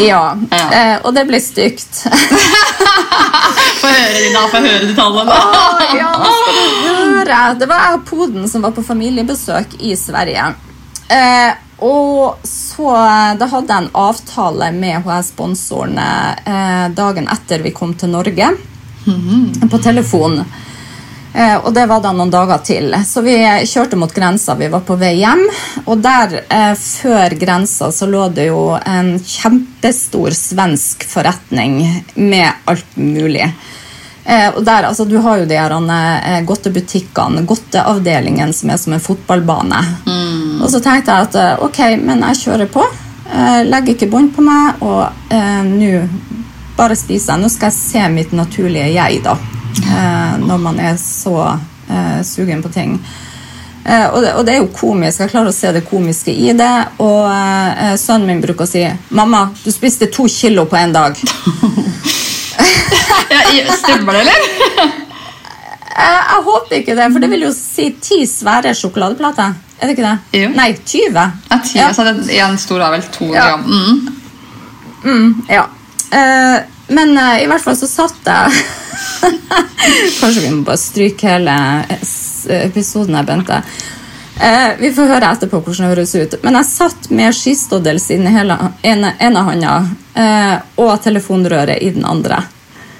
Ja. 0.00 0.36
Ja. 0.50 0.66
Eh, 0.72 0.96
og 1.04 1.12
det 1.14 1.22
ble 1.28 1.38
stygt. 1.40 2.00
Få 3.80 3.88
høre 3.88 4.18
de 4.18 4.30
da, 4.34 4.42
få 4.50 4.60
høre 4.64 4.88
de 4.88 4.94
tallene. 4.96 5.36
ja, 5.96 6.10
skal 6.16 6.56
du 6.56 7.12
høre? 7.12 7.38
Det 7.60 7.68
var 7.70 7.82
jeg 7.84 7.98
og 7.98 8.04
Poden 8.08 8.48
som 8.50 8.64
var 8.64 8.72
på 8.76 8.84
familiebesøk 8.84 9.76
i 9.84 9.92
Sverige. 10.00 10.48
Eh, 11.12 11.52
og 11.86 12.40
så 12.48 12.88
eh, 12.96 13.34
Da 13.38 13.46
hadde 13.52 13.70
jeg 13.70 13.84
en 13.84 13.90
avtale 14.00 14.70
med 14.74 15.04
HS-sponsorene 15.06 16.08
eh, 16.42 16.86
dagen 16.96 17.28
etter 17.30 17.62
vi 17.64 17.74
kom 17.76 17.94
til 17.94 18.10
Norge, 18.16 18.48
på 19.70 19.78
telefon. 19.84 20.40
Eh, 21.36 21.56
og 21.56 21.74
det 21.76 21.84
var 21.86 22.00
da 22.00 22.14
noen 22.16 22.32
dager 22.32 22.62
til. 22.64 22.94
Så 23.04 23.20
vi 23.20 23.36
kjørte 23.68 23.98
mot 24.00 24.12
grensa. 24.12 24.54
Vi 24.56 24.70
var 24.72 24.84
på 24.88 24.96
vei 24.96 25.18
hjem. 25.18 25.42
Og 25.84 26.00
der, 26.00 26.40
eh, 26.48 26.72
før 26.74 27.36
grensa, 27.36 27.90
så 27.92 28.08
lå 28.08 28.28
det 28.34 28.46
jo 28.46 28.78
en 28.80 29.18
kjempestor 29.20 30.32
svensk 30.32 31.04
forretning 31.04 32.04
med 32.14 32.52
alt 32.64 32.96
mulig. 32.96 33.50
Eh, 34.24 34.48
og 34.56 34.64
der, 34.64 34.88
altså, 34.88 35.04
du 35.04 35.18
har 35.18 35.38
jo 35.38 35.44
de 35.46 35.58
her 35.58 35.70
eh, 35.70 36.40
godtebutikkene, 36.44 37.44
godteavdelingen 37.46 38.52
som 38.52 38.70
er 38.70 38.76
som 38.76 38.92
en 38.96 39.00
fotballbane. 39.00 39.82
Og 40.62 40.70
så 40.72 40.80
tenkte 40.80 41.12
jeg 41.12 41.28
at 41.28 41.60
ok, 41.62 41.82
men 42.00 42.24
jeg 42.30 42.40
kjører 42.46 42.72
på. 42.72 42.86
Legger 43.66 43.92
ikke 43.92 44.08
bånd 44.10 44.32
på 44.34 44.40
meg, 44.40 44.80
og 44.80 45.12
eh, 45.34 45.62
nå 45.66 46.08
bare 46.78 46.96
spiser 46.96 47.34
jeg. 47.34 47.42
Nå 47.42 47.52
skal 47.52 47.70
jeg 47.70 47.78
se 47.78 48.08
mitt 48.08 48.32
naturlige 48.32 48.88
jeg, 48.94 49.20
da. 49.26 49.36
Eh, 49.82 50.36
når 50.40 50.58
man 50.58 50.78
er 50.80 50.96
så 51.00 51.58
eh, 51.90 52.22
sugen 52.24 52.62
på 52.62 52.68
ting. 52.72 52.96
Eh, 53.84 54.06
og, 54.08 54.22
det, 54.22 54.32
og 54.34 54.46
det 54.46 54.54
er 54.54 54.58
jo 54.62 54.70
komisk. 54.74 55.20
Jeg 55.20 55.30
klarer 55.30 55.52
å 55.52 55.54
se 55.54 55.72
det 55.72 55.84
komiske 55.86 56.32
i 56.32 56.52
det. 56.56 56.72
Og 57.04 57.26
eh, 57.30 57.94
sønnen 58.00 58.26
min 58.26 58.40
bruker 58.42 58.64
å 58.66 58.70
si 58.70 58.82
'Mamma, 59.10 59.50
du 59.64 59.70
spiste 59.70 60.06
to 60.10 60.26
kilo 60.28 60.64
på 60.66 60.76
én 60.76 60.92
dag'. 60.94 61.20
Stemmer 63.78 64.12
det, 64.12 64.20
eller? 64.20 64.40
Eh, 65.96 66.02
jeg 66.28 66.42
håper 66.44 66.74
ikke 66.76 66.94
det, 66.98 67.04
for 67.12 67.22
det 67.24 67.28
vil 67.32 67.44
jo 67.46 67.50
si 67.56 67.86
ti 68.04 68.18
svære 68.28 68.74
sjokoladeplater. 68.76 69.54
Er 69.80 69.88
det 69.88 69.94
ikke 69.94 70.04
det? 70.04 70.42
Jo. 70.42 70.50
Nei, 70.52 70.66
20. 70.84 71.16
Ja, 71.48 71.56
ti, 71.64 71.78
Ja. 71.78 71.86
så 71.96 72.04
det 72.04 72.36
en 72.36 72.58
stor 72.60 72.82
er 72.84 72.90
vel 72.98 73.02
to 73.14 73.24
Ja. 73.32 73.46
gram. 73.56 73.64
Mm. 75.04 75.30
Ja. 75.48 75.62
Eh, 76.12 76.58
men 76.88 77.16
uh, 77.18 77.36
i 77.42 77.46
hvert 77.50 77.64
fall 77.64 77.76
så 77.78 77.88
satt 77.90 78.28
jeg 78.30 78.64
Kanskje 80.20 80.42
vi 80.42 80.50
må 80.54 80.64
bare 80.66 80.80
stryke 80.80 81.28
hele 81.30 81.54
episoden 82.62 83.16
her, 83.18 83.26
Bente. 83.26 83.60
Uh, 84.36 84.74
vi 84.78 84.90
får 84.92 85.08
høre 85.08 85.30
etterpå 85.32 85.60
hvordan 85.62 85.86
det 85.86 85.92
høres 85.94 86.14
ut. 86.14 86.36
Men 86.44 86.58
jeg 86.60 86.68
satt 86.70 87.08
med 87.10 87.36
skistoddels 87.36 88.10
i 88.12 88.18
den 88.20 88.28
ene, 88.28 89.12
ene 89.16 89.46
handa 89.48 89.78
eh, 90.16 90.56
og 90.82 90.92
telefonrøret 91.04 91.80
i 91.80 91.90
den 91.96 92.04
andre. 92.04 92.42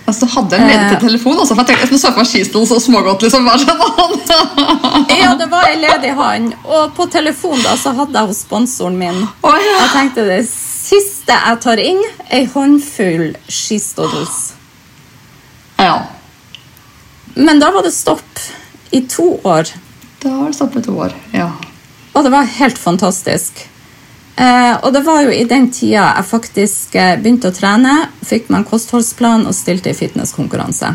Altså, 0.07 0.29
hadde 0.31 0.57
en 0.57 0.69
ledig 0.71 1.01
telefon 1.03 1.41
også, 1.43 1.57
for 1.57 1.65
jeg 1.65 1.73
tenkte, 1.73 1.97
jeg 1.97 2.01
så 2.01 2.13
for 2.13 2.23
meg 2.23 2.29
skistol 2.31 2.67
så 2.71 2.79
smågodt, 2.79 3.25
liksom. 3.27 3.49
Ja, 5.21 5.33
det 5.39 5.49
var 5.51 5.67
ei 5.67 5.81
ledig 5.83 6.13
hånd, 6.15 6.53
og 6.63 6.95
på 6.95 7.09
telefonen 7.11 7.65
da 7.67 7.75
så 7.81 7.91
hadde 7.97 8.15
jeg 8.15 8.31
hos 8.31 8.45
sponsoren 8.47 8.99
min. 9.01 9.19
Oh, 9.43 9.57
ja. 9.59 9.81
Jeg 9.83 9.91
tenkte 9.97 10.27
det 10.29 10.39
siste 10.87 11.35
jeg 11.35 11.61
tar 11.65 11.83
inn, 11.83 12.03
ei 12.31 12.45
håndfull 12.51 13.33
skistoddels. 13.49 14.55
ja. 15.79 15.97
Men 17.37 17.59
da 17.61 17.69
var 17.71 17.85
det 17.85 17.93
stopp 17.93 18.41
i 18.97 19.03
to 19.13 19.41
år. 19.45 19.69
Da 20.23 20.31
var 20.33 20.47
det 20.49 20.57
stoppet 20.57 20.87
to 20.87 20.95
år. 20.97 21.13
Ja. 21.37 21.51
Og 22.17 22.25
det 22.25 22.31
var 22.33 22.49
helt 22.49 22.79
fantastisk. 22.81 23.67
Eh, 24.37 24.73
og 24.83 24.93
det 24.93 25.03
var 25.05 25.23
jo 25.25 25.33
i 25.33 25.45
den 25.49 25.71
tida 25.73 26.07
jeg 26.17 26.29
faktisk 26.31 26.97
eh, 26.97 27.15
begynte 27.21 27.53
å 27.53 27.57
trene, 27.57 27.93
fikk 28.25 28.49
meg 28.49 28.63
en 28.63 28.69
kostholdsplan 28.69 29.47
og 29.49 29.57
stilte 29.57 29.93
i 29.93 29.97
fitnesskonkurranse. 29.97 30.95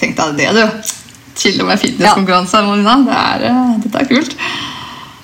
Tenk 0.00 0.16
deg 0.16 0.36
det, 0.38 0.50
du. 0.56 0.92
Chille 1.38 1.64
med 1.68 1.80
fitnesskonkurranse. 1.80 2.60
Ja. 2.64 2.96
Det 3.08 3.18
er, 3.18 3.46
eh, 3.48 3.74
dette 3.84 4.04
er 4.04 4.08
kult. 4.12 4.36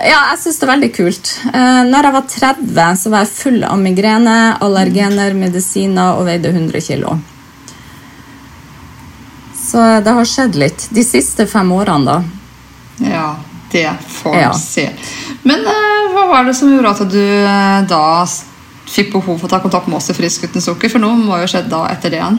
Ja, 0.03 0.19
jeg 0.33 0.41
syns 0.43 0.57
det 0.59 0.67
er 0.67 0.73
veldig 0.73 0.89
kult. 0.97 1.29
Eh, 1.55 1.83
når 1.87 2.09
jeg 2.09 2.15
var 2.17 2.25
30, 2.33 2.97
så 2.99 3.11
var 3.13 3.23
jeg 3.25 3.35
full 3.37 3.61
av 3.69 3.79
migrene, 3.79 4.35
allergener, 4.65 5.37
medisiner 5.39 6.19
og 6.19 6.27
veide 6.27 6.51
100 6.51 6.81
kg. 6.83 7.15
Så 9.65 9.85
det 10.05 10.13
har 10.17 10.27
skjedd 10.29 10.59
litt 10.61 10.89
de 10.95 11.05
siste 11.07 11.47
fem 11.51 11.71
årene, 11.75 12.05
da. 12.05 13.07
Ja, 13.11 13.29
det 13.73 13.87
får 14.21 14.37
Ja. 14.41 14.51
se. 14.59 14.89
Men 15.43 15.61
eh, 15.67 16.11
hva 16.15 16.27
var 16.31 16.45
det 16.45 16.55
som 16.59 16.71
gjorde 16.75 16.91
at 16.95 17.09
du 17.11 17.21
eh, 17.23 17.81
da 17.91 18.27
fikk 18.87 19.13
behov 19.15 19.39
for 19.41 19.47
å 19.49 19.51
ta 19.51 19.61
kontakt 19.63 19.87
med 19.89 19.97
oss 19.99 20.11
i 20.11 20.15
Frisk 20.15 20.45
uten 20.45 20.61
sukker? 20.63 20.91
For 20.91 20.99
noe 21.03 21.17
må 21.17 21.39
jo 21.41 21.47
skjedd 21.51 21.71
da 21.71 21.87
etter 21.91 22.11
det 22.11 22.19
igjen. 22.21 22.39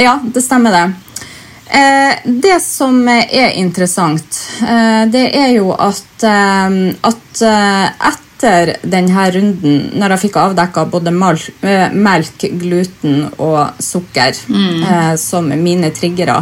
Ja, 0.00 0.18
det 0.24 0.40
stemmer 0.44 0.72
det. 0.72 0.84
Eh, 1.72 2.18
det 2.24 2.60
som 2.60 3.08
er 3.08 3.54
interessant, 3.56 4.40
eh, 4.60 5.04
det 5.08 5.24
er 5.36 5.54
jo 5.56 5.70
at, 5.72 6.22
eh, 6.22 6.74
at 7.00 7.42
etter 8.02 8.74
denne 8.82 9.24
runden, 9.32 9.76
når 9.96 10.12
jeg 10.12 10.20
fikk 10.26 10.36
avdekka 10.42 10.82
både 10.90 11.12
melk, 11.14 12.42
gluten 12.58 13.28
og 13.38 13.78
sukker 13.78 14.34
mm. 14.50 15.14
som 15.16 15.46
mine 15.46 15.92
triggere, 15.94 16.40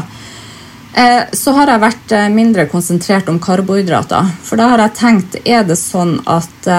så 1.36 1.52
har 1.58 1.68
jeg 1.70 1.82
vært 1.84 2.14
mindre 2.32 2.64
konsentrert 2.72 3.28
om 3.28 3.36
karbohydrater. 3.38 4.32
For 4.42 4.56
da 4.56 4.70
har 4.72 4.82
jeg 4.86 4.96
tenkt 4.96 5.36
er 5.44 5.66
det 5.68 5.76
sånn 5.76 6.16
at 6.24 6.70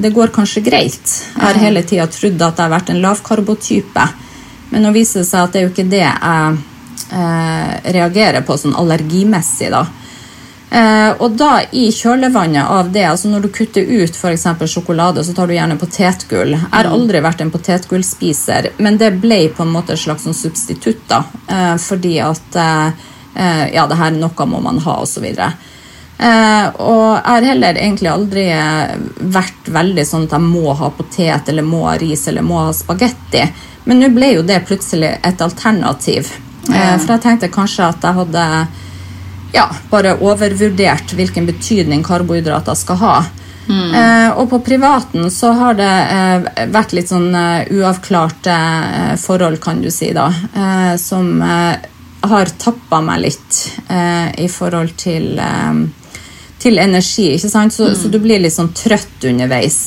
det 0.00 0.14
går 0.16 0.32
kanskje 0.32 0.64
greit. 0.64 1.12
Jeg 1.36 1.44
har 1.44 1.60
hele 1.60 1.84
tida 1.84 2.08
trodd 2.08 2.40
at 2.40 2.56
jeg 2.56 2.64
har 2.64 2.72
vært 2.72 2.94
en 2.94 3.02
lavkarbotype. 3.04 4.08
Men 4.72 4.88
nå 4.88 4.94
viser 4.96 5.22
det 5.22 5.28
seg 5.28 5.44
at 5.44 5.52
det 5.52 5.60
er 5.60 5.68
jo 5.68 5.74
ikke 5.76 5.90
det 5.92 6.02
jeg 6.06 6.56
eh, 7.12 7.92
reagerer 7.96 8.44
på 8.46 8.58
sånn 8.60 8.76
allergimessig. 8.76 9.70
da. 9.70 9.86
Eh, 10.70 11.12
og 11.22 11.36
da 11.38 11.60
i 11.78 11.86
kjølevannet 11.94 12.66
av 12.66 12.90
det, 12.92 13.04
altså 13.06 13.30
når 13.30 13.46
du 13.46 13.52
kutter 13.54 13.86
ut 13.86 14.16
eksempel 14.32 14.68
sjokolade, 14.68 15.22
så 15.24 15.34
tar 15.34 15.46
du 15.46 15.54
gjerne 15.54 15.78
potetgull. 15.78 16.56
Jeg 16.56 16.72
har 16.72 16.90
aldri 16.90 17.22
vært 17.22 17.44
en 17.44 17.52
potetgullspiser, 17.54 18.72
men 18.82 18.98
det 18.98 19.12
ble 19.22 19.46
på 19.54 19.62
en 19.62 19.70
måte 19.72 19.94
et 19.94 20.02
slags 20.02 20.26
sånn 20.26 20.34
substitutt. 20.34 21.06
da, 21.08 21.22
eh, 21.48 21.76
Fordi 21.76 22.18
at 22.20 22.56
eh, 22.56 23.74
ja, 23.74 23.86
det 23.86 24.00
her 24.00 24.10
noe 24.10 24.46
må 24.46 24.60
man 24.60 24.78
ha, 24.78 24.98
osv. 25.02 25.24
Eh, 26.18 26.66
og 26.80 27.06
jeg 27.14 27.30
har 27.30 27.42
heller 27.42 27.76
egentlig 27.76 28.10
aldri 28.10 28.46
vært 29.20 29.68
veldig 29.68 30.06
sånn 30.06 30.24
at 30.24 30.32
jeg 30.32 30.40
må 30.40 30.72
ha 30.74 30.90
potet 30.90 31.48
eller 31.48 31.62
må 31.62 31.84
ha 31.86 31.96
ris 32.00 32.26
eller 32.28 32.42
må 32.42 32.58
ha 32.64 32.72
spagetti. 32.72 33.44
Men 33.84 34.00
nå 34.00 34.08
ble 34.10 34.32
jo 34.34 34.42
det 34.42 34.64
plutselig 34.66 35.12
et 35.22 35.40
alternativ. 35.40 36.32
Eh, 36.70 36.96
for 37.00 37.16
jeg 37.16 37.24
tenkte 37.24 37.52
kanskje 37.52 37.88
at 37.90 38.04
jeg 38.06 38.18
hadde 38.20 38.44
ja, 39.54 39.66
bare 39.90 40.16
overvurdert 40.20 41.14
hvilken 41.16 41.46
betydning 41.48 42.04
karbohydrater 42.06 42.76
skal 42.78 43.00
ha. 43.02 43.16
Eh, 43.68 44.30
og 44.38 44.50
på 44.50 44.60
privaten 44.62 45.30
så 45.30 45.50
har 45.58 45.74
det 45.78 45.94
eh, 46.14 46.66
vært 46.70 46.92
litt 46.94 47.10
sånn 47.10 47.32
uh, 47.34 47.66
uavklarte 47.74 48.54
eh, 48.54 49.14
forhold, 49.18 49.58
kan 49.62 49.80
du 49.82 49.90
si, 49.90 50.12
da. 50.14 50.28
Eh, 50.30 50.94
som 51.02 51.42
har 52.26 52.52
tappa 52.58 53.00
meg 53.04 53.20
litt 53.22 53.58
i 54.42 54.48
forhold 54.50 54.96
til, 54.98 55.36
til 56.58 56.78
energi. 56.82 57.26
ikke 57.36 57.50
sant? 57.52 57.74
Så, 57.76 57.92
så 57.94 58.08
du 58.10 58.16
blir 58.18 58.40
litt 58.42 58.54
sånn 58.56 58.72
trøtt 58.74 59.28
underveis. 59.30 59.78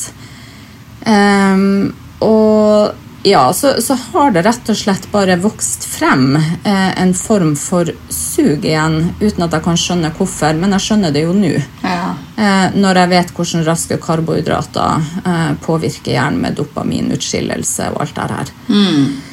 Og 2.23 3.08
ja, 3.23 3.53
så, 3.53 3.81
så 3.81 3.93
har 3.93 4.31
det 4.31 4.45
rett 4.45 4.69
og 4.71 4.77
slett 4.77 5.07
bare 5.11 5.35
vokst 5.41 5.83
frem 5.89 6.35
eh, 6.35 7.01
en 7.01 7.13
form 7.13 7.55
for 7.59 7.91
sug 8.09 8.65
igjen, 8.65 9.09
uten 9.19 9.43
at 9.43 9.55
jeg 9.57 9.65
kan 9.65 9.79
skjønne 9.79 10.11
hvorfor, 10.15 10.55
men 10.59 10.75
jeg 10.77 10.85
skjønner 10.85 11.15
det 11.15 11.25
jo 11.25 11.33
nå. 11.35 11.51
Ja. 11.83 12.13
Eh, 12.39 12.77
når 12.79 13.01
jeg 13.01 13.11
vet 13.15 13.33
hvordan 13.35 13.65
raske 13.67 13.99
karbohydrater 13.99 15.09
eh, 15.25 15.49
påvirker 15.65 16.15
hjernen 16.15 16.39
med 16.45 16.55
dopaminutskillelse 16.59 17.91
og 17.93 18.05
alt 18.05 18.15
det 18.21 18.29
her. 18.37 18.53
Eh, 18.71 19.28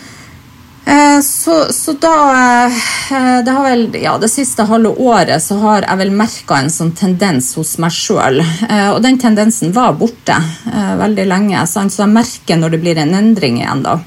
så, 1.23 1.73
så 1.73 1.93
da 1.99 2.13
eh, 2.67 3.39
Det 3.45 3.51
har 3.51 3.65
vel 3.65 3.97
Ja, 4.03 4.13
det 4.23 4.29
siste 4.31 4.63
halve 4.69 4.93
året 5.03 5.43
så 5.43 5.59
har 5.59 5.83
jeg 5.83 5.99
vel 5.99 6.13
merka 6.15 6.61
en 6.61 6.71
sånn 6.71 6.93
tendens 6.95 7.53
hos 7.59 7.77
meg 7.83 7.95
sjøl. 7.95 8.39
Eh, 8.41 8.89
og 8.93 9.01
den 9.03 9.19
tendensen 9.19 9.75
var 9.75 9.97
borte 9.99 10.37
eh, 10.37 10.95
veldig 11.01 11.27
lenge, 11.27 11.67
sant? 11.67 11.95
så 11.95 12.05
jeg 12.05 12.15
merker 12.15 12.61
når 12.61 12.77
det 12.77 12.83
blir 12.85 13.03
en 13.03 13.15
endring 13.19 13.61
igjen, 13.63 13.83
da. 13.87 13.99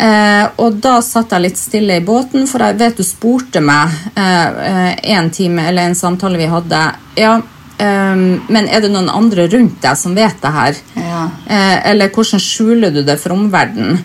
Eh, 0.00 0.44
og 0.62 0.78
da 0.80 1.00
satt 1.04 1.34
jeg 1.34 1.44
litt 1.44 1.58
stille 1.60 1.98
i 1.98 2.04
båten, 2.04 2.46
for 2.48 2.62
jeg 2.64 2.78
vet 2.80 3.00
du 3.00 3.04
spurte 3.04 3.60
meg 3.60 3.90
eh, 4.14 4.60
eh, 4.70 4.92
en 5.16 5.28
time 5.34 5.66
eller 5.68 5.90
en 5.90 5.98
samtale 5.98 6.40
vi 6.40 6.46
hadde 6.48 6.78
Ja, 7.20 7.34
eh, 7.76 8.22
men 8.48 8.70
er 8.70 8.80
det 8.80 8.92
noen 8.94 9.10
andre 9.12 9.44
rundt 9.50 9.82
deg 9.82 9.98
som 9.98 10.16
vet 10.16 10.40
det 10.40 10.54
her? 10.54 10.80
Ja. 10.94 11.26
Eh, 11.44 11.76
eller 11.90 12.14
hvordan 12.14 12.40
skjuler 12.40 12.94
du 12.94 13.02
det 13.04 13.18
for 13.20 13.36
omverdenen? 13.36 14.00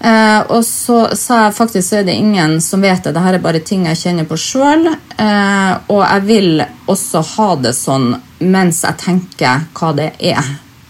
Eh, 0.00 0.40
og 0.48 0.64
så 0.64 1.10
sa 1.18 1.42
jeg 1.44 1.56
faktisk 1.58 1.84
så 1.90 1.98
er 2.00 2.06
det 2.08 2.14
ingen 2.16 2.56
som 2.64 2.80
vet 2.80 3.04
det. 3.04 3.12
Dette 3.12 3.34
er 3.36 3.42
bare 3.44 3.60
ting 3.60 3.84
jeg 3.88 3.98
kjenner 4.00 4.28
på 4.28 4.38
sjøl. 4.40 4.88
Eh, 5.20 5.72
og 5.92 6.00
jeg 6.06 6.24
vil 6.30 6.64
også 6.88 7.20
ha 7.34 7.50
det 7.60 7.74
sånn 7.76 8.14
mens 8.40 8.80
jeg 8.86 8.96
tenker 9.02 9.66
hva 9.76 9.92
det 9.96 10.12
er. 10.32 10.40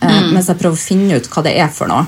Eh, 0.01 0.21
Mens 0.31 0.47
jeg 0.49 0.57
prøver 0.61 0.79
å 0.79 0.81
finne 0.81 1.19
ut 1.19 1.27
hva 1.29 1.43
det 1.45 1.57
er 1.59 1.69
for 1.75 1.91
noe. 1.91 2.07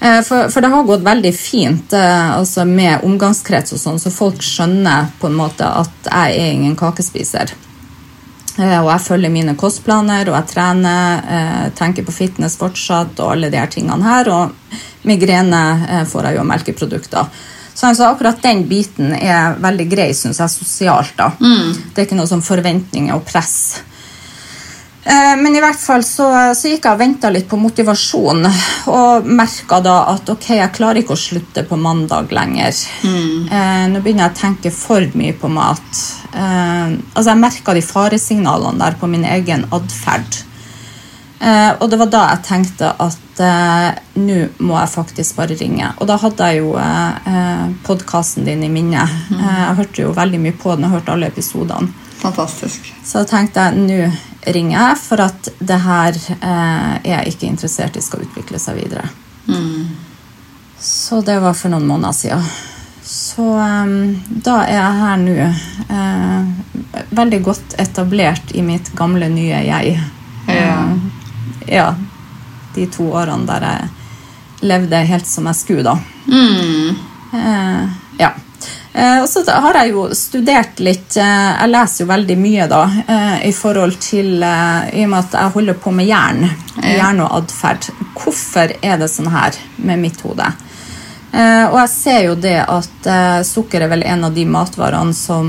Eh, 0.00 0.22
For, 0.24 0.48
for 0.50 0.64
det 0.64 0.70
har 0.72 0.88
gått 0.88 1.04
veldig 1.04 1.34
fint 1.36 1.92
eh, 1.92 2.30
altså 2.38 2.64
med 2.64 3.04
omgangskrets 3.04 3.76
og 3.76 3.82
sånn, 3.82 4.00
så 4.00 4.10
folk 4.10 4.40
skjønner 4.42 5.12
på 5.20 5.28
en 5.28 5.36
måte 5.38 5.68
at 5.68 6.08
jeg 6.08 6.40
er 6.40 6.50
ingen 6.56 6.74
kakespiser. 6.80 7.52
Eh, 8.58 8.78
Og 8.80 8.90
jeg 8.92 9.00
følger 9.08 9.30
mine 9.34 9.56
kostplaner, 9.58 10.28
og 10.30 10.36
jeg 10.38 10.46
trener, 10.54 11.24
eh, 11.26 11.70
tenker 11.74 12.04
på 12.06 12.12
fitness 12.14 12.56
fortsatt 12.56 13.18
og 13.20 13.32
alle 13.32 13.50
de 13.50 13.58
her 13.58 13.66
tingene 13.66 14.02
her. 14.02 14.28
Og 14.30 14.52
migrene 15.04 15.62
eh, 15.88 16.04
får 16.04 16.28
jeg 16.28 16.34
jo 16.36 16.40
av 16.44 16.46
melkeprodukter. 16.52 17.26
Så 17.74 17.88
altså, 17.88 18.06
akkurat 18.12 18.38
den 18.42 18.62
biten 18.70 19.12
er 19.18 19.56
veldig 19.58 19.88
grei, 19.90 20.12
syns 20.14 20.38
jeg, 20.38 20.48
sosialt. 20.54 21.16
da. 21.18 21.32
Det 21.40 21.98
er 21.98 22.06
ikke 22.06 22.16
noe 22.20 22.30
sånn 22.30 22.44
forventninger 22.46 23.14
og 23.16 23.24
press. 23.26 23.82
Eh, 25.04 25.34
Men 25.36 25.56
i 25.56 25.60
hvert 25.60 25.80
fall 25.80 26.04
så, 26.06 26.26
så 26.56 26.70
gikk 26.70 26.86
jeg 26.86 26.94
og 26.96 27.00
venta 27.02 27.28
litt 27.32 27.48
på 27.50 27.58
motivasjon, 27.60 28.46
og 28.88 29.26
merka 29.28 29.80
da 29.84 29.98
at 30.14 30.30
ok, 30.32 30.46
jeg 30.56 30.72
klarer 30.76 31.02
ikke 31.02 31.12
å 31.16 31.20
slutte 31.20 31.64
på 31.68 31.76
mandag 31.76 32.32
lenger. 32.32 32.72
Eh, 33.04 33.84
nå 33.92 34.00
begynner 34.00 34.30
jeg 34.30 34.32
å 34.32 34.40
tenke 34.40 34.72
for 34.72 35.04
mye 35.18 35.36
på 35.36 35.50
mat. 35.52 36.00
Eh, 36.32 36.96
altså 37.12 37.28
Jeg 37.34 37.42
merka 37.44 37.74
de 37.76 37.84
faresignalene 37.84 38.80
der 38.80 38.96
på 39.00 39.10
min 39.12 39.24
egen 39.28 39.66
atferd. 39.76 40.40
Eh, 41.44 41.72
og 41.82 41.90
det 41.92 41.98
var 42.00 42.08
da 42.08 42.24
jeg 42.30 42.44
tenkte 42.48 42.94
at 43.04 43.20
nå 44.14 44.36
må 44.62 44.76
jeg 44.78 44.92
faktisk 44.94 45.36
bare 45.36 45.56
ringe. 45.58 45.88
Og 45.98 46.06
da 46.08 46.16
hadde 46.22 46.46
jeg 46.48 46.60
jo 46.62 46.76
eh, 46.80 47.64
podkasten 47.84 48.46
din 48.46 48.62
i 48.64 48.70
minnet. 48.72 49.10
Eh, 49.34 49.58
jeg 49.66 49.78
hørte 49.82 50.04
jo 50.06 50.12
veldig 50.16 50.40
mye 50.46 50.56
på 50.62 50.76
den 50.78 50.86
og 50.88 50.94
hørte 50.96 51.12
alle 51.12 51.28
episodene. 51.28 51.90
Fantastisk. 52.22 52.86
Så 53.04 53.20
da 53.20 53.28
tenkte 53.34 53.66
jeg 53.66 53.82
nå 53.84 53.98
ringer 54.46 54.78
jeg, 54.78 55.00
for 55.00 55.24
at 55.24 55.48
det 55.58 55.80
her 55.84 56.18
eh, 56.36 56.92
er 57.00 57.10
jeg 57.10 57.34
ikke 57.34 57.48
interessert 57.48 57.96
i 57.96 58.04
skal 58.04 58.24
utvikle 58.26 58.60
seg 58.60 58.78
videre. 58.82 59.08
Så 60.78 61.20
det 61.24 61.38
var 61.40 61.56
for 61.56 61.72
noen 61.72 61.86
måneder 61.88 62.16
siden. 62.16 62.48
Så 63.04 63.44
um, 63.44 64.22
da 64.28 64.62
er 64.64 64.78
jeg 64.78 65.00
her 65.00 65.16
nå. 65.20 65.34
Eh, 65.96 67.02
veldig 67.14 67.40
godt 67.44 67.76
etablert 67.78 68.52
i 68.56 68.62
mitt 68.64 68.90
gamle, 68.96 69.28
nye 69.28 69.60
jeg. 69.64 69.98
Ja. 70.48 70.54
Eh, 70.54 71.76
ja. 71.76 71.88
De 72.74 72.86
to 72.92 73.10
årene 73.12 73.46
der 73.48 73.68
jeg 73.68 74.64
levde 74.64 75.04
helt 75.08 75.28
som 75.28 75.48
jeg 75.50 75.60
skulle, 75.60 75.84
da. 75.84 75.98
Eh, 77.34 77.84
ja. 78.20 78.32
Eh, 78.94 79.22
og 79.22 79.28
så 79.28 79.42
har 79.50 79.74
jeg 79.74 79.90
jo 79.90 80.04
studert 80.14 80.78
litt 80.78 81.16
eh, 81.18 81.48
Jeg 81.58 81.70
leser 81.72 82.04
jo 82.04 82.10
veldig 82.12 82.36
mye, 82.38 82.66
da, 82.70 82.82
eh, 83.02 83.38
i 83.48 83.52
forhold 83.54 83.96
til 83.98 84.36
I 84.38 85.02
og 85.02 85.08
med 85.10 85.18
at 85.18 85.34
jeg 85.34 85.54
holder 85.56 85.80
på 85.82 85.90
med 85.94 86.06
hjernen, 86.06 86.52
hjerne 86.78 87.26
og 87.26 87.40
atferd. 87.40 87.88
Hvorfor 88.14 88.76
er 88.78 89.00
det 89.00 89.10
sånn 89.10 89.32
her 89.34 89.58
med 89.82 89.98
mitt 90.04 90.22
hode? 90.22 90.46
Og 91.34 91.74
jeg 91.80 91.90
ser 91.90 92.20
jo 92.28 92.36
det 92.38 92.60
at 92.62 93.06
sukker 93.42 93.82
er 93.82 93.90
vel 93.90 94.04
en 94.06 94.28
av 94.28 94.36
de 94.36 94.44
matvarene 94.46 95.10
som, 95.18 95.48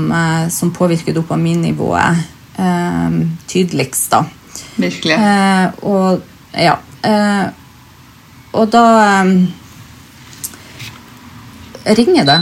som 0.50 0.72
påvirker 0.74 1.14
dopaminnivået 1.14 2.24
tydeligst, 3.46 4.08
da. 4.10 4.24
Virkelig. 4.82 5.20
Og 5.86 6.26
ja. 6.58 6.74
Og 8.50 8.66
da 8.74 8.86
Ringer 11.86 12.26
det? 12.26 12.40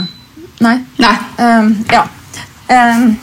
Nei. 0.63 0.79
Nei. 1.01 1.15
Um, 1.37 1.71
ja. 1.91 2.05
Um, 2.69 3.15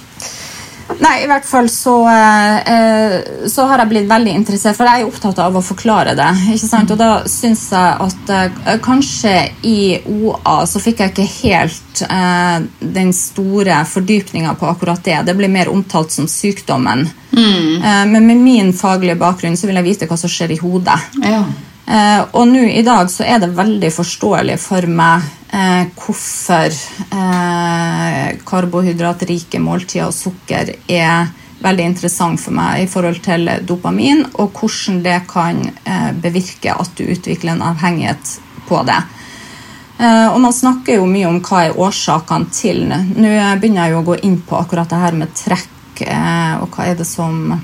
nei, 1.01 1.23
i 1.23 1.29
hvert 1.31 1.47
fall 1.47 1.69
så, 1.73 1.95
eh, 2.09 2.73
eh, 2.75 3.47
så 3.51 3.65
har 3.71 3.83
jeg 3.83 3.91
blitt 3.93 4.11
veldig 4.11 4.35
interessert, 4.41 4.77
for 4.77 4.89
jeg 4.89 5.03
er 5.03 5.09
opptatt 5.09 5.41
av 5.43 5.57
å 5.57 5.65
forklare 5.65 6.15
det. 6.19 6.29
ikke 6.55 6.69
sant? 6.69 6.93
Og 6.93 7.01
da 7.01 7.11
syns 7.31 7.65
jeg 7.73 7.97
at 8.07 8.33
eh, 8.37 8.77
kanskje 8.85 9.35
i 9.69 9.79
OA 10.05 10.63
så 10.69 10.83
fikk 10.83 11.03
jeg 11.03 11.15
ikke 11.15 11.31
helt 11.43 11.79
den 12.03 13.13
store 13.15 13.83
fordypninga 13.87 14.55
på 14.59 14.67
akkurat 14.67 15.03
det. 15.05 15.19
Det 15.29 15.35
ble 15.39 15.51
mer 15.53 15.71
omtalt 15.73 16.15
som 16.15 16.29
sykdommen. 16.31 17.09
Mm. 17.33 17.81
men 18.13 18.27
med 18.27 18.41
min 18.45 18.73
faglige 18.77 19.17
bakgrunn 19.17 19.55
så 19.57 19.65
vil 19.65 19.79
jeg 19.79 19.87
vite 19.87 20.09
hva 20.09 20.19
som 20.21 20.29
skjer 20.29 20.53
i 20.53 20.59
hodet. 20.61 20.99
Ja. 21.25 21.47
Eh, 21.87 22.21
og 22.33 22.47
nå 22.47 22.63
i 22.71 22.83
dag 22.87 23.11
så 23.11 23.25
er 23.27 23.41
det 23.43 23.55
veldig 23.57 23.91
forståelig 23.91 24.59
for 24.63 24.87
meg 24.87 25.25
eh, 25.51 25.89
hvorfor 25.99 26.71
eh, 26.71 28.29
karbohydratrike 28.47 29.59
måltider 29.63 30.07
og 30.07 30.15
sukker 30.15 30.71
er 30.87 31.33
veldig 31.63 31.89
interessant 31.93 32.41
for 32.43 32.55
meg 32.55 32.85
i 32.85 32.91
forhold 32.91 33.19
til 33.25 33.51
dopamin, 33.67 34.25
og 34.39 34.55
hvordan 34.59 35.03
det 35.05 35.19
kan 35.31 35.61
eh, 35.63 36.11
bevirke 36.23 36.75
at 36.75 36.95
du 36.99 37.05
utvikler 37.07 37.55
en 37.55 37.67
avhengighet 37.73 38.39
på 38.69 38.83
det. 38.87 39.01
Eh, 39.99 40.29
og 40.31 40.41
Man 40.43 40.55
snakker 40.55 40.99
jo 40.99 41.11
mye 41.11 41.29
om 41.31 41.41
hva 41.43 41.67
er 41.67 41.79
årsakene 41.79 42.51
til. 42.55 42.87
Nå 42.91 43.35
begynner 43.61 43.87
jeg 43.87 43.95
jo 43.95 44.01
å 44.03 44.09
gå 44.11 44.19
inn 44.27 44.41
på 44.47 44.59
akkurat 44.59 44.91
det 44.91 45.03
her 45.03 45.19
med 45.19 45.35
trekk, 45.39 46.07
eh, 46.07 46.55
og 46.63 46.71
hva 46.75 46.89
er 46.91 46.99
det 46.99 47.07
som 47.11 47.59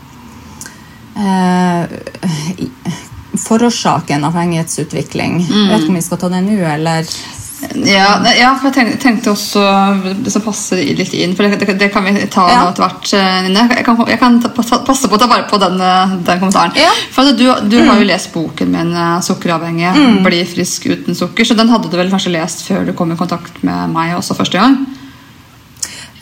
forårsaker 3.36 4.14
en 4.16 4.24
avhengighetsutvikling. 4.24 5.40
Jeg 5.48 5.68
vet 5.68 5.82
ikke 5.82 5.88
om 5.92 5.98
vi 6.00 6.06
skal 6.06 6.18
ta 6.22 6.28
det 6.32 6.42
nå, 6.46 6.56
eller 6.74 7.04
Ja, 7.74 8.22
ja, 8.38 8.52
for 8.54 8.70
jeg 8.70 9.00
tenkte, 9.02 9.32
også 9.32 10.14
det 10.22 10.30
som 10.30 10.42
passer 10.44 10.78
litt 10.94 11.10
inn, 11.18 11.32
for 11.34 11.42
det, 11.42 11.58
det, 11.58 11.74
det 11.80 11.88
kan 11.92 12.04
vi 12.06 12.12
ta 12.30 12.44
Ja. 12.48 12.60
etter 12.70 12.84
hvert. 12.84 13.12
eh, 13.18 13.48
Jeg 13.74 13.84
kan, 13.84 13.98
jeg 14.06 14.18
kan 14.20 14.40
ta, 14.40 14.48
passe 14.86 15.08
på 15.10 15.16
å 15.16 15.18
ta 15.18 15.26
vare 15.26 15.42
på 15.50 15.58
den, 15.58 15.80
eh, 15.80 16.14
den 16.22 16.38
kommentaren. 16.38 16.72
Ja. 16.76 16.92
For 17.10 17.24
Du, 17.32 17.42
du, 17.68 17.80
mm. 17.82 17.88
har 17.88 17.98
jo 17.98 18.04
lest 18.06 18.32
boken 18.32 18.70
min 18.70 18.92
'Sukkeravhengig. 18.94 19.90
'Sukkeravhengig 19.92 20.24
bli 20.24 20.44
frisk 20.44 20.86
uten 20.86 21.14
sukker', 21.14 21.44
så 21.44 21.56
den 21.56 21.68
hadde 21.68 21.90
du 21.90 21.96
vel 21.96 22.10
kanskje 22.10 22.30
lest 22.32 22.62
før 22.68 22.86
du 22.86 22.92
kom 22.92 23.10
i 23.12 23.16
kontakt 23.16 23.62
med 23.64 23.90
meg 23.90 24.14
også 24.16 24.36
første 24.36 24.52
gang? 24.58 24.86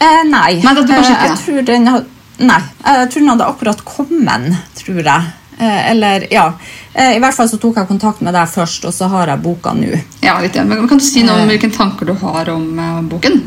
Eh, 0.01 0.23
nei. 0.25 0.55
Nei, 0.63 0.75
jeg 0.75 0.89
Eh, 0.89 0.99
ikke. 1.01 1.29
jeg 1.29 1.39
tror 1.45 1.65
den 1.67 2.05
Nei, 2.39 2.61
jeg 2.85 3.11
tror 3.11 3.21
den 3.21 3.29
hadde 3.29 3.47
akkurat 3.47 3.85
kommet, 3.85 4.57
tror 4.77 5.03
jeg. 5.05 5.23
Eh, 5.59 5.91
eller, 5.91 6.27
ja. 6.33 6.53
Eh, 6.95 7.17
I 7.17 7.21
hvert 7.23 7.35
fall 7.35 7.49
så 7.49 7.59
tok 7.61 7.77
jeg 7.81 7.89
kontakt 7.89 8.21
med 8.21 8.35
deg 8.37 8.49
først, 8.53 8.85
og 8.85 8.93
så 8.93 9.09
har 9.09 9.31
jeg 9.33 9.43
boka 9.45 9.73
nå. 9.77 9.95
Ja, 10.21 10.39
litt, 10.43 10.55
ja. 10.59 10.65
Men 10.65 10.89
Kan 10.89 10.99
du 10.99 11.05
si 11.05 11.23
noe 11.23 11.41
om 11.43 11.49
Eh. 11.49 11.57
hvilke 11.57 11.73
tanker 11.75 12.07
du 12.07 12.13
har 12.15 12.51
om 12.51 13.09
boken? 13.09 13.41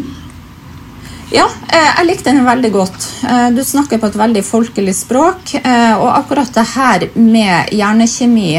Ja, 1.32 1.46
jeg 1.70 2.08
likte 2.08 2.32
den 2.32 2.44
veldig 2.44 2.72
godt. 2.74 3.04
Du 3.54 3.62
snakker 3.64 4.00
på 4.02 4.08
et 4.08 4.16
veldig 4.18 4.42
folkelig 4.44 4.96
språk. 4.98 5.52
Og 6.02 6.08
akkurat 6.18 6.52
det 6.56 6.64
her 6.74 7.06
med 7.14 7.70
hjernekjemi 7.70 8.58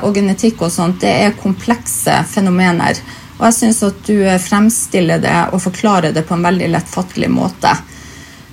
og 0.00 0.14
genetikk 0.14 0.62
og 0.62 0.72
sånt, 0.72 1.00
det 1.00 1.10
er 1.26 1.36
komplekse 1.42 2.24
fenomener. 2.24 2.96
Og 3.38 3.44
jeg 3.50 3.52
syns 3.58 3.82
at 3.82 4.00
du 4.06 4.16
fremstiller 4.40 5.20
det 5.20 5.36
og 5.52 5.60
forklarer 5.60 6.14
det 6.16 6.24
på 6.26 6.38
en 6.38 6.42
veldig 6.48 6.70
lettfattelig 6.72 7.28
måte. 7.28 7.76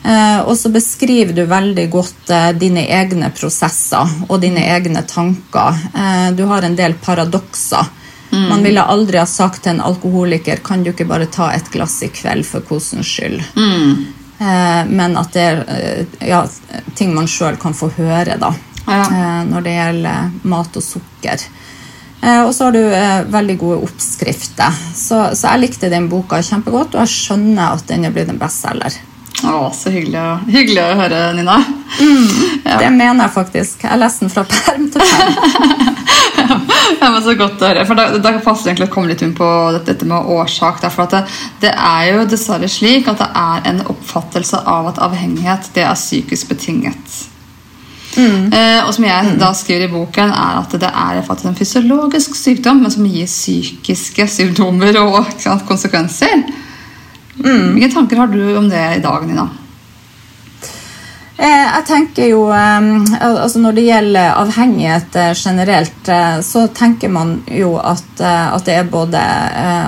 Eh, 0.06 0.40
Og 0.48 0.58
så 0.58 0.70
beskriver 0.72 1.34
du 1.34 1.46
veldig 1.46 1.90
godt 1.92 2.30
eh, 2.30 2.52
dine 2.56 2.86
egne 2.88 3.30
prosesser 3.36 4.08
og 4.30 4.40
dine 4.42 4.64
egne 4.76 5.02
tanker. 5.08 5.76
Eh, 5.96 6.32
Du 6.38 6.46
har 6.46 6.62
en 6.64 6.76
del 6.76 6.94
paradokser. 6.94 7.86
Man 8.32 8.62
ville 8.64 8.84
aldri 8.84 9.18
ha 9.18 9.26
sagt 9.26 9.62
til 9.64 9.72
en 9.72 9.82
alkoholiker 9.82 10.60
kan 10.64 10.82
du 10.84 10.90
ikke 10.92 11.06
bare 11.08 11.26
ta 11.32 11.48
et 11.56 11.70
glass 11.72 12.02
i 12.04 12.10
kveld 12.12 12.44
for 12.46 12.60
kosens 12.68 13.08
skyld. 13.08 13.40
Mm. 13.56 14.06
men 14.92 15.16
at 15.18 15.32
det 15.34 15.42
er 15.42 16.06
ja, 16.28 16.42
ting 16.94 17.16
man 17.16 17.26
sjøl 17.26 17.56
kan 17.58 17.74
få 17.74 17.88
høre 17.96 18.36
da, 18.38 18.52
Ja. 18.86 19.44
når 19.48 19.64
det 19.64 19.74
gjelder 19.78 20.30
mat 20.44 20.76
og 20.78 20.84
sukker. 20.84 21.40
Og 22.46 22.52
så 22.54 22.66
har 22.68 22.72
du 22.76 23.32
veldig 23.32 23.58
gode 23.58 23.80
oppskrifter. 23.88 24.76
Så, 24.94 25.24
så 25.34 25.48
jeg 25.56 25.60
likte 25.64 25.90
den 25.90 26.10
boka 26.12 26.42
kjempegodt, 26.44 26.94
og 27.00 27.08
jeg 27.08 27.16
skjønner 27.16 27.74
at 27.80 27.88
den 27.88 28.06
er 28.06 28.12
blitt 28.12 28.30
en 28.30 28.38
bestselger. 28.38 29.00
Å, 29.46 29.70
så 29.76 29.92
hyggelig, 29.94 30.22
hyggelig 30.50 30.82
å 30.82 30.96
høre, 30.98 31.20
Nina. 31.38 31.60
Ja. 32.66 32.80
Det 32.82 32.90
mener 32.92 33.28
jeg 33.28 33.34
faktisk. 33.36 33.84
Jeg 33.86 34.02
leste 34.02 34.26
den 34.26 34.34
fra 34.34 34.44
perm 34.50 34.90
til 34.94 35.04
perm. 35.04 35.94
Ja, 36.48 37.10
men 37.12 37.20
så 37.24 37.34
godt 37.36 37.62
å 37.62 37.68
høre. 37.68 37.84
For 37.88 37.98
da, 37.98 38.06
da 38.24 38.32
passer 38.40 38.68
det 38.68 38.72
egentlig 38.72 38.88
å 38.88 38.94
komme 38.94 39.12
litt 39.12 39.22
inn 39.26 39.34
på 39.36 39.48
dette, 39.76 40.06
med 40.08 40.30
årsak. 40.32 40.80
Der, 40.84 40.94
For 40.94 41.10
det, 41.12 41.24
det 41.62 41.74
er 41.74 42.12
jo 42.14 42.28
dessverre 42.30 42.70
slik 42.72 43.10
at 43.12 43.20
det 43.20 43.28
er 43.42 43.66
en 43.72 43.82
oppfattelse 43.92 44.62
av 44.64 44.92
at 44.94 45.02
avhengighet 45.04 45.72
det 45.76 45.84
er 45.84 45.98
psykisk 45.98 46.54
betinget. 46.54 47.18
Eh, 48.18 48.80
og 48.82 48.94
som 48.96 49.06
jeg 49.06 49.34
da 49.38 49.52
skriver 49.54 49.86
i 49.86 49.92
boken, 49.92 50.32
er 50.34 50.62
at 50.62 50.72
det 50.82 50.90
er 50.90 51.20
faktisk 51.26 51.52
en 51.52 51.58
fysiologisk 51.58 52.38
sykdom, 52.38 52.82
men 52.82 52.94
som 52.94 53.06
gir 53.06 53.28
psykiske 53.30 54.26
symptomer 54.34 54.98
og 55.04 55.20
sant, 55.42 55.68
konsekvenser. 55.70 56.48
Hvilke 57.38 57.94
tanker 57.94 58.18
har 58.24 58.28
du 58.34 58.42
om 58.58 58.70
det 58.70 58.84
i 58.98 59.00
dag, 59.04 59.26
Nina? 59.28 59.50
Eh, 61.38 61.66
jeg 61.70 61.84
tenker 61.86 62.30
jo, 62.32 62.48
eh, 62.50 62.86
altså 63.22 63.60
Når 63.62 63.76
det 63.78 63.84
gjelder 63.86 64.38
avhengighet 64.42 65.18
eh, 65.22 65.34
generelt, 65.38 66.10
så 66.44 66.64
tenker 66.74 67.12
man 67.14 67.36
jo 67.54 67.76
at, 67.78 68.22
at 68.22 68.66
det 68.66 68.78
er 68.80 68.88
både 68.90 69.22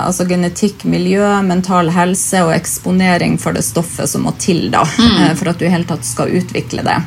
altså 0.04 0.26
genetikk, 0.28 0.84
miljø, 0.84 1.26
mental 1.42 1.90
helse 1.94 2.44
og 2.44 2.52
eksponering 2.54 3.38
for 3.40 3.56
det 3.56 3.64
stoffet 3.66 4.10
som 4.10 4.28
må 4.28 4.34
til 4.38 4.68
da, 4.70 4.84
mm. 4.84 5.34
for 5.40 5.50
at 5.50 5.58
du 5.58 5.66
i 5.66 5.72
hele 5.72 5.88
tatt 5.88 6.06
skal 6.06 6.30
utvikle 6.38 6.84
det. 6.86 6.98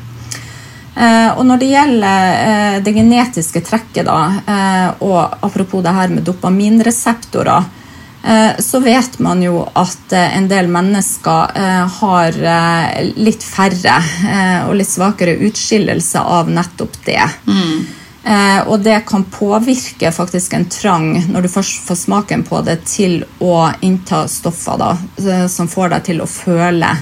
Og 1.38 1.42
når 1.48 1.62
det 1.62 1.70
gjelder 1.72 2.82
det 2.86 2.94
genetiske 2.94 3.64
trekket, 3.66 4.06
da, 4.06 4.98
og 5.02 5.40
apropos 5.46 5.82
det 5.86 5.94
her 5.96 6.12
med 6.14 6.26
dopaminreseptorer, 6.28 7.72
Eh, 7.74 7.83
så 8.60 8.80
vet 8.80 9.18
man 9.20 9.42
jo 9.44 9.66
at 9.76 10.14
eh, 10.16 10.38
en 10.38 10.48
del 10.48 10.70
mennesker 10.72 11.58
eh, 11.60 11.98
har 11.98 12.38
litt 13.20 13.44
færre 13.44 13.98
og 14.70 14.78
litt 14.80 14.90
svakere 14.90 15.36
utskillelse 15.44 16.22
av 16.22 16.52
nettopp 16.52 16.96
det. 17.06 17.26
Mm. 17.48 17.84
Og 18.72 18.78
det 18.80 19.02
kan 19.04 19.26
påvirke 19.28 20.08
faktisk 20.16 20.54
en 20.56 20.70
trang, 20.72 21.10
når 21.28 21.44
du 21.44 21.50
først 21.52 21.82
får 21.84 21.98
smaken 22.06 22.46
på 22.48 22.62
det, 22.64 22.78
til 22.88 23.18
å 23.44 23.68
innta 23.84 24.22
stoffer 24.32 24.80
da, 24.80 24.94
som 25.52 25.68
får 25.68 25.92
deg 25.92 26.06
til 26.08 26.24
å 26.24 26.30
føle 26.32 26.94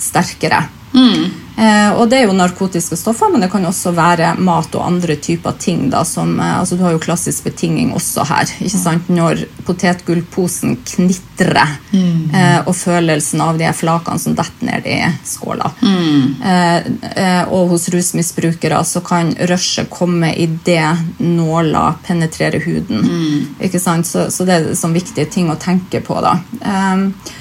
sterkere. 0.00 0.62
Mm. 0.96 1.41
Eh, 1.56 1.92
og 1.92 2.08
det 2.08 2.22
er 2.22 2.28
jo 2.28 2.36
narkotiske 2.36 2.96
stoffer, 2.96 3.28
men 3.32 3.44
det 3.44 3.50
kan 3.52 3.64
også 3.68 3.92
være 3.96 4.32
mat 4.40 4.72
og 4.78 4.86
andre 4.86 5.16
typer 5.20 5.56
ting. 5.60 5.88
Da, 5.92 6.04
som, 6.08 6.38
eh, 6.40 6.58
altså 6.60 6.76
Du 6.76 6.84
har 6.84 6.92
jo 6.92 7.02
klassisk 7.02 7.44
betinging 7.44 7.92
også 7.92 8.24
her. 8.28 8.48
ikke 8.60 8.78
sant? 8.78 9.08
Når 9.08 9.44
potetgullposen 9.66 10.78
knitrer, 10.84 11.76
mm. 11.92 12.30
eh, 12.34 12.60
og 12.66 12.76
følelsen 12.76 13.40
av 13.40 13.58
de 13.58 13.68
flakene 13.72 14.18
som 14.18 14.34
detter 14.38 14.66
ned 14.66 14.86
i 14.86 14.98
skåla. 15.24 15.70
Mm. 15.82 16.42
Eh, 16.42 16.78
eh, 17.16 17.44
og 17.52 17.74
hos 17.74 17.88
rusmisbrukere 17.92 18.80
så 18.84 19.04
kan 19.04 19.34
rushet 19.50 19.90
komme 19.90 20.32
idet 20.34 20.96
nåla 21.18 21.94
penetrerer 22.06 22.64
huden. 22.64 23.04
Mm. 23.04 23.54
ikke 23.60 23.80
sant? 23.80 24.06
Så, 24.06 24.30
så, 24.30 24.48
det 24.48 24.56
er 24.56 24.74
sånn 24.78 24.96
viktige 24.96 25.28
ting 25.28 25.50
å 25.52 25.60
tenke 25.60 26.00
på. 26.00 26.16
da. 26.24 26.38
Eh, 26.64 27.38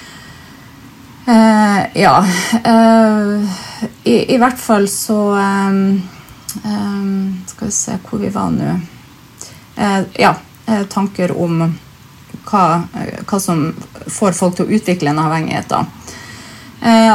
Uh, 1.26 2.02
ja. 2.02 2.26
Uh, 2.66 3.50
i, 4.04 4.34
i, 4.34 4.38
hvert 4.38 4.60
fall 4.60 4.88
så 4.90 5.20
um, 5.38 6.02
um, 6.64 7.44
Skal 7.48 7.68
vi 7.68 7.72
se 7.72 7.98
hvor 8.08 8.20
vi 8.20 8.30
var 8.34 8.50
nå. 8.56 8.80
Uh, 9.78 10.02
ja, 10.18 10.36
tanker 10.90 11.34
om 11.38 11.62
hva, 12.46 12.64
hva, 13.28 13.40
som 13.40 13.68
får 14.08 14.34
folk 14.34 14.58
til 14.58 14.66
å 14.66 14.78
utvikle 14.78 15.12
en 15.12 15.20
avhengighet. 15.22 15.70
da. 15.70 15.86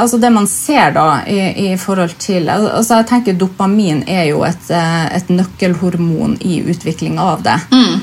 altså 0.01 0.19
Det 0.19 0.31
man 0.31 0.47
ser 0.47 0.93
da 0.95 1.23
i, 1.27 1.39
i 1.67 1.77
forhold 1.79 2.17
til 2.23 2.51
altså 2.51 3.01
jeg 3.01 3.09
tenker 3.11 3.39
Dopamin 3.39 4.03
er 4.07 4.27
jo 4.31 4.43
et, 4.47 4.71
et 4.71 5.31
nøkkelhormon 5.33 6.37
i 6.41 6.61
utviklinga 6.69 7.23
av 7.23 7.43
det. 7.47 7.57
Mm. 7.73 7.95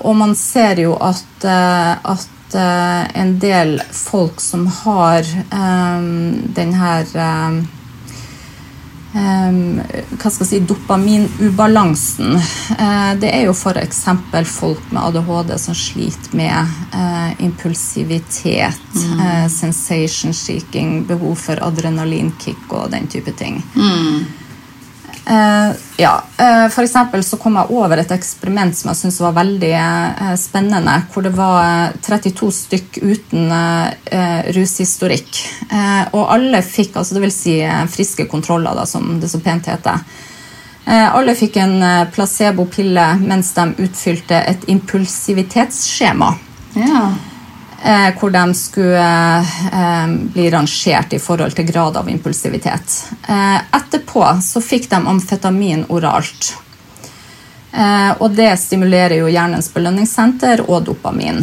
og 0.00 0.16
man 0.16 0.34
ser 0.38 0.80
jo 0.80 0.96
at, 0.96 1.44
at 1.44 2.33
uh, 2.54 3.18
en 3.18 3.38
del 3.42 3.78
folk 3.92 4.40
som 4.40 4.66
har 4.66 5.24
um, 5.50 6.34
den 6.56 6.74
her 6.74 7.08
um, 7.14 7.62
hva 9.14 10.30
skal 10.30 10.42
jeg 10.42 10.50
si, 10.50 10.60
dopaminubalansen. 10.68 12.36
Uh, 12.74 13.12
det 13.20 13.30
er 13.30 13.46
jo 13.46 13.54
f.eks. 13.54 14.04
folk 14.50 14.92
med 14.92 15.02
ADHD 15.02 15.52
som 15.62 15.76
sliter 15.78 16.36
med 16.38 16.76
uh, 16.94 17.30
impulsivitet, 17.44 18.86
mm. 18.94 19.50
sensation 19.50 20.34
seeking, 20.34 21.04
behov 21.06 21.36
for 21.40 21.62
adrenalinkick 21.62 22.72
og 22.72 22.90
den 22.94 23.06
type 23.10 23.34
ting. 23.38 23.62
Mm. 23.74 24.43
Uh, 25.24 25.72
ja, 25.96 26.18
uh, 26.40 26.66
for 26.68 26.84
så 27.24 27.38
kom 27.40 27.54
jeg 27.56 27.72
over 27.72 27.96
et 27.96 28.10
eksperiment 28.12 28.76
som 28.76 28.90
jeg 28.90 28.98
syntes 28.98 29.22
var 29.24 29.36
veldig 29.38 29.72
uh, 29.72 30.34
spennende. 30.36 30.98
Hvor 31.12 31.24
det 31.24 31.32
var 31.36 31.94
32 32.04 32.50
stykk 32.52 33.00
uten 33.00 33.52
rushistorikk. 34.54 35.40
og 36.12 36.28
alle 36.32 36.60
fikk, 36.62 36.96
altså 36.96 37.16
det 37.16 37.24
vil 37.24 37.34
si 37.34 37.54
friske 37.90 38.26
kontroller, 38.30 38.76
da, 38.76 38.84
som 38.86 39.18
det 39.20 39.30
så 39.30 39.40
pent 39.42 39.66
heter. 39.66 40.00
alle 40.86 41.34
fikk 41.34 41.56
en 41.56 41.76
placebo-pille 42.12 43.06
mens 43.20 43.52
de 43.56 43.86
utfylte 43.86 44.40
et 44.52 44.68
impulsivitetsskjema. 44.68 46.30
Ja. 46.78 47.04
Eh, 47.84 48.18
hvor 48.18 48.30
de 48.30 48.54
skulle 48.54 49.38
eh, 49.72 50.06
bli 50.08 50.50
rangert 50.50 51.12
i 51.12 51.18
forhold 51.18 51.52
til 51.52 51.66
grad 51.68 51.96
av 52.00 52.08
impulsivitet. 52.08 52.94
Eh, 53.28 53.56
etterpå 53.76 54.24
så 54.42 54.62
fikk 54.64 54.88
de 54.90 55.02
amfetamin 55.06 55.84
oralt. 55.88 56.54
Og 58.22 58.30
det 58.30 58.52
stimulerer 58.62 59.16
jo 59.18 59.26
hjernens 59.26 59.66
belønningssenter 59.74 60.60
og 60.62 60.84
dopamin. 60.86 61.40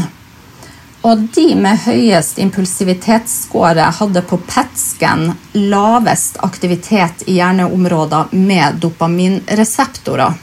Og 1.03 1.25
de 1.35 1.43
med 1.59 1.81
høyest 1.83 2.39
impulsivitetsscore 2.39 3.89
hadde 3.99 4.23
på 4.29 4.39
PET-scan 4.47 5.33
lavest 5.59 6.39
aktivitet 6.39 7.25
i 7.27 7.35
hjerneområder 7.41 8.31
med 8.31 8.79
dopaminreseptorer. 8.79 10.39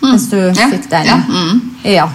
Mm. 0.00 0.10
Hvis 0.14 0.30
du 0.32 0.40
ja. 0.40 0.70
fikk 0.72 0.88
den? 0.88 1.12
Ja. 1.12 1.20
Mm. 1.28 1.60
ja. 1.84 2.08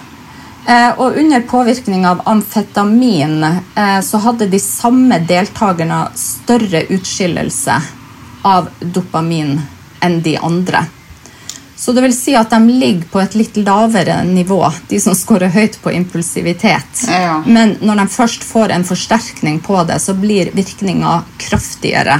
Eh, 0.71 0.99
og 0.99 1.17
under 1.17 1.41
påvirkning 1.41 2.07
av 2.07 2.21
amfetamin 2.25 3.43
eh, 3.43 3.99
så 4.01 4.17
hadde 4.17 4.47
de 4.47 4.59
samme 4.59 5.19
deltakerne 5.27 6.05
større 6.15 6.85
utskillelse 6.95 7.75
av 8.47 8.69
dopamin 8.79 9.57
enn 9.99 10.21
de 10.23 10.37
andre. 10.37 10.85
Så 11.75 11.95
det 11.97 12.03
vil 12.05 12.13
si 12.13 12.35
at 12.37 12.53
de 12.53 12.59
ligger 12.69 13.07
på 13.09 13.19
et 13.23 13.35
litt 13.35 13.57
lavere 13.57 14.19
nivå, 14.23 14.61
de 14.87 14.99
som 15.01 15.15
scorer 15.17 15.49
høyt 15.49 15.79
på 15.81 15.91
impulsivitet. 15.97 17.05
Ja, 17.09 17.21
ja. 17.25 17.37
Men 17.45 17.73
når 17.81 18.03
de 18.03 18.07
først 18.13 18.45
får 18.45 18.75
en 18.75 18.85
forsterkning 18.85 19.59
på 19.65 19.81
det, 19.89 19.97
så 19.99 20.13
blir 20.13 20.53
virkninga 20.53 21.23
kraftigere 21.41 22.19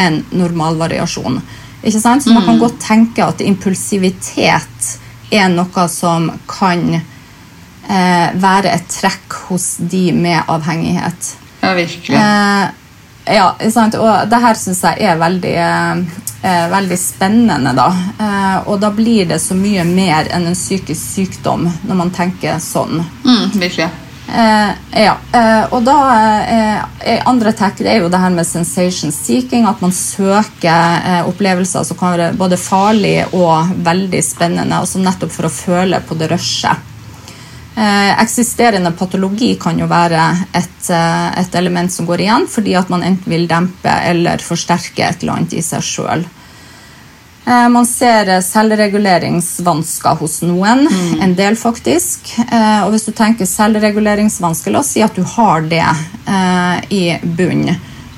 enn 0.00 0.20
normalvariasjon. 0.30 1.40
Ikke 1.80 2.02
sant? 2.02 2.26
Så 2.26 2.34
man 2.36 2.44
kan 2.44 2.58
mm. 2.58 2.60
godt 2.60 2.76
tenke 2.84 3.24
at 3.24 3.40
impulsivitet 3.40 4.92
er 5.32 5.48
noe 5.48 5.88
som 5.88 6.28
kan 6.50 7.00
eh, 7.90 8.30
være 8.40 8.74
et 8.76 8.88
trekk 8.90 9.38
hos 9.48 9.76
de 9.92 10.10
med 10.16 10.42
avhengighet. 10.46 11.34
Ja, 11.60 11.74
virkelig. 11.74 12.16
Eh, 12.16 13.34
ja, 13.36 13.54
sant? 13.70 13.98
Og 14.00 14.28
det 14.30 14.42
her 14.42 14.58
syns 14.58 14.82
jeg 14.86 15.06
er 15.06 15.18
veldig, 15.20 15.56
eh, 15.56 16.66
veldig 16.72 16.98
spennende, 16.98 17.74
da. 17.76 17.88
Eh, 18.18 18.68
og 18.68 18.80
da 18.80 18.90
blir 18.90 19.28
det 19.28 19.40
så 19.42 19.54
mye 19.54 19.84
mer 19.84 20.30
enn 20.30 20.46
en 20.50 20.58
psykisk 20.58 21.16
sykdom 21.16 21.68
når 21.86 22.00
man 22.04 22.14
tenker 22.14 22.58
sånn. 22.62 23.04
Mm, 23.24 23.50
virkelig. 23.60 23.90
Eh, 24.30 24.70
ja, 25.02 25.16
eh, 25.32 25.64
og 25.74 25.82
da 25.82 25.96
eh, 26.46 27.22
Andre 27.26 27.50
trekk 27.56 27.80
er 27.82 27.98
jo 27.98 28.10
det 28.12 28.20
her 28.22 28.30
med 28.30 28.46
sensation 28.46 29.10
seeking. 29.12 29.66
At 29.66 29.82
man 29.82 29.92
søker 29.92 31.02
eh, 31.02 31.22
opplevelser 31.28 31.84
som 31.86 31.98
kan 31.98 32.14
være 32.14 32.36
både 32.38 32.58
farlige 32.60 33.26
og 33.34 33.74
veldig 33.84 34.22
spennende. 34.24 34.78
Altså 34.78 35.02
nettopp 35.02 35.34
for 35.34 35.48
å 35.48 35.54
føle 35.54 36.02
på 36.06 36.18
det 36.18 36.30
rushet. 36.30 36.86
Eh, 37.80 38.22
eksisterende 38.22 38.90
patologi 38.92 39.54
kan 39.60 39.78
jo 39.80 39.86
være 39.88 40.24
et, 40.52 40.90
eh, 40.90 41.38
et, 41.40 41.54
element 41.54 41.92
som 41.92 42.04
går 42.06 42.20
igjen, 42.20 42.44
fordi 42.48 42.74
at 42.76 42.90
man 42.92 43.02
enten 43.02 43.32
vil 43.32 43.46
dempe 43.48 43.94
eller 44.04 44.42
forsterke 44.44 45.06
et 45.06 45.22
eller 45.22 45.38
annet 45.38 45.54
i 45.56 45.62
seg 45.64 45.80
sjøl. 45.80 46.26
Eh, 47.46 47.68
man 47.72 47.86
ser 47.88 48.34
selvreguleringsvansker 48.44 50.20
hos 50.20 50.42
noen, 50.44 50.84
mm. 50.90 51.22
en 51.24 51.32
del 51.38 51.56
faktisk. 51.56 52.34
Og 52.84 52.90
hvis 52.92 53.08
du 53.08 53.14
tenker 53.16 53.48
selvreguleringsvansker, 53.48 54.74
la 54.74 54.82
oss 54.84 54.92
si 54.92 55.00
at 55.00 55.16
du 55.16 55.24
har 55.24 55.64
det 55.64 55.86
i 56.92 57.16
bunn, 57.22 57.64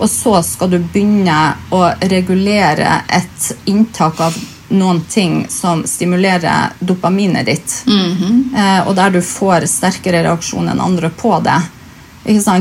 og 0.00 0.08
så 0.10 0.40
skal 0.42 0.72
du 0.72 0.80
begynne 0.80 1.38
å 1.70 1.84
regulere 2.10 3.04
et 3.14 3.52
inntak 3.70 4.18
av 4.26 4.34
noen 4.72 5.02
ting 5.10 5.46
som 5.52 5.84
stimulerer 5.86 6.72
dopaminet 6.80 7.46
ditt, 7.46 7.84
mm 7.86 8.16
-hmm. 8.16 8.86
og 8.86 8.96
der 8.96 9.10
du 9.10 9.22
får 9.22 9.66
sterkere 9.66 10.22
reaksjon 10.22 10.68
enn 10.68 10.80
andre 10.80 11.10
på 11.10 11.40
det. 11.40 11.60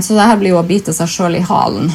Så 0.02 0.14
det 0.14 0.22
her 0.22 0.38
blir 0.38 0.50
jo 0.50 0.60
å 0.60 0.68
bite 0.68 0.94
seg 0.94 1.10
sjøl 1.10 1.36
i 1.36 1.46
halen. 1.46 1.92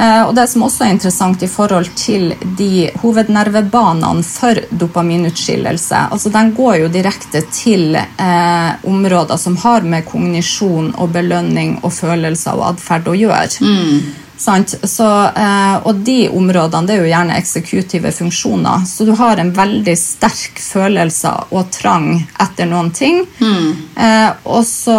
Eh, 0.00 0.22
og 0.22 0.34
det 0.34 0.46
som 0.48 0.62
også 0.64 0.84
er 0.86 0.94
interessant 0.94 1.42
i 1.42 1.48
forhold 1.50 1.90
til 1.98 2.30
de 2.58 2.86
hovednervebanene 3.02 4.22
for 4.24 4.56
dopaminutskillelse 4.70 6.04
altså 6.14 6.30
Den 6.30 6.52
går 6.54 6.76
jo 6.84 6.90
direkte 6.94 7.42
til 7.50 7.98
eh, 7.98 8.70
områder 8.86 9.36
som 9.36 9.58
har 9.60 9.82
med 9.82 10.06
kognisjon 10.08 10.92
og 10.94 11.12
belønning 11.16 11.80
og 11.82 11.92
følelser 11.92 12.56
og 12.56 12.68
atferd 12.70 13.10
å 13.10 13.16
gjøre. 13.18 13.66
Mm. 13.66 14.29
Så, 14.40 15.06
eh, 15.36 15.76
og 15.84 15.94
de 16.06 16.28
områdene 16.28 16.88
det 16.88 16.94
er 16.94 17.02
jo 17.02 17.10
gjerne 17.10 17.38
eksekutive 17.38 18.12
funksjoner. 18.16 18.86
Så 18.88 19.04
du 19.04 19.12
har 19.18 19.36
en 19.36 19.52
veldig 19.52 19.96
sterk 19.98 20.60
følelse 20.64 21.32
og 21.50 21.68
trang 21.74 22.14
etter 22.40 22.70
noen 22.70 22.88
ting. 22.96 23.24
Mm. 23.40 23.74
Eh, 23.96 24.30
og 24.44 24.64
så 24.66 24.96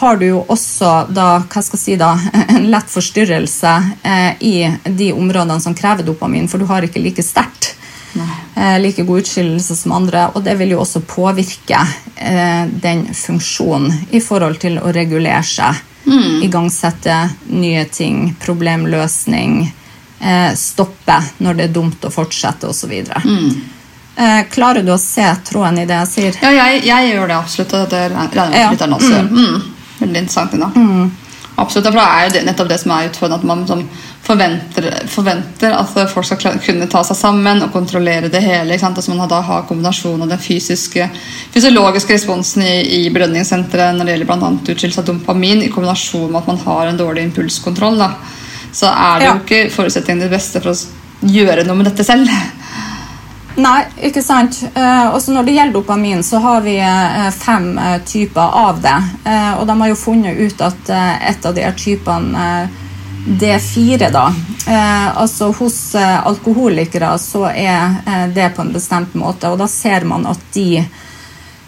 har 0.00 0.16
du 0.16 0.26
jo 0.26 0.44
også 0.48 0.90
da, 1.10 1.42
si 1.62 1.96
da, 1.98 2.12
en 2.48 2.70
lett 2.70 2.90
forstyrrelse 2.90 3.74
eh, 4.02 4.32
i 4.40 4.54
de 4.84 5.12
områdene 5.12 5.60
som 5.60 5.74
krever 5.74 6.06
dopamin, 6.06 6.48
for 6.48 6.58
du 6.58 6.66
har 6.70 6.86
ikke 6.86 7.02
like 7.02 7.22
sterkt 7.26 7.74
eh, 8.56 8.78
like 8.80 9.02
god 9.02 9.22
utskillelse 9.22 9.76
som 9.76 9.92
andre, 9.92 10.28
og 10.34 10.44
det 10.44 10.56
vil 10.60 10.74
jo 10.74 10.80
også 10.84 11.02
påvirke 11.08 11.80
eh, 12.16 12.64
den 12.82 13.06
funksjonen 13.14 14.10
i 14.10 14.20
forhold 14.24 14.60
til 14.62 14.80
å 14.80 14.92
regulere 14.94 15.42
seg, 15.46 15.86
igangsette 16.42 17.16
nye 17.52 17.84
ting, 17.92 18.32
problemløsning, 18.40 19.60
eh, 20.20 20.54
stoppe 20.56 21.18
når 21.38 21.58
det 21.58 21.68
er 21.68 21.74
dumt 21.74 22.04
å 22.04 22.10
fortsette 22.10 22.70
osv. 22.70 22.94
Mm. 23.24 23.50
Eh, 24.16 24.42
klarer 24.50 24.82
du 24.82 24.92
å 24.92 24.98
se 24.98 25.24
tråden 25.46 25.78
i 25.80 25.86
det 25.88 25.96
jeg 26.02 26.10
sier? 26.14 26.38
Ja, 26.42 26.50
jeg, 26.52 26.82
jeg 26.88 27.12
gjør 27.12 27.30
det 27.30 27.36
absolutt. 27.36 27.74
og 27.78 27.90
Det 27.92 28.02
regner 28.10 28.40
jeg 28.42 28.50
med 28.50 28.60
at 28.60 28.74
lytteren 28.74 28.96
også 28.96 29.12
gjør. 29.14 29.28
Mm. 29.30 29.60
Veldig 30.00 30.22
interessant. 30.24 30.56
Ina. 30.58 30.70
Absolutt, 31.60 31.86
for 31.86 31.92
Det 31.92 32.04
er 32.08 32.24
jo 32.24 32.32
det, 32.34 32.42
nettopp 32.46 32.68
det 32.70 32.78
som 32.80 32.92
er 32.94 33.08
utfordrende, 33.10 33.36
at 33.36 33.44
man 33.44 33.88
forventer, 34.24 34.86
forventer 35.12 35.74
at 35.76 35.92
folk 36.12 36.26
skal 36.28 36.58
kunne 36.64 36.88
ta 36.88 37.02
seg 37.04 37.18
sammen 37.18 37.60
og 37.66 37.72
kontrollere 37.74 38.30
det 38.32 38.40
hele. 38.44 38.76
Ikke? 38.78 38.88
Altså 38.94 39.12
man 39.14 39.28
da 39.28 39.40
har 39.44 39.66
kombinasjonen 39.68 40.24
av 40.24 40.32
den 40.32 40.40
fysiske, 40.40 41.08
fysiologiske 41.52 42.16
responsen 42.16 42.64
i, 42.64 42.76
i 43.02 43.10
belønningssenteret 43.12 43.98
når 43.98 44.08
det 44.08 44.16
gjelder 44.16 44.30
bl.a. 44.32 44.52
utskillelse 44.72 45.02
av 45.04 45.10
dopamin, 45.10 45.64
i 45.66 45.72
kombinasjon 45.72 46.30
med 46.30 46.40
at 46.42 46.50
man 46.54 46.62
har 46.64 46.86
en 46.90 47.00
dårlig 47.00 47.26
impulskontroll. 47.28 48.00
Da. 48.00 48.12
Så 48.72 48.88
er 48.88 49.18
det 49.20 49.28
Ja. 49.28 49.34
jo 49.34 49.44
ikke 49.44 49.74
forutsetningen 49.74 50.24
det 50.24 50.32
beste 50.32 50.62
for 50.62 50.72
å 50.72 51.28
gjøre 51.28 51.66
noe 51.66 51.76
med 51.76 51.90
dette 51.90 52.06
selv. 52.06 52.30
Nei, 53.60 53.80
ikke 54.08 54.22
sant. 54.24 54.62
Eh, 54.74 55.06
også 55.12 55.34
når 55.34 55.46
det 55.46 55.54
gjelder 55.56 55.76
dopamin, 55.76 56.22
så 56.24 56.38
har 56.40 56.62
vi 56.64 56.78
eh, 56.80 57.30
fem 57.34 57.72
eh, 57.78 57.98
typer 58.06 58.54
av 58.62 58.80
det. 58.80 58.98
Og 59.58 59.66
de 59.68 59.76
har 59.82 59.90
jo 59.90 59.98
funnet 59.98 60.38
ut 60.38 60.62
at 60.64 60.92
et 61.28 61.46
av 61.46 61.56
de 61.56 61.64
her 61.66 61.76
typene, 61.76 62.46
eh, 62.46 62.86
D4, 63.20 64.08
da 64.08 64.30
Altså 65.20 65.50
hos 65.58 65.92
alkoholikere 65.98 67.10
så 67.20 67.42
er 67.50 68.28
det 68.32 68.46
på 68.56 68.62
en 68.62 68.70
bestemt 68.72 69.12
måte, 69.18 69.50
og 69.50 69.58
da 69.60 69.66
ser 69.68 70.06
man 70.08 70.24
at 70.30 70.40
de 70.54 70.80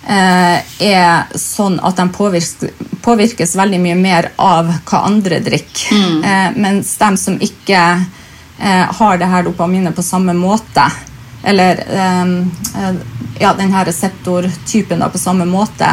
er 0.08 1.36
sånn 1.36 1.76
at 1.84 2.00
de 2.00 2.06
påvirkes, 2.14 2.72
påvirkes 3.04 3.52
veldig 3.58 3.80
mye 3.84 3.98
mer 4.00 4.30
av 4.40 4.70
hva 4.88 5.02
andre 5.10 5.42
drikker. 5.44 5.92
Mm. 5.92 6.60
mens 6.64 6.94
de 7.02 7.10
som 7.20 7.36
ikke 7.48 7.84
har 9.02 9.20
det 9.20 9.32
her 9.34 9.44
dopaminet 9.48 9.96
på 9.96 10.04
samme 10.06 10.36
måte, 10.36 10.88
eller 11.44 11.82
eh, 11.88 12.32
eh, 12.82 12.94
ja, 13.40 13.52
denne 13.58 13.84
reseptortypen 13.84 15.00
da 15.02 15.08
på 15.10 15.18
samme 15.18 15.46
måte, 15.48 15.88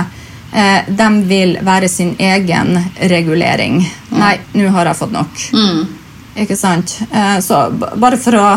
eh, 0.53 0.81
de 0.87 1.09
vil 1.29 1.57
være 1.65 1.89
sin 1.89 2.15
egen 2.19 2.75
regulering. 3.01 3.79
Nei, 4.11 4.35
nå 4.53 4.69
har 4.75 4.91
jeg 4.91 4.99
fått 5.01 5.15
nok. 5.15 5.45
Ikke 6.39 6.57
sant? 6.57 6.99
Eh, 7.11 7.39
så 7.41 7.69
bare 7.73 8.17
for 8.17 8.39
å 8.39 8.49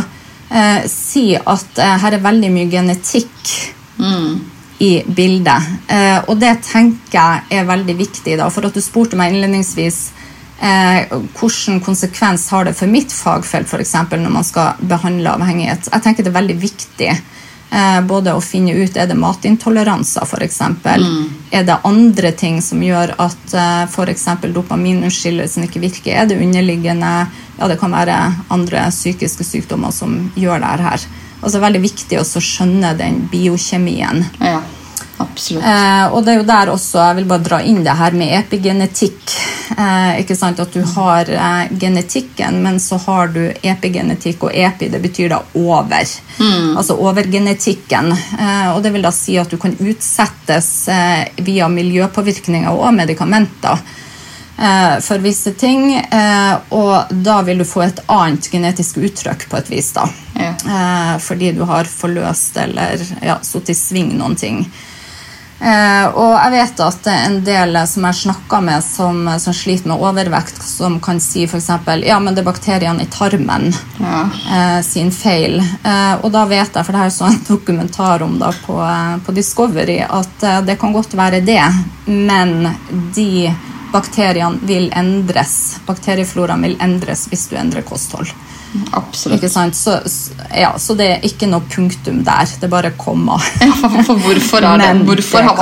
si 0.85 1.31
at 1.33 1.79
her 1.81 2.13
er 2.13 2.21
veldig 2.21 2.51
mye 2.53 2.69
genetikk 2.69 3.53
i 4.83 5.03
bildet. 5.07 5.63
Eh, 5.89 6.19
og 6.27 6.37
det 6.43 6.57
tenker 6.67 7.15
jeg 7.17 7.61
er 7.61 7.69
veldig 7.69 7.95
viktig. 7.97 8.35
Da, 8.41 8.49
for 8.51 8.67
at 8.67 8.75
du 8.75 8.83
spurte 8.83 9.17
meg 9.17 9.33
innledningsvis 9.33 10.01
eh, 10.63 11.13
hvilken 11.39 11.81
konsekvens 11.85 12.49
har 12.51 12.65
det 12.65 12.75
for 12.79 12.91
mitt 12.91 13.13
fagfelt 13.13 13.69
for 13.71 13.83
eksempel, 13.83 14.23
når 14.23 14.35
man 14.39 14.47
skal 14.47 14.81
behandle 14.81 15.37
avhengighet. 15.37 15.91
Jeg 15.93 16.05
tenker 16.05 16.27
det 16.27 16.33
er 16.33 16.39
veldig 16.41 16.59
viktig 16.63 17.11
eh, 17.11 18.01
både 18.09 18.35
å 18.37 18.43
finne 18.45 18.75
ut 18.79 18.97
er 18.97 19.09
det 19.11 19.19
matintoleranser 19.19 20.27
f.eks. 20.27 20.45
eksempel 20.47 21.07
Er 21.51 21.67
det 21.69 21.81
andre 21.89 22.33
ting 22.33 22.61
som 22.63 22.83
gjør 22.83 23.15
at 23.23 23.57
eh, 23.57 23.83
f.eks. 23.89 24.29
dopaminutskillelsen 24.55 25.67
ikke 25.69 25.83
virker? 25.83 26.15
Er 26.23 26.31
det 26.31 26.41
underliggende 26.41 27.15
Ja, 27.59 27.69
det 27.69 27.79
kan 27.81 27.93
være 27.95 28.19
andre 28.51 28.87
psykiske 28.91 29.45
sykdommer 29.45 29.93
som 29.95 30.31
gjør 30.35 30.63
det 30.63 30.87
her. 30.87 31.03
Altså, 31.43 31.59
veldig 31.63 31.83
viktig 31.83 32.19
å 32.19 32.25
skjønne 32.25 32.95
den 32.99 33.25
biokjemien. 33.31 34.23
Ja, 34.41 34.61
absolutt. 35.23 35.65
Eh, 35.65 36.05
og 36.13 36.25
det 36.25 36.35
er 36.35 36.41
jo 36.41 36.49
der 36.51 36.73
også, 36.75 37.01
jeg 37.07 37.21
vil 37.21 37.31
bare 37.31 37.47
dra 37.47 37.63
inn 37.63 37.83
det 37.87 37.97
her 37.99 38.19
med 38.19 38.35
epigenetikk. 38.41 39.37
Eh, 39.77 40.21
ikke 40.23 40.37
sant, 40.37 40.61
At 40.61 40.75
du 40.75 40.83
har 40.95 41.31
eh, 41.31 41.73
genetikken, 41.81 42.61
men 42.63 42.81
så 42.81 42.99
har 43.07 43.33
du 43.33 43.43
epigenetikk, 43.63 44.49
og 44.49 44.55
epi 44.55 44.91
det 44.93 45.01
betyr 45.03 45.33
da 45.33 45.43
over. 45.55 46.07
Altså 46.77 46.97
overgenetikken. 46.99 48.13
Eh, 48.13 48.69
og 48.75 48.83
det 48.83 48.93
vil 48.95 49.05
da 49.05 49.13
si 49.15 49.37
at 49.41 49.51
du 49.51 49.59
kan 49.61 49.75
utsettes 49.79 50.71
eh, 50.89 51.29
via 51.45 51.69
miljøpåvirkninger 51.69 52.73
og 52.73 52.95
medikamenter 52.97 53.79
eh, 54.59 54.97
for 55.05 55.23
visse 55.25 55.55
ting, 55.59 55.93
og 56.73 57.13
da 57.25 57.41
vil 57.47 57.63
du 57.63 57.67
få 57.69 57.85
et 57.87 58.03
annet 58.13 58.49
genetisk 58.53 59.01
uttrykk 59.03 59.49
på 59.51 59.61
et 59.61 59.71
vis. 59.73 59.93
da. 59.97 60.07
Ja. 60.39 60.53
Fordi 61.21 61.53
du 61.53 61.63
har 61.69 61.89
forløst 61.89 62.57
eller 62.57 63.03
ja, 63.23 63.37
satt 63.45 63.71
i 63.71 63.77
sving 63.77 64.15
noen 64.19 64.37
ting. 64.39 64.65
Eh, 65.63 66.07
og 66.19 66.33
jeg 66.35 66.53
vet 66.57 66.81
at 66.83 66.97
det 67.05 67.13
er 67.15 67.27
en 67.29 67.37
del 67.47 67.77
som 67.87 68.07
jeg 68.09 68.19
snakker 68.25 68.63
med 68.67 68.83
som, 68.83 69.19
som 69.39 69.55
sliter 69.55 69.93
med 69.93 70.03
overvekt, 70.03 70.59
som 70.67 70.97
kan 71.03 71.21
si 71.23 71.45
f.eks.: 71.47 71.69
Ja, 72.03 72.19
men 72.19 72.35
det 72.35 72.43
er 72.43 72.49
bakteriene 72.51 73.05
i 73.05 73.11
tarmen 73.13 73.69
Ja. 74.01 74.23
eh, 74.57 74.81
sin 74.83 75.13
feil. 75.15 75.61
Eh, 75.61 76.15
og 76.23 76.33
da 76.35 76.45
vet 76.51 76.75
jeg, 76.75 76.85
for 76.85 76.93
det 76.93 77.03
her 77.05 77.15
så 77.15 77.29
en 77.31 77.45
dokumentar 77.49 78.23
om 78.27 78.39
da 78.43 78.51
på, 78.67 78.79
på 79.27 79.33
Discovery, 79.37 80.01
at 80.03 80.67
det 80.67 80.79
kan 80.81 80.93
godt 80.93 81.15
være 81.15 81.41
det, 81.47 81.63
men 82.07 82.67
de 83.15 83.55
bakteriene 83.93 84.59
vil 84.67 84.91
endres. 84.97 85.79
Bakteriefloraen 85.87 86.63
vil 86.67 86.77
endres 86.81 87.29
hvis 87.31 87.47
du 87.51 87.57
endrer 87.61 87.87
kosthold. 87.87 88.33
Absolutt. 88.93 89.45
Så, 89.75 89.99
ja, 90.57 90.73
så 90.79 90.95
det 90.97 91.09
er 91.15 91.25
ikke 91.29 91.49
noe 91.51 91.65
punktum 91.69 92.23
der. 92.25 92.49
Det 92.61 92.71
bare 92.73 92.93
komma. 92.97 93.39
Ja, 93.63 93.73
for, 93.79 94.03
for 94.07 94.21
hvorfor 94.27 94.65
er 94.65 94.79
det, 94.81 94.93
hvorfor 95.07 95.43
det 95.43 95.49
har 95.49 95.57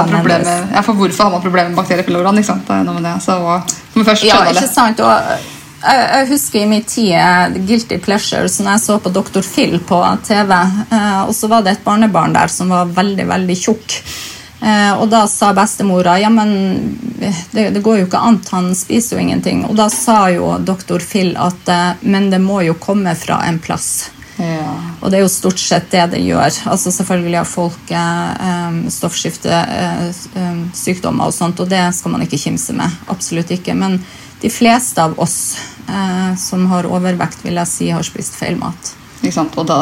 ja, 0.74 0.82
hvorfor 0.82 1.24
har 1.24 1.30
man 1.30 1.42
problemer 1.42 1.72
med 1.72 1.78
bakteriefloraen? 1.78 2.38
Ikke 2.40 2.52
sant? 2.52 2.66
Det 2.68 2.76
er 2.76 2.84
noe 2.86 2.98
med 2.98 3.08
det. 3.08 3.16
Så 3.24 3.38
først 4.04 4.28
Ja, 4.28 4.42
ikke 4.50 4.68
sant? 4.70 5.02
Og 5.04 5.12
jeg, 5.80 6.00
jeg 6.12 6.28
husker 6.28 6.60
i 6.60 6.68
min 6.68 6.84
tid 6.84 7.14
eh, 7.16 7.60
Guilty 7.66 8.00
Pleasure, 8.04 8.48
når 8.60 8.74
jeg 8.74 8.82
så 8.84 8.98
på 9.00 9.12
Dr. 9.14 9.40
Phil 9.46 9.78
på 9.88 10.00
TV, 10.26 10.52
eh, 10.52 11.22
og 11.24 11.32
så 11.36 11.48
var 11.50 11.64
det 11.64 11.76
et 11.76 11.86
barnebarn 11.86 12.36
der 12.36 12.52
som 12.52 12.72
var 12.72 12.90
veldig, 12.96 13.26
veldig 13.30 13.56
tjukk. 13.56 13.96
Eh, 14.60 14.92
og 15.00 15.08
da 15.08 15.24
sa 15.28 15.54
bestemora 15.56 16.18
ja, 16.20 16.28
men 16.28 16.50
det, 17.50 17.70
det 17.72 17.80
går 17.80 18.02
jo 18.02 18.06
ikke 18.08 18.20
an, 18.20 18.40
han 18.52 18.74
spiser 18.76 19.16
jo 19.16 19.24
ingenting. 19.24 19.64
Og 19.68 19.76
da 19.78 19.88
sa 19.92 20.28
jo 20.34 20.58
doktor 20.60 21.00
Phil 21.04 21.36
at 21.40 21.68
eh, 21.72 21.92
men 22.02 22.30
det 22.32 22.40
må 22.44 22.60
jo 22.66 22.74
komme 22.80 23.14
fra 23.16 23.40
en 23.48 23.58
plass. 23.62 24.10
Ja. 24.40 24.72
Og 25.00 25.10
det 25.10 25.16
er 25.18 25.22
jo 25.24 25.32
stort 25.32 25.58
sett 25.60 25.90
det 25.92 26.06
det 26.14 26.20
gjør. 26.24 26.50
Altså 26.72 26.90
Selvfølgelig 26.94 27.38
har 27.40 27.48
folk 27.48 27.90
eh, 27.92 28.72
stoffskiftesykdommer 28.96 31.24
og 31.28 31.34
sånt, 31.36 31.60
og 31.60 31.66
det 31.72 31.94
skal 31.96 32.10
man 32.14 32.22
ikke 32.24 32.42
kimse 32.44 32.72
med. 32.76 32.90
Absolutt 33.12 33.50
ikke. 33.56 33.74
Men 33.76 33.92
de 34.40 34.50
fleste 34.52 35.02
av 35.02 35.12
oss 35.20 35.56
eh, 35.88 36.34
som 36.40 36.66
har 36.72 36.86
overvekt, 36.88 37.44
vil 37.44 37.56
jeg 37.60 37.68
si 37.68 37.90
har 37.92 38.02
spist 38.06 38.34
feil 38.40 38.56
mat. 38.60 38.99
Og, 39.20 39.66
da, 39.68 39.78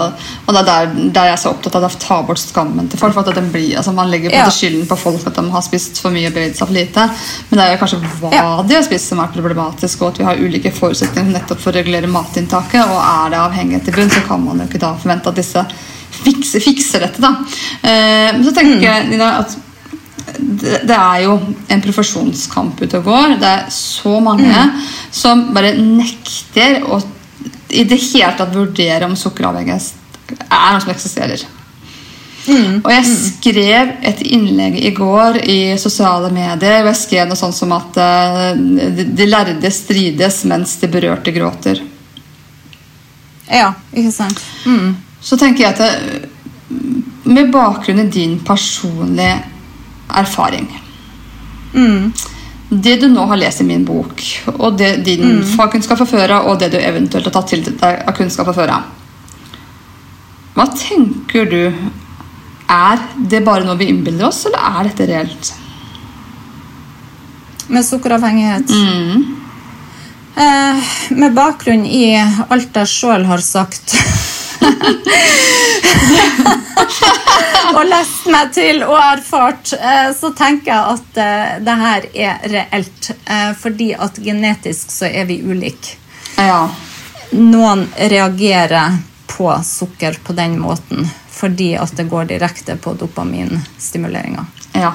og 0.46 0.54
det 0.54 0.60
er 0.60 0.66
der, 0.66 0.94
der 1.14 1.28
jeg 1.28 1.32
er 1.36 1.40
så 1.40 1.52
opptatt 1.52 1.76
av 1.78 1.84
å 1.86 1.90
ta 2.02 2.16
bort 2.26 2.40
skammen 2.42 2.88
til 2.90 2.98
folk. 2.98 3.14
for 3.14 3.22
at 3.28 3.34
den 3.38 3.50
blir, 3.52 3.76
altså 3.78 3.92
Man 3.94 4.10
legger 4.10 4.30
på 4.30 4.36
Ja. 4.36 4.48
skylden 4.50 4.86
på 4.88 4.96
folk 4.98 5.26
at 5.26 5.34
de 5.34 5.50
har 5.50 5.62
spist 5.62 6.00
for 6.02 6.10
mye 6.10 6.26
og 6.26 6.34
beveget 6.34 6.56
seg 6.58 6.66
for 6.66 6.74
lite. 6.74 7.04
Men 7.50 7.58
det 7.58 7.64
er 7.66 7.76
jo 7.76 7.84
kanskje 7.84 8.00
hva 8.20 8.32
Ja. 8.32 8.62
de 8.62 8.74
har 8.74 8.82
spist 8.82 9.08
som 9.08 9.20
er 9.20 9.28
problematisk, 9.28 10.02
og 10.02 10.08
at 10.08 10.18
vi 10.18 10.24
har 10.24 10.36
ulike 10.36 10.72
forutsetninger 10.72 11.32
nettopp 11.32 11.60
for 11.60 11.70
å 11.70 11.74
regulere 11.78 12.10
matinntaket. 12.10 12.82
Og 12.82 12.98
er 12.98 13.30
det 13.30 13.38
avhengighet 13.38 13.88
i 13.88 13.92
bunn, 13.92 14.10
så 14.10 14.26
kan 14.26 14.44
man 14.44 14.58
jo 14.58 14.66
ikke 14.66 14.80
da 14.80 14.94
forvente 14.94 15.28
at 15.28 15.36
disse 15.36 15.64
fikser, 16.10 16.60
fikser 16.60 17.00
dette. 17.00 17.20
da. 17.20 17.36
Eh, 17.82 18.32
men 18.32 18.44
så 18.44 18.52
tenker 18.54 18.80
jeg 18.82 19.08
Nina, 19.08 19.38
at 19.38 19.56
det, 20.38 20.90
er 20.96 21.22
jo 21.24 21.38
en 21.70 21.82
profesjonskamp 21.82 22.80
ute 22.82 22.98
og 22.98 23.04
går. 23.04 23.38
Det 23.40 23.48
er 23.48 23.64
så 23.70 24.20
mange 24.20 24.64
som 25.14 25.54
bare 25.54 25.74
nekter 25.78 26.82
å 26.84 27.00
i 27.68 27.84
det 27.84 27.98
hele 28.00 28.32
tatt 28.38 28.54
vurdere 28.54 29.06
om 29.06 29.16
sukkeravhengighet 29.16 29.94
er 30.48 30.74
noe 30.74 30.82
som 30.82 30.92
eksisterer. 30.92 31.44
Og 32.48 32.88
jeg 32.88 33.04
skrev 33.12 33.90
et 34.08 34.20
innlegg 34.24 34.78
i 34.80 34.92
går 34.96 35.36
i 35.52 35.58
sosiale 35.76 36.30
medier 36.32 36.78
Og 36.80 36.88
jeg 36.88 36.96
skrev 36.96 37.26
noe 37.28 37.36
sånt 37.36 37.52
som 37.52 37.74
at 37.76 37.98
uh, 38.00 38.54
de, 38.56 39.04
de 39.12 39.26
lærde 39.28 39.72
strides 39.74 40.38
mens 40.48 40.78
de 40.80 40.88
berørte 40.88 41.34
gråter. 41.34 41.82
Ja, 43.52 43.74
ikke 43.92 44.14
sant? 44.14 44.40
Mm. 44.64 44.96
Så 45.20 45.36
tenker 45.40 45.66
jeg 45.66 45.76
at 45.76 45.82
det, 45.82 46.30
med 47.28 47.52
bakgrunn 47.52 48.00
i 48.06 48.10
din 48.12 48.38
personlige 48.44 49.42
erfaring 50.16 50.68
Det 52.68 52.98
du 53.00 53.06
nå 53.08 53.24
har 53.30 53.40
lest 53.40 53.62
i 53.62 53.68
min 53.68 53.84
bok, 53.88 54.20
og 54.58 54.76
det 54.76 54.98
din 55.06 55.38
fagkunnskap 55.54 56.02
fra 56.02 56.08
før 56.08 56.34
av, 56.36 56.50
og 56.50 56.58
det 56.60 56.72
du 56.74 56.76
eventuelt 56.80 57.24
har 57.30 57.32
tatt 57.38 57.54
til 57.54 57.62
deg 57.64 58.02
av 58.04 58.16
kunnskap 58.16 58.50
fra 58.50 58.56
før 58.58 58.74
av 58.74 58.90
Hva 60.58 60.66
tenker 60.74 61.48
du? 61.48 61.62
Er 62.68 63.00
det 63.30 63.40
bare 63.46 63.64
noe 63.64 63.78
vi 63.80 63.88
innbiller 63.88 64.28
oss, 64.28 64.42
eller 64.50 64.60
er 64.60 64.90
dette 64.90 65.08
reelt? 65.08 65.54
med 67.68 67.84
sukkeravhengighet. 67.84 68.70
Eh, 70.36 70.76
med 71.10 71.34
bakgrunn 71.34 71.84
i 71.86 72.14
alt 72.48 72.76
jeg 72.76 72.90
sjøl 72.90 73.24
har 73.28 73.42
sagt 73.42 73.96
og 77.74 77.84
lest 77.86 78.26
meg 78.32 78.52
til 78.54 78.82
og 78.86 78.96
erfart, 78.98 79.72
eh, 79.78 80.10
så 80.16 80.30
tenker 80.36 80.72
jeg 80.72 80.94
at 80.94 81.20
eh, 81.22 81.52
det 81.64 81.76
her 81.82 82.06
er 82.14 82.48
reelt. 82.54 83.10
Eh, 83.24 83.52
fordi 83.58 83.92
at 83.94 84.18
genetisk 84.22 84.90
så 84.94 85.06
er 85.10 85.28
vi 85.28 85.40
ulike. 85.44 85.96
Ja. 86.38 86.68
Noen 87.36 87.86
reagerer 87.98 88.98
på 89.28 89.50
sukker 89.64 90.16
på 90.24 90.32
den 90.32 90.58
måten 90.60 91.08
fordi 91.38 91.76
at 91.78 91.92
det 91.94 92.08
går 92.10 92.24
direkte 92.32 92.74
på 92.82 92.96
dopaminstimuleringa. 92.98 94.46
ja. 94.74 94.92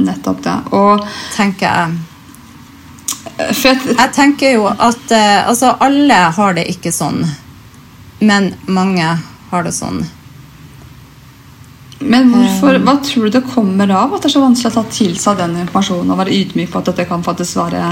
Nettopp 0.00 0.38
det. 0.40 0.54
Og 0.72 1.02
Tenker 1.34 1.66
jeg. 1.68 1.90
jeg, 3.60 4.06
tenker 4.16 4.54
jo 4.54 4.62
at 4.70 5.12
altså 5.12 5.74
alle 5.84 6.16
har 6.32 6.56
det 6.56 6.64
ikke 6.72 6.88
sånn, 6.96 7.20
men 8.22 8.52
mange 8.70 9.06
har 9.50 9.64
det 9.66 9.74
sånn. 9.76 10.02
Men 12.02 12.32
hvorfor, 12.32 12.80
hva 12.82 12.96
tror 13.04 13.28
du 13.28 13.36
det 13.36 13.44
kommer 13.52 13.90
av 13.94 14.14
at 14.16 14.24
det 14.24 14.30
er 14.30 14.34
så 14.34 14.42
vanskelig 14.42 14.72
å 14.72 14.78
ta 14.80 14.84
til 14.90 15.14
seg 15.22 15.38
den 15.38 15.58
informasjonen 15.62 16.10
og 16.10 16.18
være 16.22 16.34
ydmyk 16.34 16.72
på 16.72 16.80
at 16.82 16.90
dette 16.90 17.06
kan 17.10 17.22
faktisk 17.26 17.60
være 17.60 17.82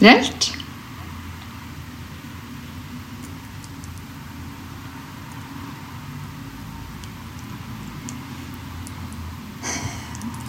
reelt? 0.00 0.52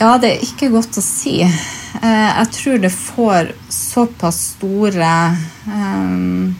Ja, 0.04 0.18
det 0.20 0.34
er 0.34 0.42
ikke 0.44 0.72
godt 0.74 0.98
å 1.00 1.04
si. 1.04 1.38
Eh, 1.44 2.30
Jeg 2.40 2.48
tror 2.58 2.80
det 2.84 2.92
får 2.92 3.54
såpass 3.72 4.40
store 4.58 5.12
ehm, 5.70 6.56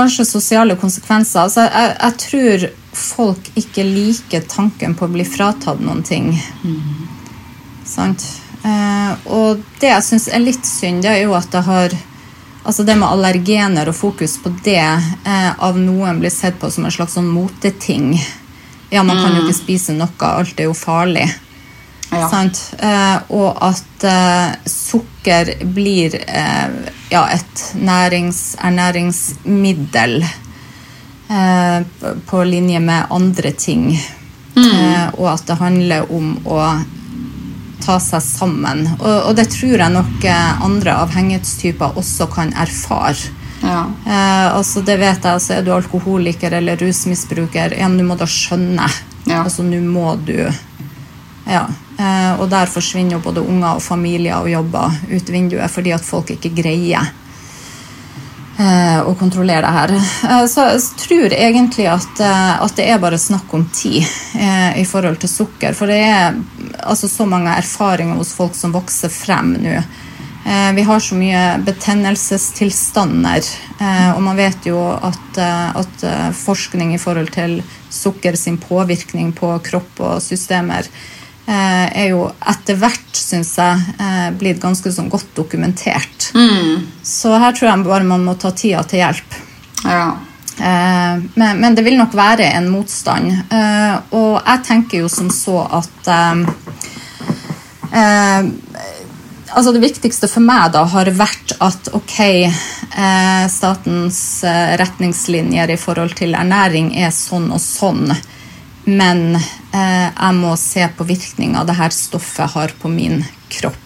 Kanskje 0.00 0.24
sosiale 0.24 0.76
konsekvenser. 0.80 1.44
Altså, 1.44 1.66
jeg, 1.68 1.96
jeg 2.00 2.20
tror 2.24 2.68
folk 2.96 3.50
ikke 3.60 3.84
liker 3.84 4.46
tanken 4.48 4.96
på 4.96 5.06
å 5.06 5.12
bli 5.12 5.26
fratatt 5.28 5.82
noen 5.84 6.00
ting. 6.06 6.32
Sant? 7.86 8.24
Eh, 8.64 9.12
og 9.32 9.60
det 9.80 9.92
jeg 9.92 10.06
syns 10.06 10.28
er 10.28 10.42
litt 10.44 10.66
synd, 10.68 11.04
det 11.04 11.12
er 11.14 11.22
jo 11.24 11.36
at 11.36 11.50
det 11.52 11.66
har 11.68 11.98
Altså 12.60 12.84
det 12.84 12.92
med 13.00 13.08
allergener 13.08 13.88
og 13.88 13.96
fokus 13.96 14.34
på 14.36 14.50
det 14.66 14.82
eh, 14.84 15.52
av 15.64 15.78
noen 15.80 16.18
blir 16.20 16.30
sett 16.30 16.58
på 16.60 16.68
som 16.68 16.84
en 16.84 16.92
slags 16.92 17.14
sånn 17.16 17.30
moteting. 17.32 18.10
Ja, 18.92 19.00
man 19.00 19.16
kan 19.16 19.32
jo 19.32 19.46
ikke 19.46 19.56
spise 19.56 19.94
noe, 19.96 20.12
alt 20.28 20.60
er 20.60 20.68
jo 20.68 20.74
farlig. 20.76 21.24
Ja. 22.10 22.28
Eh, 22.78 23.18
og 23.30 23.58
at 23.62 24.04
eh, 24.04 24.54
sukker 24.66 25.52
blir 25.74 26.16
eh, 26.26 26.70
ja, 27.10 27.24
et 27.30 27.64
nærings, 27.78 28.56
ernæringsmiddel 28.58 30.16
eh, 30.22 31.76
på 32.26 32.44
linje 32.44 32.80
med 32.80 33.06
andre 33.10 33.52
ting. 33.52 33.92
Eh, 34.56 35.06
og 35.18 35.28
at 35.34 35.46
det 35.46 35.58
handler 35.60 36.10
om 36.12 36.32
å 36.44 36.62
ta 37.80 37.96
seg 38.02 38.22
sammen. 38.24 38.84
Og, 38.98 39.28
og 39.30 39.36
det 39.38 39.48
tror 39.54 39.76
jeg 39.78 39.94
nok 39.94 40.24
eh, 40.26 40.64
andre 40.66 40.96
avhengighetstyper 41.04 41.98
også 42.00 42.26
kan 42.32 42.52
erfare. 42.58 43.30
Ja. 43.62 43.84
Eh, 44.06 44.56
altså 44.56 44.80
det 44.84 44.96
vet 45.00 45.20
jeg, 45.20 45.34
altså 45.36 45.58
Er 45.58 45.64
du 45.66 45.74
alkoholiker 45.74 46.54
eller 46.56 46.80
rusmisbruker, 46.80 47.74
ja, 47.76 47.88
du 47.92 48.02
må 48.06 48.16
da 48.16 48.28
skjønne. 48.28 48.88
Ja. 49.28 49.44
Altså 49.44 49.62
Nå 49.66 49.80
må 49.84 50.14
du 50.26 50.38
Ja. 51.46 51.66
Eh, 52.00 52.40
og 52.40 52.48
der 52.50 52.70
forsvinner 52.70 53.18
jo 53.18 53.24
både 53.24 53.44
unger 53.44 53.76
og 53.76 53.84
familier 53.84 54.40
og 54.40 54.50
jobber 54.50 55.00
ut 55.10 55.32
vinduet 55.32 55.72
fordi 55.72 55.92
at 55.92 56.06
folk 56.06 56.30
ikke 56.32 56.52
greier 56.56 57.10
eh, 58.56 59.00
å 59.04 59.12
kontrollere 59.20 59.66
det 59.66 59.74
her. 59.76 59.94
Eh, 60.30 60.44
så 60.48 60.68
jeg 60.70 60.84
tror 61.02 61.36
egentlig 61.36 61.88
at, 61.92 62.22
at 62.24 62.76
det 62.78 62.88
er 62.88 63.02
bare 63.02 63.20
snakk 63.20 63.52
om 63.56 63.66
tid 63.74 64.06
i 64.80 64.86
forhold 64.88 65.20
til 65.20 65.32
sukker. 65.32 65.76
For 65.76 65.90
det 65.90 66.00
er 66.06 66.38
altså 66.80 67.10
så 67.10 67.26
mange 67.28 67.52
erfaringer 67.58 68.16
hos 68.20 68.32
folk 68.36 68.56
som 68.56 68.72
vokser 68.76 69.12
frem 69.12 69.56
nå. 69.60 69.80
Vi 70.74 70.82
har 70.88 71.02
så 71.04 71.14
mye 71.20 71.40
betennelsestilstander, 71.66 73.44
og 74.14 74.22
man 74.24 74.38
vet 74.38 74.64
jo 74.70 74.78
at, 74.88 75.36
at 75.36 76.04
forskning 76.34 76.94
i 76.96 76.98
forhold 76.98 77.28
til 77.34 77.58
sukker 77.92 78.38
sin 78.40 78.56
påvirkning 78.58 79.34
på 79.36 79.52
kropp 79.68 80.00
og 80.00 80.22
systemer 80.24 80.88
er 81.54 82.10
jo 82.12 82.24
etter 82.52 82.76
hvert, 82.78 83.10
syns 83.16 83.56
jeg, 83.58 83.94
eh, 83.98 84.30
blitt 84.38 84.60
ganske 84.62 84.92
sånn 84.94 85.10
godt 85.10 85.32
dokumentert. 85.34 86.30
Så 87.02 87.32
her 87.42 87.52
tror 87.56 87.72
jeg 87.72 87.86
bare 87.88 88.06
man 88.06 88.24
må 88.24 88.36
ta 88.38 88.50
tida 88.54 88.82
til 88.86 89.02
hjelp. 89.02 89.38
ja. 89.84 90.10
Eh, 90.60 91.22
men, 91.34 91.60
men 91.60 91.74
det 91.74 91.82
vil 91.86 91.96
nok 91.96 92.12
være 92.12 92.50
en 92.52 92.66
motstand. 92.68 93.30
Eh, 93.48 93.94
og 94.12 94.34
jeg 94.44 94.64
tenker 94.66 95.00
jo 95.00 95.08
som 95.08 95.30
så 95.32 95.62
at 95.80 96.10
eh, 96.12 96.42
eh, 97.96 98.50
Altså 99.50 99.72
Det 99.74 99.80
viktigste 99.82 100.28
for 100.30 100.46
meg 100.46 100.68
da 100.76 100.84
har 100.86 101.08
vært 101.18 101.56
at 101.58 101.88
ok, 101.96 102.18
eh, 102.46 103.46
statens 103.50 104.20
eh, 104.46 104.76
retningslinjer 104.78 105.72
i 105.74 105.78
forhold 105.80 106.14
til 106.20 106.36
ernæring 106.38 106.92
er 106.94 107.10
sånn 107.10 107.48
og 107.50 107.58
sånn, 107.58 108.12
men 108.90 109.36
eh, 109.36 110.08
jeg 110.08 110.38
må 110.38 110.54
se 110.58 110.86
på 110.96 111.06
virkninga 111.08 111.64
det 111.68 111.78
her 111.78 111.94
stoffet 111.94 112.54
har 112.54 112.74
på 112.80 112.90
min 112.92 113.22
kropp. 113.50 113.76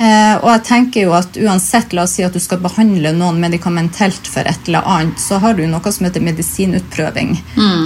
Eh, 0.00 0.34
og 0.40 0.48
jeg 0.50 0.62
tenker 0.66 1.04
jo 1.06 1.14
at 1.16 1.36
uansett, 1.40 1.94
la 1.96 2.04
oss 2.04 2.16
si 2.18 2.24
at 2.26 2.34
du 2.34 2.40
skal 2.42 2.60
behandle 2.62 3.12
noen 3.16 3.40
medikamentelt 3.42 4.28
for 4.28 4.48
et 4.48 4.68
eller 4.68 4.86
annet, 4.88 5.20
så 5.22 5.38
har 5.42 5.56
du 5.58 5.64
noe 5.70 5.92
som 5.92 6.06
heter 6.08 6.24
medisinutprøving. 6.24 7.36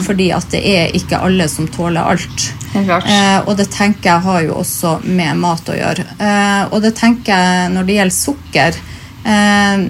Fordi 0.06 0.30
at 0.36 0.50
det 0.54 0.62
er 0.74 0.96
ikke 0.96 1.20
alle 1.24 1.48
som 1.52 1.68
tåler 1.70 2.14
alt. 2.14 2.48
Eh, 2.74 3.38
og 3.44 3.54
det 3.60 3.68
tenker 3.74 4.14
jeg 4.14 4.26
har 4.26 4.42
jo 4.48 4.58
også 4.62 4.98
med 5.04 5.40
mat 5.44 5.70
å 5.70 5.78
gjøre. 5.78 6.08
Eh, 6.18 6.62
og 6.70 6.82
det 6.84 6.94
tenker 6.98 7.34
jeg 7.34 7.72
når 7.76 7.88
det 7.88 7.98
gjelder 8.00 8.18
sukker 8.18 8.80
eh, 9.24 9.88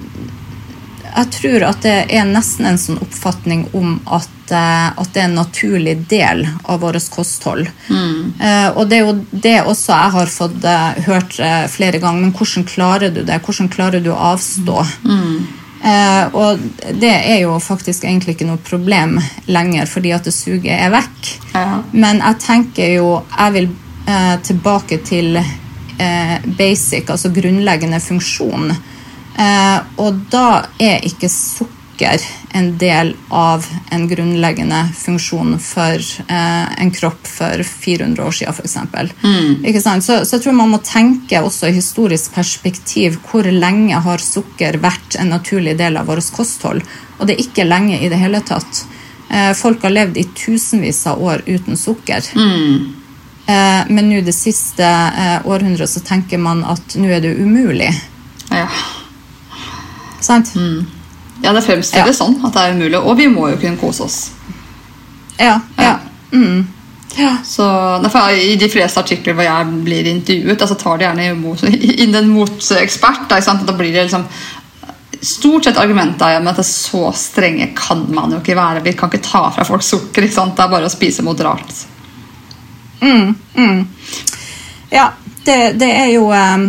Jeg 1.14 1.30
tror 1.36 1.64
at 1.68 1.82
det 1.86 1.96
er 2.10 2.26
nesten 2.26 2.66
en 2.66 2.80
sånn 2.80 2.98
oppfatning 3.02 3.68
om 3.78 3.96
at, 4.06 4.30
eh, 4.50 4.88
at 4.90 5.12
det 5.14 5.22
er 5.22 5.28
en 5.28 5.36
naturlig 5.38 5.96
del 6.10 6.42
av 6.64 6.80
vårt 6.82 7.10
kosthold. 7.14 7.68
Eh, 8.42 8.68
og 8.74 8.88
det 8.90 8.98
er 8.98 9.04
jo 9.04 9.18
det 9.30 9.58
også 9.62 9.94
jeg 9.94 10.14
har 10.16 10.32
fått 10.32 10.64
eh, 10.66 11.02
hørt 11.06 11.38
flere 11.70 12.00
ganger. 12.02 12.26
Men 12.26 12.34
hvordan 12.34 12.66
klarer 12.66 13.14
du 13.14 13.22
det? 13.22 13.42
Hvordan 13.46 13.70
klarer 13.70 14.02
du 14.02 14.10
å 14.10 14.22
avstå? 14.34 14.80
Eh, 15.84 16.34
og 16.34 16.60
det 16.96 17.12
er 17.12 17.42
jo 17.42 17.58
faktisk 17.60 18.06
egentlig 18.08 18.38
ikke 18.38 18.48
noe 18.48 18.62
problem 18.64 19.18
lenger, 19.52 19.88
fordi 19.90 20.14
at 20.16 20.24
det 20.24 20.32
suget 20.32 20.72
er 20.78 20.92
vekk. 20.94 21.32
Ja. 21.52 21.82
Men 21.92 22.22
jeg 22.22 22.40
tenker 22.40 22.94
jo 22.94 23.08
Jeg 23.28 23.54
vil 23.58 23.68
eh, 24.08 24.36
tilbake 24.46 24.98
til 25.04 25.36
eh, 25.36 26.36
basic, 26.56 27.10
altså 27.10 27.32
grunnleggende 27.34 28.00
funksjon. 28.00 28.72
Eh, 29.34 29.78
og 29.98 30.26
da 30.30 30.64
er 30.78 31.02
ikke 31.06 31.30
sukker 31.32 32.22
en 32.54 32.72
del 32.78 33.12
av 33.34 33.66
en 33.94 34.04
grunnleggende 34.10 34.80
funksjon 34.94 35.56
for 35.62 35.98
eh, 35.98 36.66
en 36.82 36.90
kropp 36.94 37.26
for 37.26 37.62
400 37.66 38.22
år 38.22 38.36
siden, 38.38 38.54
f.eks. 38.54 38.76
Ikke 39.66 39.82
sant? 39.82 40.06
Så, 40.06 40.20
så 40.22 40.36
jeg 40.36 40.44
tror 40.44 40.58
man 40.58 40.70
må 40.74 40.80
tenke 40.86 41.42
også 41.42 41.70
i 41.70 41.76
historisk 41.78 42.34
perspektiv 42.34 43.18
hvor 43.26 43.46
lenge 43.50 43.98
har 44.06 44.22
sukker 44.22 44.78
vært 44.82 45.18
en 45.18 45.34
naturlig 45.34 45.76
del 45.78 45.98
av 45.98 46.10
vårt 46.10 46.30
kosthold. 46.34 46.82
Og 47.18 47.26
det 47.26 47.36
er 47.36 47.46
ikke 47.46 47.66
lenge 47.66 47.98
i 47.98 48.10
det 48.12 48.22
hele 48.22 48.42
tatt. 48.46 48.84
Eh, 49.30 49.52
folk 49.58 49.82
har 49.82 49.94
levd 49.94 50.18
i 50.22 50.28
tusenvis 50.30 51.06
av 51.10 51.22
år 51.22 51.42
uten 51.46 51.78
sukker. 51.78 52.22
Eh, 53.46 53.80
men 53.90 54.10
nå 54.10 54.22
det 54.24 54.34
siste 54.34 54.86
århundret 55.44 55.90
så 55.90 56.02
tenker 56.06 56.38
man 56.38 56.62
at 56.66 56.94
nå 56.98 57.10
er 57.10 57.22
det 57.24 57.34
umulig. 57.38 57.90
Ja. 58.50 58.68
Sant? 60.24 60.54
ja, 61.42 61.52
det 61.52 61.64
fremstilles 61.66 62.14
Ja. 62.14 62.24
sånn 62.24 62.38
at 62.46 62.54
det 62.54 62.62
er 62.62 62.76
umulig, 62.76 63.00
og 63.00 63.18
vi 63.18 63.28
må 63.28 63.50
jo 63.50 63.58
kunne 63.60 63.80
kose 63.80 64.06
oss. 64.06 64.18
Ja. 65.36 65.58
ja. 65.76 65.98
Mm. 66.32 66.66
ja. 67.16 67.36
Så 67.44 67.64
derfor, 68.02 68.30
I 68.30 68.56
de 68.56 68.68
fleste 68.70 69.00
artikler 69.02 69.34
hvor 69.36 69.46
jeg 69.46 69.80
blir 69.84 70.08
intervjuet, 70.10 70.60
altså 70.60 70.76
tar 70.78 70.98
de 70.98 71.08
gjerne 71.08 71.30
inn 72.06 72.14
en 72.20 72.30
motekspert. 72.32 73.26
Da, 73.28 73.40
da 73.40 73.72
blir 73.76 73.92
det 73.92 74.08
liksom 74.08 74.28
Stort 75.24 75.64
sett 75.64 75.78
argumentet 75.80 76.20
er 76.20 76.34
at 76.36 76.58
det 76.58 76.60
er 76.60 76.66
så 76.68 77.06
strenge 77.16 77.70
kan 77.78 78.02
man 78.12 78.34
jo 78.34 78.42
ikke 78.42 78.56
være. 78.58 78.82
Vi 78.84 78.92
kan 78.92 79.08
ikke 79.08 79.24
ta 79.24 79.46
fra 79.54 79.64
folk 79.64 79.80
sukker. 79.86 80.26
Det 80.26 80.36
er 80.36 80.68
bare 80.68 80.84
å 80.84 80.92
spise 80.92 81.24
moderat. 81.24 81.72
Ja, 84.92 85.06
det, 85.46 85.58
det 85.80 85.90
er 85.90 86.10
jo 86.14 86.28
eh, 86.32 86.64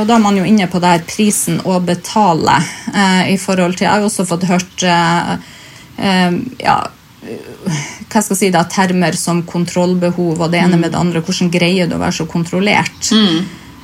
Og 0.00 0.06
da 0.08 0.16
er 0.16 0.22
man 0.22 0.36
jo 0.38 0.46
inne 0.46 0.68
på 0.70 0.80
det 0.82 0.92
her 0.94 1.06
prisen 1.08 1.60
å 1.64 1.78
betale 1.84 2.58
eh, 2.92 3.34
i 3.34 3.38
forhold 3.40 3.78
til 3.78 3.86
Jeg 3.86 3.92
har 3.94 4.04
jo 4.04 4.10
også 4.10 4.26
fått 4.28 4.48
hørt 4.50 4.84
eh, 4.86 5.32
eh, 5.98 6.38
ja, 6.62 6.78
hva 8.08 8.22
skal 8.22 8.32
jeg 8.32 8.40
si 8.40 8.50
da, 8.54 8.62
termer 8.70 9.16
som 9.18 9.42
kontrollbehov 9.46 10.40
og 10.40 10.52
det 10.52 10.62
ene 10.62 10.78
med 10.80 10.94
det 10.94 11.00
andre. 11.00 11.20
Hvordan 11.20 11.50
greier 11.52 11.88
du 11.88 11.96
å 11.96 12.00
være 12.00 12.20
så 12.20 12.28
kontrollert? 12.30 13.10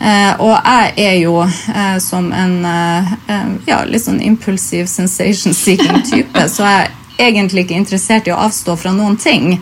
Eh, 0.01 0.41
og 0.43 0.55
jeg 0.59 0.93
er 0.99 1.19
jo 1.23 1.37
uh, 1.45 1.99
som 2.03 2.27
en 2.35 2.57
uh, 2.67 3.13
eh, 3.31 3.51
ja, 3.69 3.79
litt 3.87 4.03
sånn 4.03 4.19
impulsiv 4.27 4.89
sensation 4.91 5.55
seeking 5.55 6.03
type, 6.05 6.47
så 6.51 6.67
jeg 6.67 6.91
egentlig 7.17 7.65
ikke 7.65 7.79
interessert 7.79 8.29
i 8.29 8.33
å 8.35 8.41
avstå 8.47 8.77
fra 8.79 8.93
noen 8.95 9.17
ting. 9.21 9.53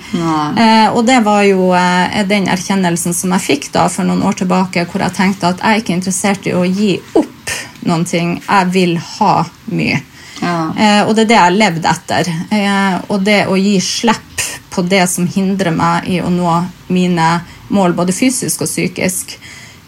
Eh, 0.59 0.88
og 0.92 1.05
det 1.09 1.18
var 1.26 1.42
jo 1.46 1.72
eh, 1.76 2.22
den 2.28 2.48
erkjennelsen 2.53 3.16
som 3.16 3.34
jeg 3.36 3.46
fikk 3.46 3.68
da 3.74 3.88
for 3.92 4.09
noen 4.09 4.24
år 4.28 4.40
tilbake, 4.42 4.86
hvor 4.88 5.05
jeg 5.05 5.16
tenkte 5.18 5.53
at 5.53 5.61
jeg 5.61 5.68
er 5.68 5.82
ikke 5.82 5.96
interessert 5.98 6.48
i 6.48 6.57
å 6.57 6.64
gi 6.64 6.96
opp 7.18 7.57
noen 7.88 8.07
ting. 8.09 8.38
Jeg 8.46 8.72
vil 8.74 8.96
ha 8.96 9.34
mye. 9.72 10.00
Ja. 10.42 10.59
Eh, 10.74 11.00
og 11.07 11.14
det 11.14 11.26
er 11.26 11.30
det 11.30 11.38
jeg 11.38 11.46
har 11.46 11.59
levd 11.59 11.88
etter. 11.92 12.34
Eh, 12.50 12.94
og 13.09 13.26
det 13.26 13.40
å 13.46 13.59
gi 13.61 13.78
slipp 13.84 14.46
på 14.72 14.84
det 14.88 15.05
som 15.11 15.28
hindrer 15.28 15.74
meg 15.76 16.09
i 16.09 16.20
å 16.24 16.30
nå 16.32 16.55
mine 16.92 17.28
mål, 17.72 17.94
både 17.96 18.14
fysisk 18.16 18.64
og 18.64 18.70
psykisk. 18.70 19.36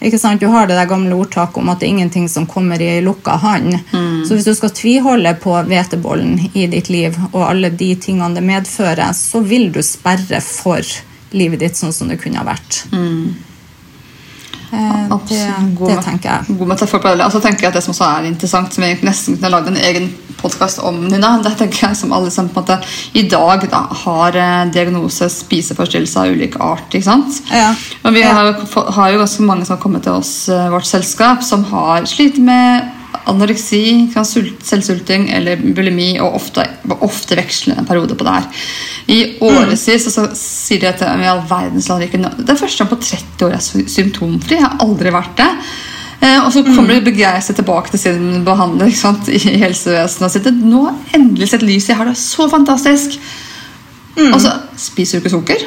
Ikke 0.04 0.18
sant? 0.20 0.40
Du 0.42 0.50
har 0.52 0.68
det 0.68 0.76
der 0.76 0.88
gamle 0.90 1.16
ordtaket 1.16 1.56
om 1.62 1.70
at 1.72 1.80
det 1.80 1.86
er 1.88 1.94
ingenting 1.94 2.28
som 2.28 2.46
kommer 2.50 2.82
i 2.82 3.00
lukka 3.00 3.38
hånd. 3.40 3.72
Så 4.28 4.36
hvis 4.36 4.44
du 4.44 4.52
skal 4.54 4.74
tviholde 4.76 5.32
på 5.40 5.54
hvetebollen 5.68 6.36
i 6.52 6.66
ditt 6.68 6.90
liv 6.92 7.16
og 7.30 7.40
alle 7.48 7.70
de 7.72 7.94
tingene 7.96 8.36
det 8.36 8.44
medfører, 8.44 9.14
så 9.16 9.40
vil 9.40 9.70
du 9.72 9.80
sperre 9.82 10.42
for 10.44 10.84
livet 11.34 11.64
ditt 11.64 11.76
sånn 11.80 11.92
som 11.92 12.12
det 12.12 12.20
kunne 12.22 12.42
ha 12.42 12.46
vært. 12.46 12.84
Eh, 12.92 13.53
det, 15.28 15.40
det 15.80 15.98
tenker 16.04 16.30
jeg. 16.30 16.56
God 16.58 16.70
metafor 16.74 17.02
på 17.02 17.14
det. 17.14 17.26
Og 17.26 17.34
så 17.34 17.40
tenker 17.44 17.66
jeg 17.66 17.72
at 17.72 17.78
det 17.78 17.84
som 17.86 17.94
også 17.94 18.06
er 18.08 18.28
interessant, 18.28 18.74
som 18.74 18.86
jeg 18.86 19.00
nesten 19.06 19.38
kunne 19.38 19.52
lagd 19.54 19.70
en 19.70 19.80
egen 19.80 20.10
podkast 20.40 20.82
om, 20.84 20.98
Nina, 21.08 21.36
det 21.44 21.54
tenker 21.58 21.86
jeg 21.86 21.98
som 21.98 22.12
alle 22.16 22.32
som 22.32 22.50
på 22.52 22.60
en 22.60 22.66
måte 22.66 22.78
i 23.16 23.24
dag 23.30 23.64
da, 23.72 23.84
har 24.04 24.36
eh, 24.40 24.64
diagnose 24.74 25.30
spiseforstyrrelse 25.32 26.20
av 26.20 26.34
ulik 26.34 26.58
art. 26.62 26.88
ikke 26.90 27.06
sant? 27.06 27.40
Ja. 27.52 27.72
Og 28.04 28.16
vi 28.16 28.24
har, 28.26 28.52
har 28.98 29.14
jo 29.14 29.22
ganske 29.22 29.48
mange 29.48 29.66
som 29.66 29.76
har 29.76 29.82
kommet 29.82 30.04
til 30.06 30.18
oss, 30.18 30.34
eh, 30.52 30.68
vårt 30.72 30.88
selskap, 30.88 31.44
som 31.46 31.64
har 31.72 32.08
slitt 32.10 32.40
med 32.42 32.93
anoreksi, 33.30 34.10
selvsulting 34.14 35.28
eller 35.34 35.60
bulimi, 35.76 36.14
og 36.22 36.36
ofte, 36.40 36.66
ofte 37.04 37.38
vekslende 37.38 37.86
perioder 37.88 38.18
på 38.18 38.26
det 38.26 38.36
her. 38.36 38.66
I 39.14 39.18
årevis 39.44 39.86
så 40.04 40.28
sier 40.38 40.82
de 40.82 40.90
at 40.90 41.02
i 41.04 41.28
all 41.28 41.42
verdens 41.48 41.90
land 41.90 42.06
ikke 42.06 42.22
Det 42.22 42.48
er 42.54 42.60
første 42.60 42.82
gang 42.82 42.92
på 42.92 43.00
30 43.02 43.46
år 43.46 43.54
jeg 43.54 43.60
er 43.60 43.92
symptomfri. 43.96 44.58
Jeg 44.58 44.66
har 44.66 44.80
aldri 44.84 45.12
vært 45.14 45.36
det. 45.40 45.50
Eh, 46.24 46.40
og 46.40 46.50
så 46.54 46.62
kommer 46.64 46.94
de 46.94 47.04
begeistret 47.04 47.58
tilbake 47.58 47.92
til 47.92 48.00
sin 48.00 48.44
behandler 48.46 48.92
sant, 48.96 49.28
i 49.28 49.58
helsevesenet 49.60 50.28
og 50.28 50.32
sier 50.32 50.60
nå 50.60 50.84
har 50.86 50.94
jeg 50.94 51.20
endelig 51.20 51.50
sett 51.52 51.66
lyset. 51.66 51.92
Jeg 51.92 52.00
har 52.00 52.08
det 52.08 52.18
så 52.20 52.48
fantastisk. 52.52 53.18
Og 54.14 54.38
så 54.40 54.52
spiser 54.78 55.18
du 55.18 55.24
ikke 55.24 55.34
sukker. 55.34 55.66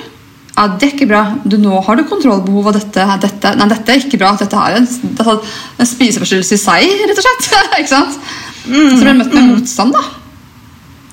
Ja, 0.58 0.66
det 0.74 0.88
er 0.88 0.94
ikke 0.96 1.10
bra. 1.10 1.22
Du, 1.46 1.60
nå 1.62 1.80
har 1.86 1.98
du 2.00 2.04
kontrollbehov 2.10 2.72
av 2.72 2.78
dette. 2.80 3.04
dette. 3.22 3.54
Nei, 3.60 3.68
dette 3.70 3.94
er 3.94 4.02
ikke 4.02 4.18
bra. 4.18 4.32
Dette 4.40 4.58
er 4.58 4.80
en, 4.80 4.88
det 4.88 5.26
er 5.26 5.34
en 5.38 5.90
spiseforstyrrelse 5.92 6.58
i 6.58 6.62
seg, 6.62 6.94
rett 7.06 7.22
og 7.22 7.28
slett. 7.28 7.50
ikke 7.82 7.92
sant? 7.92 8.18
Så 8.66 8.98
blir 8.98 9.14
du 9.14 9.20
møtt 9.22 9.36
med 9.38 9.52
motstand, 9.52 9.94
da. 9.94 10.02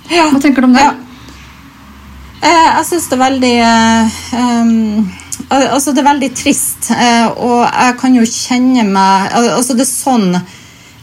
Ja. 0.08 0.30
Hva 0.32 0.40
tenker 0.40 0.64
du 0.64 0.70
om 0.70 0.78
det? 0.78 0.86
Ja. 0.86 0.94
Eh, 2.44 2.70
jeg 2.78 2.88
syns 2.88 3.10
det 3.10 3.16
er 3.16 3.22
veldig 3.24 3.52
eh, 3.64 4.16
um, 4.36 5.12
Altså, 5.54 5.92
det 5.92 6.02
er 6.02 6.08
veldig 6.08 6.28
trist, 6.36 6.90
eh, 6.92 7.26
og 7.28 7.64
jeg 7.64 7.94
kan 8.00 8.16
jo 8.16 8.24
kjenne 8.28 8.84
meg 8.88 9.32
Altså, 9.38 9.76
det 9.76 9.84
er 9.84 9.90
sånn 9.90 10.28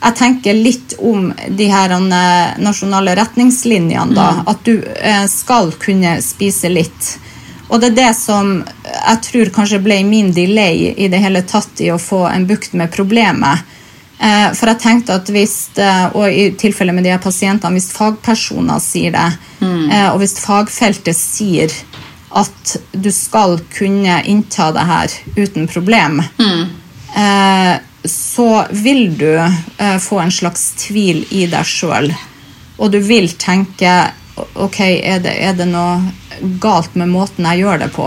jeg 0.01 0.17
tenker 0.17 0.57
litt 0.57 0.95
om 0.97 1.27
de 1.29 1.67
her 1.69 1.93
eh, 1.93 2.53
nasjonale 2.57 3.13
retningslinjene, 3.19 4.15
da. 4.17 4.41
At 4.49 4.63
du 4.65 4.79
eh, 4.81 5.27
skal 5.29 5.69
kunne 5.77 6.15
spise 6.25 6.71
litt. 6.73 7.11
Og 7.71 7.79
det 7.79 7.91
er 7.91 7.99
det 8.01 8.13
som 8.19 8.57
jeg 8.83 9.19
tror 9.27 9.51
kanskje 9.55 9.79
ble 9.83 10.01
min 10.03 10.33
delay 10.35 10.91
i 10.91 11.07
det 11.11 11.21
hele 11.23 11.43
tatt 11.47 11.79
i 11.83 11.91
å 11.93 11.99
få 12.01 12.25
en 12.27 12.47
bukt 12.49 12.75
med 12.75 12.91
problemet. 12.91 13.63
Eh, 14.19 14.49
For 14.57 14.69
jeg 14.73 14.81
tenkte 14.83 15.15
at 15.17 15.31
hvis, 15.31 15.55
eh, 15.79 16.07
og 16.11 16.27
i 16.27 16.49
tilfelle 16.59 16.93
med 16.93 17.07
de 17.07 17.13
her 17.13 17.23
pasientene, 17.23 17.73
hvis 17.79 17.93
fagpersoner 17.95 18.83
sier 18.83 19.15
det, 19.15 19.29
mm. 19.63 19.87
og 20.11 20.19
hvis 20.21 20.35
fagfeltet 20.43 21.17
sier 21.17 21.73
at 22.37 22.75
du 22.91 23.09
skal 23.11 23.57
kunne 23.73 24.19
innta 24.29 24.69
det 24.75 24.85
her 24.87 25.15
uten 25.35 25.67
problem, 25.67 26.21
mm. 26.39 26.61
så 28.07 28.49
vil 28.71 29.17
du 29.17 29.33
eh, 29.35 29.97
få 29.99 30.21
en 30.21 30.31
slags 30.31 30.71
tvil 30.85 31.25
i 31.31 31.47
deg 31.51 31.67
sjøl. 31.67 32.11
Og 32.81 32.91
du 32.93 32.99
vil 33.03 33.29
tenke 33.37 34.11
Ok, 34.55 34.79
er 34.79 35.19
det, 35.19 35.31
er 35.43 35.53
det 35.53 35.65
noe 35.67 35.99
galt 36.63 36.95
med 36.97 37.09
måten 37.11 37.45
jeg 37.45 37.59
gjør 37.61 37.79
det 37.83 37.89
på? 37.93 38.05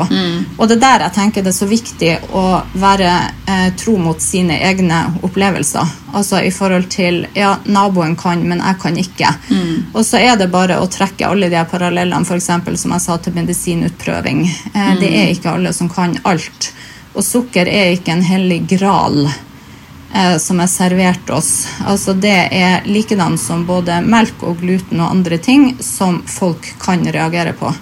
Og 0.59 0.68
det 0.68 0.77
er 0.79 0.81
der 0.83 1.03
jeg 1.05 1.14
tenker 1.14 1.45
det 1.45 1.53
er 1.53 1.57
så 1.59 1.68
viktig 1.70 2.11
å 2.35 2.45
være 2.81 3.11
eh, 3.47 3.68
tro 3.79 3.95
mot 4.01 4.20
sine 4.25 4.57
egne 4.66 5.03
opplevelser. 5.22 5.93
Altså 6.16 6.41
i 6.43 6.51
forhold 6.55 6.89
til 6.91 7.27
Ja, 7.37 7.53
naboen 7.66 8.16
kan, 8.16 8.43
men 8.49 8.62
jeg 8.64 8.81
kan 8.83 8.97
ikke. 8.99 9.31
Og 9.93 10.03
så 10.05 10.18
er 10.18 10.37
det 10.41 10.51
bare 10.51 10.81
å 10.81 10.89
trekke 10.91 11.29
alle 11.29 11.51
de 11.53 11.62
parallellene, 11.70 12.25
f.eks. 12.25 12.51
som 12.81 12.97
jeg 12.97 13.05
sa 13.05 13.16
til 13.18 13.35
medisinutprøving. 13.39 14.45
Eh, 14.75 14.95
Det 15.01 15.12
er 15.12 15.33
ikke 15.37 15.53
alle 15.55 15.72
som 15.77 15.89
kan 15.93 16.16
alt. 16.25 16.72
Og 17.14 17.22
sukker 17.22 17.68
er 17.70 17.93
ikke 17.95 18.12
en 18.16 18.25
hellig 18.27 18.64
gral 18.75 19.29
eh, 20.15 20.37
som 20.39 20.61
er 20.61 20.71
servert 20.71 21.31
oss. 21.31 21.53
Altså 21.87 22.15
det 22.15 22.37
er 22.55 22.87
likedan 22.89 23.39
som 23.41 23.67
både 23.67 24.01
melk 24.07 24.43
og 24.47 24.62
gluten 24.62 25.01
og 25.01 25.11
andre 25.11 25.39
ting 25.39 25.73
som 25.83 26.23
folk 26.27 26.75
kan 26.83 27.05
reagere 27.05 27.53
på. 27.59 27.73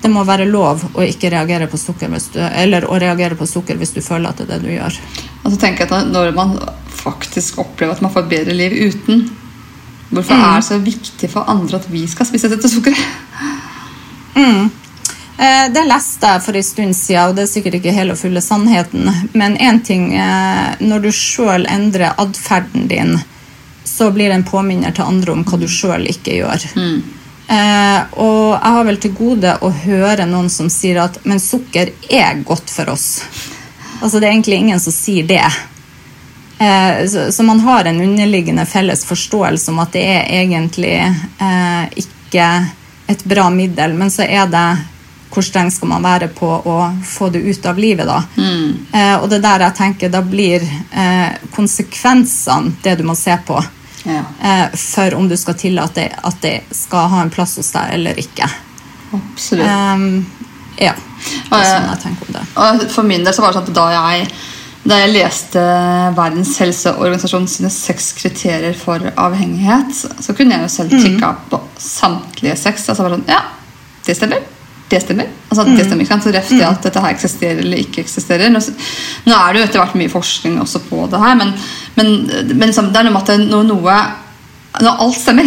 Det 0.00 0.08
må 0.08 0.24
være 0.24 0.46
lov 0.48 0.86
å 0.96 1.04
ikke 1.04 1.28
reagere 1.32 1.66
på 1.68 1.76
sukker 1.76 2.08
hvis 2.08 2.30
du, 2.32 2.40
eller 2.40 2.86
å 2.88 2.96
reagere 3.00 3.36
på 3.36 3.48
sukker 3.48 3.76
hvis 3.76 3.92
du 3.92 4.00
føler 4.00 4.30
at 4.30 4.40
det 4.40 4.46
er 4.48 4.54
det 4.54 4.62
du 4.64 4.72
gjør. 4.72 4.96
Og 5.42 5.52
så 5.52 5.60
tenker 5.60 5.84
jeg 5.84 5.92
at 5.92 6.08
når 6.12 6.32
man 6.36 6.56
faktisk 7.00 7.60
opplever 7.60 7.96
at 7.96 8.02
man 8.04 8.12
får 8.12 8.24
et 8.24 8.34
bedre 8.38 8.56
liv 8.56 8.76
uten 8.90 9.28
Hvorfor 10.10 10.34
er 10.34 10.56
det 10.58 10.66
så 10.66 10.76
viktig 10.82 11.28
for 11.30 11.46
andre 11.46 11.78
at 11.78 11.84
vi 11.86 12.00
skal 12.10 12.26
spise 12.26 12.48
dette 12.50 12.66
sukkeret? 12.66 12.98
Eh, 14.34 14.64
Det 15.40 15.82
leste 15.88 16.28
jeg 16.34 16.42
for 16.44 16.56
en 16.58 16.64
stund 16.66 16.96
siden, 16.98 17.30
og 17.30 17.36
det 17.38 17.46
er 17.46 17.48
sikkert 17.48 17.78
ikke 17.78 17.94
hele 17.96 18.12
og 18.12 18.20
fulle 18.20 18.42
sannheten. 18.44 19.06
Men 19.32 19.54
én 19.56 19.78
ting 19.80 20.10
eh, 20.12 20.74
Når 20.84 21.06
du 21.06 21.08
sjøl 21.16 21.64
endrer 21.64 22.12
atferden 22.20 22.84
din, 22.90 23.14
så 23.84 24.10
blir 24.12 24.28
det 24.28 24.36
en 24.36 24.44
påminner 24.44 24.92
til 24.92 25.08
andre 25.08 25.32
om 25.32 25.46
hva 25.48 25.58
du 25.60 25.64
sjøl 25.68 26.04
ikke 26.12 26.36
gjør. 26.42 26.66
Eh, 27.50 28.02
og 28.22 28.52
jeg 28.52 28.74
har 28.76 28.84
vel 28.86 29.00
til 29.02 29.16
gode 29.16 29.56
å 29.64 29.72
høre 29.74 30.28
noen 30.28 30.50
som 30.52 30.68
sier 30.70 31.00
at 31.02 31.16
men 31.26 31.40
sukker 31.42 31.90
er 32.06 32.44
godt 32.46 32.70
for 32.70 32.92
oss. 32.92 33.08
Altså 34.00 34.20
Det 34.20 34.28
er 34.28 34.36
egentlig 34.36 34.60
ingen 34.62 34.80
som 34.80 34.94
sier 34.94 35.26
det. 35.26 35.48
Eh, 36.60 37.00
så, 37.10 37.26
så 37.32 37.42
man 37.42 37.60
har 37.64 37.88
en 37.88 38.00
underliggende 38.04 38.66
felles 38.70 39.02
forståelse 39.08 39.72
om 39.72 39.82
at 39.82 39.92
det 39.96 40.04
er 40.04 40.30
egentlig 40.44 40.94
eh, 41.00 41.84
ikke 42.04 42.46
et 43.10 43.24
bra 43.26 43.48
middel, 43.50 43.96
men 43.98 44.12
så 44.14 44.22
er 44.28 44.46
det 44.46 44.66
hvor 45.30 45.44
streng 45.46 45.70
skal 45.70 45.88
man 45.92 46.02
være 46.02 46.28
på 46.34 46.46
å 46.46 46.76
få 47.06 47.28
det 47.30 47.38
ut 47.38 47.66
av 47.70 47.78
livet, 47.78 48.06
da? 48.08 48.22
Eh, 48.36 49.16
og 49.20 49.28
det 49.30 49.38
er 49.38 49.44
der 49.44 49.64
jeg 49.68 49.76
tenker 49.78 50.10
da 50.10 50.22
blir 50.26 50.64
eh, 50.64 51.36
konsekvensene 51.54 52.72
det 52.82 52.96
du 52.98 53.04
må 53.06 53.14
se 53.18 53.36
på. 53.46 53.60
Ja, 54.04 54.22
Eh, 54.40 54.66
for 54.80 55.14
om 55.14 55.28
du 55.28 55.36
skal 55.36 55.54
tillate 55.60 56.06
at 56.24 56.38
det 56.40 56.60
skal 56.72 57.10
ha 57.12 57.20
en 57.22 57.30
plass 57.30 57.58
hos 57.60 57.68
deg 57.74 57.94
eller 57.98 58.18
ikke. 58.18 58.48
absolutt. 59.12 59.66
Um, 59.66 60.26
ja. 60.80 60.94
Det 61.50 61.58
er 61.58 61.66
sånn 61.68 61.90
jeg 61.90 62.00
tenker 62.06 62.30
om 62.30 62.38
det. 62.38 62.44
Og 62.56 62.86
for 62.94 63.04
min 63.04 63.24
del 63.26 63.34
så 63.36 63.42
var 63.44 63.52
det 63.52 63.60
sånn 63.60 63.68
at 63.68 63.76
da 63.76 63.86
jeg, 63.92 64.30
da 64.88 65.00
jeg 65.02 65.12
leste 65.12 65.64
Verdens 66.16 66.54
helseorganisasjon 66.62 67.48
sine 67.52 67.70
seks 67.74 68.12
kriterier 68.16 68.72
for 68.78 69.04
avhengighet, 69.14 69.92
så 70.24 70.32
kunne 70.32 70.56
jeg 70.56 70.64
jo 70.64 70.72
selv 70.78 70.96
tikke 71.04 71.34
på 71.50 71.60
samtlige 71.76 72.56
seks. 72.56 72.88
Altså 72.88 73.04
bare 73.04 73.18
sånn, 73.18 73.28
ja, 73.28 73.42
det 74.06 74.16
stemmer. 74.16 74.48
Det 74.90 74.98
stemmer. 75.04 75.28
Altså, 75.50 75.64
det 75.70 75.84
stemmer 75.86 76.02
ikke 76.02 76.14
sant? 76.16 76.24
Så 76.26 76.32
reft 76.34 76.50
det 76.50 76.64
at 76.66 76.86
dette 76.88 77.02
her 77.04 77.14
eksisterer 77.14 77.60
eller 77.62 77.82
ikke 77.82 78.02
eksisterer. 78.02 78.50
Nå, 78.50 78.62
nå 79.28 79.36
er 79.36 79.52
det 79.52 79.60
jo 79.60 79.66
etter 79.68 79.82
hvert 79.84 80.00
mye 80.00 80.10
forskning 80.10 80.56
også 80.62 80.82
på 80.88 81.04
det 81.12 81.20
her, 81.22 81.36
men, 81.38 81.52
men, 81.94 82.10
men 82.50 82.74
det 82.74 82.98
er 82.98 83.06
noe 83.06 83.14
med 83.14 83.22
at 83.22 83.46
når 83.46 83.70
noe 83.70 84.00
når 84.80 85.00
alt 85.04 85.18
stemmer. 85.18 85.46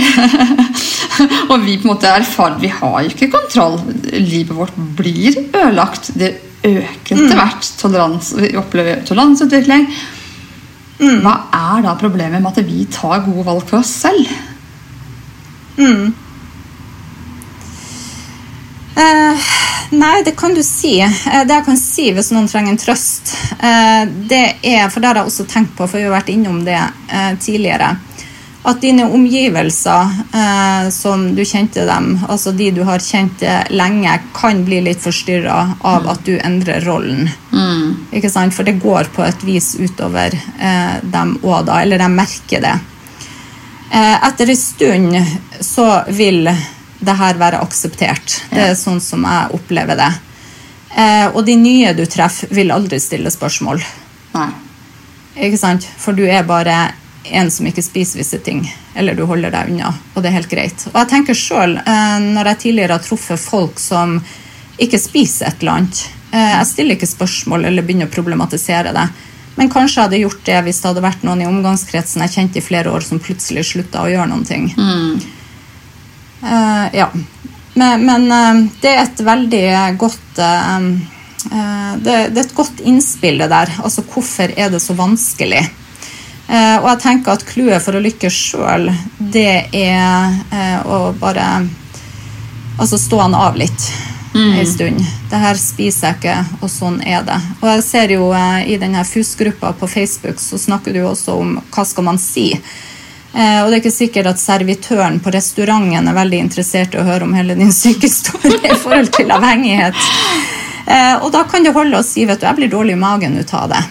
og 1.51 1.61
vi 1.63 1.77
på 1.79 1.85
en 1.85 1.91
måte 1.93 2.09
erfarer 2.11 2.57
Vi 2.61 2.71
har 2.71 2.97
jo 3.03 3.11
ikke 3.11 3.31
kontroll. 3.31 3.77
Livet 4.11 4.55
vårt 4.55 4.79
blir 4.97 5.37
ødelagt. 5.45 6.11
Det 6.19 6.33
øker 6.63 7.15
etter 7.15 7.37
hvert. 7.39 7.69
Tolerans, 7.79 8.33
vi 8.39 8.51
opplever 8.59 9.03
toleranseutvikling. 9.07 9.87
Hva 11.23 11.37
er 11.51 11.85
da 11.85 11.95
problemet 11.99 12.43
med 12.43 12.51
at 12.51 12.67
vi 12.67 12.85
tar 12.91 13.23
gode 13.25 13.47
valg 13.47 13.63
for 13.67 13.81
oss 13.81 13.91
selv? 14.03 14.27
Eh, 18.95 19.37
nei, 19.89 20.21
det 20.25 20.35
kan 20.37 20.53
du 20.53 20.63
si. 20.63 20.99
Eh, 21.01 21.43
det 21.47 21.59
jeg 21.59 21.65
kan 21.65 21.77
si 21.79 22.09
hvis 22.13 22.31
noen 22.33 22.49
trenger 22.49 22.75
en 22.75 22.81
trøst, 22.81 23.35
eh, 23.59 24.05
det 24.29 24.45
er 24.61 24.89
For 24.89 25.01
det 25.01 25.09
har 25.09 25.21
jeg 25.21 25.31
også 25.31 25.45
tenkt 25.49 25.77
på, 25.77 25.87
for 25.87 25.97
vi 25.97 26.07
har 26.07 26.13
vært 26.13 26.33
innom 26.33 26.63
det 26.65 26.79
eh, 26.79 27.31
tidligere. 27.41 27.95
At 28.63 28.79
dine 28.79 29.09
omgivelser, 29.11 30.11
eh, 30.39 30.89
som 30.95 31.25
du 31.35 31.41
kjente 31.43 31.83
dem, 31.89 32.13
altså 32.29 32.53
de 32.55 32.69
du 32.71 32.83
har 32.87 33.03
kjent 33.03 33.43
lenge, 33.75 34.13
kan 34.33 34.61
bli 34.63 34.79
litt 34.85 35.01
forstyrra 35.03 35.57
av 35.81 36.07
at 36.13 36.23
du 36.23 36.37
endrer 36.37 36.85
rollen. 36.85 37.27
Mm. 37.51 38.07
Ikke 38.13 38.31
sant? 38.31 38.55
For 38.55 38.63
det 38.63 38.79
går 38.79 39.11
på 39.15 39.25
et 39.25 39.43
vis 39.43 39.73
utover 39.81 40.37
eh, 40.37 40.95
dem 41.03 41.35
òg, 41.41 41.65
da. 41.67 41.81
Eller 41.81 41.99
de 41.99 42.07
merker 42.13 42.63
det. 42.63 42.77
Eh, 43.91 44.15
etter 44.29 44.49
en 44.49 44.57
stund 44.57 45.19
så 45.59 45.89
vil 46.07 46.47
det 47.03 47.15
her 47.19 47.39
være 47.39 47.61
akseptert. 47.63 48.37
Det 48.51 48.69
er 48.71 48.77
sånn 48.79 49.01
som 49.03 49.25
jeg 49.27 49.57
opplever 49.57 49.99
det. 49.99 50.11
Eh, 50.95 51.27
og 51.33 51.43
de 51.45 51.55
nye 51.57 51.93
du 51.97 52.05
treffer, 52.05 52.51
vil 52.53 52.73
aldri 52.73 52.99
stille 53.01 53.31
spørsmål. 53.33 53.81
Nei. 54.35 54.49
Ikke 55.47 55.57
sant? 55.57 55.87
For 55.97 56.15
du 56.15 56.25
er 56.27 56.45
bare 56.45 56.93
en 57.23 57.49
som 57.51 57.67
ikke 57.67 57.83
spiser 57.83 58.21
visse 58.21 58.39
ting. 58.45 58.63
Eller 58.95 59.17
du 59.17 59.25
holder 59.25 59.53
deg 59.53 59.73
unna, 59.73 59.93
og 60.13 60.21
det 60.21 60.29
er 60.29 60.37
helt 60.37 60.51
greit. 60.51 60.87
Og 60.91 60.97
jeg 61.01 61.11
tenker 61.15 61.37
selv, 61.37 61.79
eh, 61.81 62.17
når 62.21 62.51
jeg 62.51 62.61
tidligere 62.67 62.97
har 62.97 63.05
truffet 63.05 63.41
folk 63.41 63.79
som 63.81 64.19
ikke 64.81 64.99
spiser 65.01 65.47
et 65.47 65.61
eller 65.61 65.77
annet 65.77 65.99
eh, 66.33 66.53
Jeg 66.57 66.65
stiller 66.65 66.97
ikke 66.97 67.09
spørsmål 67.11 67.67
eller 67.69 67.85
begynner 67.85 68.09
å 68.09 68.13
problematisere 68.13 68.93
det. 68.93 69.07
Men 69.55 69.69
kanskje 69.69 69.99
jeg 69.99 70.07
hadde 70.07 70.21
gjort 70.23 70.45
det 70.47 70.59
hvis 70.65 70.79
det 70.81 70.89
hadde 70.89 71.05
vært 71.05 71.25
noen 71.27 71.43
i 71.43 71.49
omgangskretsen 71.49 72.23
jeg 72.25 72.33
kjente 72.35 72.59
i 72.59 72.65
flere 72.65 72.93
år, 72.93 73.05
som 73.05 73.21
plutselig 73.21 73.67
slutta 73.69 74.01
å 74.01 74.09
gjøre 74.09 74.29
noen 74.31 74.45
ting. 74.49 74.69
Eh, 74.73 75.25
ja. 76.43 77.09
Men, 77.73 78.05
men 78.05 78.31
eh, 78.31 78.65
det 78.81 78.91
er 78.91 79.03
et 79.03 79.21
veldig 79.25 79.63
godt 80.01 80.41
eh, 80.43 80.89
eh, 81.51 81.93
det, 82.03 82.17
det 82.33 82.41
er 82.41 82.45
et 82.45 82.57
godt 82.57 82.83
innspill, 82.85 83.39
det 83.41 83.49
der. 83.53 83.71
Altså 83.83 84.05
hvorfor 84.05 84.53
er 84.57 84.69
det 84.73 84.81
så 84.83 84.95
vanskelig? 84.97 85.63
Eh, 86.47 86.77
og 86.81 86.89
jeg 86.91 87.01
tenker 87.05 87.33
at 87.33 87.45
clouet 87.47 87.81
for 87.81 87.97
å 87.97 88.03
lykkes 88.03 88.39
sjøl, 88.49 88.89
det 89.17 89.69
er 89.71 90.35
eh, 90.51 90.81
å 90.85 91.13
bare 91.19 91.63
Altså 92.73 92.97
stå 92.97 93.19
han 93.21 93.35
av 93.37 93.53
litt 93.53 93.83
en 94.33 94.65
stund. 94.65 94.97
Det 95.29 95.37
her 95.37 95.57
spiser 95.61 96.07
jeg 96.07 96.17
ikke, 96.17 96.37
og 96.65 96.71
sånn 96.73 96.95
er 97.05 97.21
det. 97.27 97.35
Og 97.59 97.67
jeg 97.69 97.83
ser 97.85 98.13
jo 98.15 98.31
eh, 98.33 98.63
i 98.73 98.79
denne 98.81 99.03
FUS-gruppa 99.05 99.75
på 99.77 99.89
Facebook 99.91 100.41
så 100.41 100.57
snakker 100.57 100.95
du 100.95 101.03
også 101.05 101.35
om 101.37 101.59
hva 101.69 101.85
skal 101.85 102.07
man 102.07 102.17
si. 102.17 102.47
Eh, 103.33 103.59
og 103.63 103.69
det 103.69 103.77
er 103.77 103.81
ikke 103.81 103.95
sikkert 103.95 104.29
at 104.29 104.41
servitøren 104.41 105.17
på 105.23 105.31
restauranten 105.33 106.09
er 106.09 106.17
veldig 106.17 106.41
interessert 106.45 106.93
i 106.93 107.01
å 107.01 107.07
høre 107.07 107.25
om 107.25 107.33
hele 107.33 107.57
din 107.57 107.73
sykehistorie 107.73 108.73
i 108.75 108.77
forhold 108.77 109.09
til 109.15 109.33
avhengighet. 109.33 109.97
Eh, 110.85 111.15
og 111.23 111.31
da 111.33 111.45
kan 111.49 111.65
det 111.65 111.73
holde 111.73 111.97
å 111.99 112.05
si 112.05 112.27
vet 112.29 112.41
du, 112.41 112.45
jeg 112.45 112.59
blir 112.59 112.71
dårlig 112.71 112.97
i 112.97 113.01
magen 113.01 113.39
ut 113.39 113.53
av 113.57 113.71
det. 113.71 113.83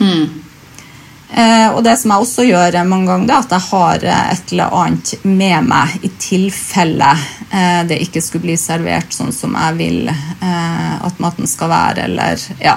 Eh, 1.32 1.68
og 1.72 1.80
det 1.86 1.94
som 1.96 2.12
jeg 2.12 2.26
også 2.26 2.44
gjør 2.44 2.76
mange 2.84 3.08
ganger, 3.08 3.26
det 3.26 3.34
er 3.34 3.46
at 3.46 3.54
jeg 3.56 3.68
har 3.70 4.02
et 4.34 4.52
eller 4.52 4.74
annet 4.82 5.12
med 5.24 5.70
meg 5.70 5.94
i 6.04 6.10
tilfelle 6.20 7.14
eh, 7.48 7.78
det 7.88 8.02
ikke 8.04 8.20
skulle 8.20 8.50
bli 8.50 8.56
servert 8.60 9.16
sånn 9.16 9.32
som 9.32 9.56
jeg 9.56 9.78
vil 9.78 10.12
eh, 10.12 10.92
at 11.00 11.22
maten 11.24 11.48
skal 11.48 11.72
være, 11.72 12.04
eller 12.04 12.44
ja. 12.60 12.76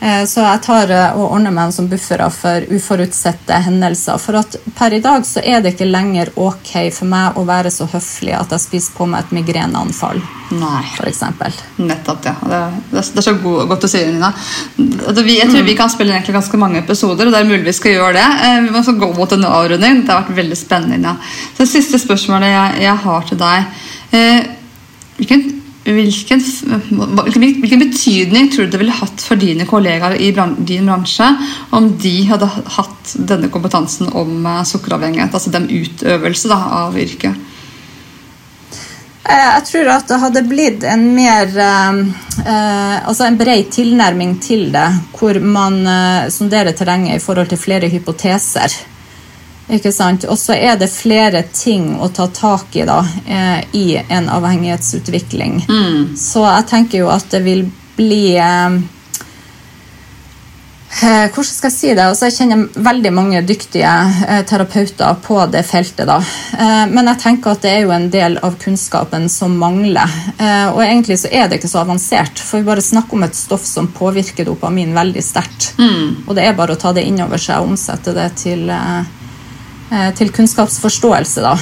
Eh, 0.00 0.24
Så 0.30 0.40
jeg 0.44 0.60
tar 0.62 0.90
eh, 0.94 1.16
og 1.18 1.32
ordner 1.34 1.50
meg 1.50 1.72
en 1.78 1.88
buffere 1.90 2.28
for 2.30 2.62
uforutsette 2.70 3.56
hendelser. 3.66 4.18
For 4.22 4.38
at 4.38 4.54
per 4.78 4.94
i 4.94 5.00
dag 5.02 5.24
så 5.26 5.42
er 5.42 5.60
det 5.64 5.72
ikke 5.74 5.88
lenger 5.90 6.30
ok 6.38 6.70
for 6.94 7.10
meg 7.10 7.38
å 7.38 7.44
være 7.48 7.72
så 7.74 7.88
høflig 7.90 8.34
at 8.38 8.52
jeg 8.54 8.62
spiser 8.62 8.94
på 8.94 9.08
meg 9.10 9.24
et 9.26 9.32
migreneanfall, 9.40 10.20
Nei. 10.54 10.84
eksempel 11.04 11.52
Nettopp, 11.82 12.24
ja. 12.24 12.34
Det, 12.44 12.60
det, 12.92 13.02
det 13.12 13.18
er 13.20 13.26
så 13.26 13.34
god, 13.42 13.66
godt 13.72 13.84
å 13.88 13.90
si, 13.90 14.04
Nina. 14.06 14.30
Altså, 15.08 15.24
jeg 15.26 15.50
tror 15.50 15.66
vi 15.66 15.74
kan 15.78 15.90
spille 15.92 16.14
egentlig 16.14 16.36
ganske 16.38 16.60
mange 16.62 16.78
episoder, 16.84 17.26
og 17.28 17.34
det 17.34 17.42
er 17.42 17.50
mulig 17.50 17.66
vi 17.68 17.76
skal 17.80 17.96
gjøre 17.98 18.14
det. 18.20 18.28
Eh, 18.46 18.60
Vi 18.68 18.70
må 18.74 18.82
gå 19.02 19.10
mot 19.18 19.32
en 19.34 19.44
avrunding. 19.50 20.04
Det 20.06 20.14
har 20.14 20.22
vært 20.22 20.38
veldig 20.38 20.56
spennende, 20.62 20.96
Nina. 20.96 21.16
Så 21.56 21.64
det 21.64 21.70
siste 21.74 21.98
spørsmålet 22.00 22.54
jeg, 22.54 22.82
jeg 22.86 22.96
har 23.04 23.26
til 23.28 23.38
deg. 23.42 23.82
Eh, 24.14 24.46
hvilken, 25.18 25.44
hvilken, 25.94 26.42
hvilken, 27.60 27.82
betydning 27.82 28.50
tror 28.52 28.66
du 28.66 28.72
det 28.74 28.80
ville 28.82 28.96
hatt 28.96 29.22
for 29.24 29.40
dine 29.40 29.66
kollegaer 29.68 30.16
i 30.20 30.32
din 30.32 30.88
bransje 30.88 31.28
om 31.76 31.90
de 32.02 32.14
hadde 32.28 32.48
hatt 32.78 33.14
denne 33.30 33.50
kompetansen 33.52 34.10
om 34.12 34.42
eh, 34.46 34.64
sukkeravhengighet, 34.68 35.34
altså 35.34 35.52
den 35.54 35.68
utøvelse 35.70 36.50
da, 36.50 36.58
av 36.82 36.98
yrket? 36.98 37.46
Eh, 39.24 39.48
Jeg 39.54 39.64
tror 39.70 39.92
at 39.94 40.10
det 40.10 40.20
hadde 40.24 40.44
blitt 40.50 40.84
en 40.88 41.08
mer 41.16 41.56
eh, 41.56 42.04
Altså 43.08 43.24
en 43.26 43.38
bred 43.40 43.72
tilnærming 43.72 44.36
til 44.44 44.68
det, 44.72 44.86
hvor 45.16 45.40
man 45.42 45.80
sonderer 46.30 46.76
terrenget 46.76 47.18
i 47.18 47.24
forhold 47.24 47.48
til 47.50 47.60
flere 47.60 47.88
hypoteser. 47.90 48.76
Ikke 49.68 49.92
sant? 49.92 50.24
Og 50.24 50.38
så 50.40 50.56
er 50.56 50.78
det 50.80 50.88
flere 50.88 51.42
ting 51.52 51.96
å 52.00 52.08
ta 52.08 52.26
tak 52.32 52.76
i 52.76 52.86
da, 52.88 53.02
eh, 53.26 53.64
i 53.76 53.86
en 54.08 54.28
avhengighetsutvikling. 54.32 55.60
Så 56.16 56.44
jeg 56.46 56.68
tenker 56.70 56.98
jo 57.04 57.10
at 57.12 57.28
det 57.30 57.42
vil 57.44 57.66
bli 57.98 58.36
eh, 58.36 58.78
Eh, 61.02 61.28
Hvordan 61.30 61.44
skal 61.44 61.68
jeg 61.70 61.76
si 61.76 61.90
det? 61.94 62.02
Altså, 62.02 62.26
jeg 62.26 62.34
kjenner 62.38 62.82
veldig 62.88 63.10
mange 63.14 63.42
dyktige 63.46 63.90
terapeuter 64.48 65.18
på 65.22 65.36
det 65.52 65.62
feltet. 65.68 66.08
Da. 66.08 66.16
Eh, 66.58 66.86
men 66.90 67.10
jeg 67.12 67.20
tenker 67.22 67.54
at 67.54 67.62
det 67.62 67.74
er 67.74 67.84
jo 67.84 67.92
en 67.94 68.08
del 68.10 68.38
av 68.42 68.56
kunnskapen 68.58 69.28
som 69.30 69.54
mangler. 69.60 70.16
Eh, 70.38 70.66
og 70.72 70.80
egentlig 70.82 71.20
så 71.22 71.30
er 71.30 71.46
det 71.48 71.60
ikke 71.60 71.70
så 71.70 71.84
avansert, 71.84 72.40
for 72.40 72.58
vi 72.58 72.70
bare 72.70 72.82
snakker 72.84 73.18
om 73.18 73.28
et 73.28 73.38
stoff 73.38 73.66
som 73.68 73.90
påvirker 73.94 74.48
dopamin 74.48 74.96
veldig 74.96 75.22
sterkt. 75.22 75.70
Og 76.26 76.34
det 76.38 76.48
er 76.48 76.58
bare 76.58 76.74
å 76.74 76.80
ta 76.80 76.94
det 76.96 77.04
inn 77.06 77.20
over 77.22 77.38
seg 77.38 77.60
og 77.62 77.74
omsette 77.74 78.16
det 78.16 78.30
til, 78.42 78.66
til 80.18 80.32
kunnskapsforståelse. 80.32 81.40
da. 81.44 81.54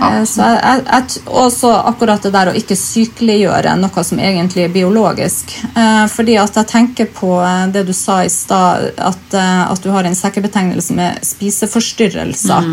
Eh, 0.00 0.24
Så 0.26 0.42
jeg, 0.42 0.82
jeg, 0.86 1.22
også 1.26 1.70
akkurat 1.86 2.22
det 2.22 2.32
der 2.34 2.50
å 2.50 2.56
ikke 2.58 2.76
sykeliggjøre 2.78 3.76
noe 3.78 4.04
som 4.04 4.18
egentlig 4.18 4.64
er 4.66 4.74
biologisk. 4.74 5.54
Eh, 5.74 6.06
fordi 6.10 6.36
at 6.40 6.56
jeg 6.58 6.70
tenker 6.70 7.06
på 7.14 7.36
eh, 7.42 7.68
det 7.74 7.84
du 7.86 7.92
sa 7.94 8.20
i 8.24 8.32
stad, 8.32 8.90
at, 8.98 9.34
eh, 9.38 9.62
at 9.70 9.82
du 9.82 9.90
har 9.94 10.04
en 10.04 10.18
sekkebetegnelse 10.18 10.96
med 10.98 11.22
spiseforstyrrelser. 11.26 12.68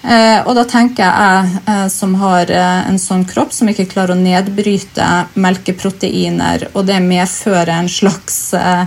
Eh, 0.00 0.38
og 0.48 0.54
da 0.56 0.64
tenker 0.64 1.04
jeg 1.04 1.60
eh, 1.68 1.86
som 1.92 2.14
har 2.22 2.48
eh, 2.48 2.88
en 2.88 2.98
sånn 2.98 3.26
kropp 3.28 3.52
som 3.52 3.68
ikke 3.68 3.84
klarer 3.90 4.16
å 4.16 4.20
nedbryte 4.22 5.08
melkeproteiner, 5.36 6.70
og 6.72 6.86
det 6.88 7.02
medfører 7.04 7.74
en 7.82 7.90
slags 7.92 8.54
eh, 8.56 8.86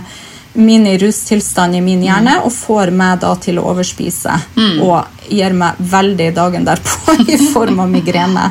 mini-rustilstand 0.54 1.76
i 1.76 1.80
min 1.82 2.02
hjerne 2.02 2.36
og 2.46 2.52
får 2.54 2.92
meg 2.94 3.20
da 3.24 3.32
til 3.42 3.58
å 3.58 3.66
overspise 3.72 4.36
og 4.84 5.30
gir 5.30 5.56
meg 5.58 5.78
veldig 5.78 6.28
dagen 6.36 6.66
derpå 6.66 7.16
i 7.34 7.38
form 7.50 7.80
av 7.82 7.90
migrene. 7.90 8.50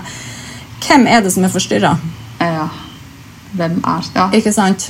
Hvem 0.84 1.08
er 1.08 1.24
det 1.24 1.32
som 1.32 1.46
er 1.48 1.54
forstyrra? 1.54 1.94
Ja. 2.40 2.68
Hvem 3.54 3.80
er 3.86 4.12
Ja. 4.16 4.28
Ikke 4.36 4.54
sant? 4.54 4.90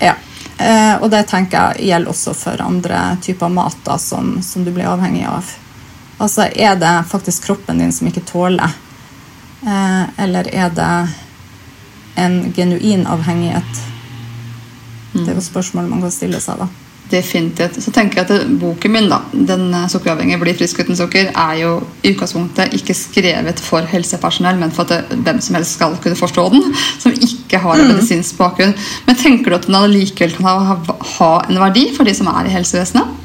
Ja. 0.00 0.14
Eh, 0.58 0.94
og 1.02 1.10
det 1.10 1.24
tenker 1.26 1.74
jeg 1.74 1.88
gjelder 1.88 2.12
også 2.12 2.34
for 2.38 2.62
andre 2.62 3.16
typer 3.22 3.50
mat 3.50 3.76
da, 3.84 3.98
som, 3.98 4.36
som 4.42 4.64
du 4.64 4.70
blir 4.70 4.86
avhengig 4.86 5.24
av. 5.26 5.48
Altså, 6.22 6.46
er 6.54 6.76
det 6.78 6.92
faktisk 7.10 7.48
kroppen 7.48 7.82
din 7.82 7.92
som 7.92 8.06
ikke 8.06 8.22
tåler, 8.28 8.76
eh, 9.66 10.04
eller 10.22 10.48
er 10.54 10.70
det 10.70 10.92
en 12.22 12.38
genuin 12.54 13.02
avhengighet? 13.10 13.82
Det 15.14 15.30
er 15.30 15.38
jo 15.38 15.44
spørsmål 15.44 15.88
man 15.90 16.02
kan 16.04 16.12
stille 16.14 16.40
seg, 16.42 16.58
da. 16.58 16.68
Definitivt. 17.10 17.76
Så 17.84 17.92
tenker 17.92 18.22
jeg 18.22 18.30
at 18.32 18.52
Boken 18.58 18.94
min, 18.94 19.10
da, 19.12 19.20
den 19.32 19.74
sukkeravhengige 19.92 20.40
blir 20.40 20.56
frisk 20.58 20.80
uten 20.80 20.96
sukker, 20.98 21.28
er 21.30 21.58
jo 21.60 21.74
i 22.02 22.14
utgangspunktet 22.14 22.74
ikke 22.78 22.96
skrevet 22.96 23.60
for 23.62 23.86
helsepersonell, 23.90 24.56
men 24.58 24.72
for 24.74 24.88
at 24.88 25.10
det, 25.10 25.18
hvem 25.26 25.42
som 25.44 25.58
helst 25.58 25.76
skal 25.76 25.98
kunne 26.02 26.18
forstå 26.18 26.46
den, 26.56 26.64
som 27.02 27.14
ikke 27.14 27.60
har 27.62 27.78
en 27.78 27.92
medisinsk 27.92 28.40
bakgrunn. 28.40 28.72
Men 29.06 29.20
tenker 29.20 29.52
du 29.52 29.58
at 29.58 29.68
den 29.68 29.78
allikevel 29.78 30.34
kan 30.38 30.48
ha, 30.70 30.78
ha 31.18 31.34
en 31.44 31.60
verdi 31.66 31.90
for 31.94 32.08
de 32.08 32.16
som 32.16 32.32
er 32.32 32.48
i 32.48 32.56
helsevesenet? 32.56 33.20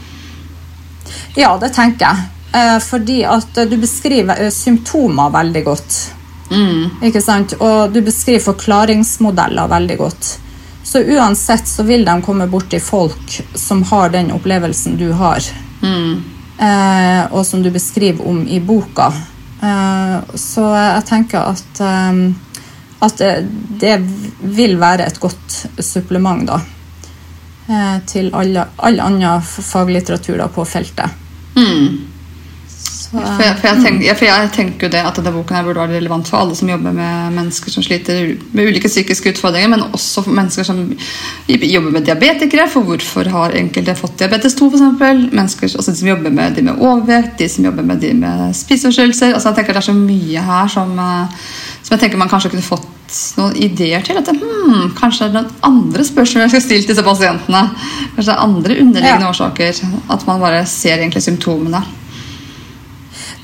Ja, 1.40 1.56
det 1.62 1.72
tenker 1.74 2.06
jeg. 2.06 2.28
Eh, 2.52 2.78
fordi 2.82 3.24
at 3.30 3.58
eh, 3.58 3.68
du 3.70 3.78
beskriver 3.78 4.46
eh, 4.46 4.54
symptomer 4.54 5.30
veldig 5.34 5.66
godt. 5.66 5.98
Ikke 7.06 7.22
sant? 7.22 7.54
Og 7.62 7.94
du 7.94 8.00
beskriver 8.02 8.42
forklaringsmodeller 8.42 9.70
veldig 9.70 9.98
godt. 10.00 10.30
Så 10.90 11.00
uansett 11.00 11.68
så 11.68 11.84
vil 11.86 12.06
de 12.06 12.16
komme 12.26 12.48
borti 12.50 12.80
folk 12.82 13.36
som 13.54 13.84
har 13.92 14.10
den 14.10 14.32
opplevelsen 14.34 14.96
du 14.98 15.12
har. 15.14 15.46
Eh, 16.60 17.26
og 17.30 17.46
som 17.46 17.62
du 17.62 17.70
beskriver 17.72 18.26
om 18.28 18.42
i 18.48 18.58
boka. 18.60 19.12
Eh, 19.62 20.16
så 20.34 20.66
jeg 20.74 21.06
tenker 21.06 21.52
at, 21.52 21.82
eh, 21.86 22.18
at 23.06 23.22
det, 23.22 23.30
det 23.86 23.96
vil 24.42 24.80
være 24.82 25.06
et 25.06 25.20
godt 25.22 25.60
supplement 25.78 26.50
da. 26.50 26.58
Eh, 27.70 27.98
til 28.10 28.34
all, 28.34 28.58
annen 28.58 29.46
faglitteratur 29.46 30.42
da, 30.42 30.50
på 30.50 30.66
feltet. 30.66 31.14
Så 31.54 32.19
For 33.10 33.42
jeg, 33.42 33.56
for, 33.58 33.66
jeg 33.66 33.82
tenker, 33.82 34.18
for 34.20 34.28
jeg 34.28 34.50
tenker 34.54 34.86
jo 34.86 34.92
det 34.94 35.00
at 35.02 35.16
denne 35.18 35.32
boken 35.34 35.58
her 35.58 35.64
burde 35.66 35.82
være 35.82 35.98
relevant 35.98 36.28
for 36.30 36.44
alle 36.44 36.58
som 36.58 36.70
jobber 36.70 36.94
med 36.94 37.34
mennesker 37.34 37.74
som 37.74 37.82
sliter 37.86 38.36
med 38.54 38.70
ulike 38.70 38.92
psykiske 38.92 39.34
utfordringer, 39.34 39.72
men 39.72 39.86
også 39.88 40.22
for 40.28 40.38
mennesker 40.38 40.68
som 40.68 40.84
jobber 41.50 41.96
med 41.96 42.06
diabetikere. 42.06 42.68
For 42.70 42.86
hvorfor 42.86 43.32
har 43.34 43.58
enkelte 43.58 43.98
fått 43.98 44.20
diabetes 44.22 44.54
2, 44.60 44.70
f.eks.? 44.70 45.26
Mennesker 45.34 45.72
altså 45.72 45.96
som 45.96 46.12
jobber 46.12 46.36
med 46.38 46.60
de 46.60 46.68
med 46.68 46.78
overvekt, 46.78 47.40
de 47.42 47.50
som 47.50 47.66
jobber 47.66 47.88
med 47.90 48.04
de 48.06 48.14
med 48.20 48.54
spiseforstyrrelser. 48.60 49.34
Altså, 49.34 49.50
jeg 49.50 49.62
tenker 49.62 49.80
Det 49.80 49.82
er 49.82 49.90
så 49.90 49.98
mye 49.98 50.46
her 50.52 50.70
som, 50.70 50.94
eh, 51.00 51.52
som 51.82 51.96
jeg 51.96 52.04
tenker 52.04 52.22
man 52.22 52.30
kanskje 52.30 52.54
kunne 52.54 52.68
fått 52.68 52.88
noen 53.40 53.56
ideer 53.58 54.06
til. 54.06 54.20
At 54.22 54.30
hmm, 54.30 54.92
kanskje 55.00 55.32
det 55.32 55.32
er 55.32 55.48
noen 55.48 55.64
andre 55.66 56.06
spørsmål 56.06 56.46
jeg 56.46 56.54
skal 56.54 56.68
stille 56.68 56.92
disse 56.92 57.06
pasientene. 57.06 57.64
Kanskje 58.14 58.28
det 58.30 58.36
er 58.36 58.46
andre 58.46 58.78
underliggende 58.84 59.26
ja. 59.26 59.34
årsaker. 59.34 59.82
At 60.14 60.28
man 60.30 60.46
bare 60.46 60.62
ser 60.70 61.00
egentlig 61.00 61.26
symptomene. 61.26 61.82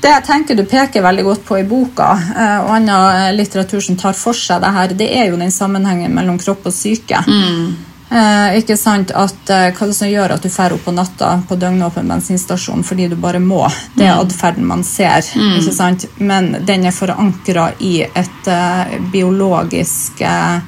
Det 0.06 0.12
jeg 0.12 0.22
tenker 0.22 0.54
du 0.54 0.62
peker 0.70 1.02
veldig 1.02 1.22
godt 1.26 1.40
på 1.48 1.56
i 1.58 1.64
boka, 1.66 2.12
eh, 2.14 2.58
og 2.62 2.76
annen 2.76 3.34
litteratur 3.34 3.82
som 3.82 3.96
tar 3.98 4.14
for 4.14 4.38
seg 4.38 4.62
det 4.62 4.70
her, 4.76 4.94
det 5.00 5.08
er 5.10 5.32
jo 5.32 5.40
den 5.40 5.50
sammenhengen 5.50 6.14
mellom 6.14 6.38
kropp 6.38 6.68
og 6.70 6.74
syke. 6.74 7.24
Mm. 7.26 7.74
Eh, 8.06 8.60
ikke 8.60 8.76
sant 8.78 9.10
at 9.18 9.50
eh, 9.50 9.72
Hva 9.74 9.88
det 9.90 9.96
som 9.98 10.06
gjør 10.06 10.36
at 10.36 10.44
du 10.44 10.46
drar 10.46 10.76
opp 10.76 10.84
på 10.86 10.94
natta 10.94 11.32
på 11.48 11.56
døgnåpen 11.58 12.06
bensinstasjon 12.06 12.86
fordi 12.86 13.08
du 13.10 13.16
bare 13.18 13.40
må? 13.42 13.64
Det 13.96 14.06
er 14.06 14.14
mm. 14.14 14.22
atferden 14.28 14.70
man 14.70 14.86
ser. 14.86 15.26
Mm. 15.34 15.56
ikke 15.58 15.74
sant? 15.74 16.06
Men 16.22 16.52
den 16.68 16.86
er 16.86 16.94
forankra 16.94 17.72
i 17.82 17.96
et 18.06 18.46
eh, 18.46 18.98
biologisk 19.10 20.22
uh, 20.22 20.60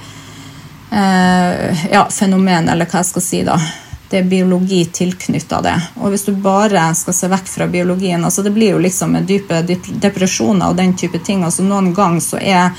ja, 1.93 2.09
fenomen, 2.11 2.73
eller 2.73 2.91
hva 2.91 3.05
jeg 3.05 3.13
skal 3.13 3.31
si. 3.31 3.47
da 3.47 3.61
det 4.11 4.19
er 4.19 4.29
biologi 4.29 4.85
tilknytta 4.85 5.61
det. 5.63 5.75
Og 6.01 6.13
hvis 6.13 6.25
du 6.25 6.33
bare 6.33 6.87
skal 6.97 7.17
se 7.17 7.29
vekk 7.29 7.51
fra 7.53 7.67
biologien 7.69 8.25
altså 8.25 8.43
Det 8.43 8.55
blir 8.57 8.73
jo 8.73 8.81
liksom 8.81 9.19
dype 9.29 9.61
depresjoner 10.01 10.71
og 10.71 10.77
den 10.77 10.97
type 10.97 11.19
ting. 11.19 11.45
altså 11.45 11.63
Noen 11.63 11.93
ganger 11.95 12.25
så 12.25 12.41
er 12.41 12.71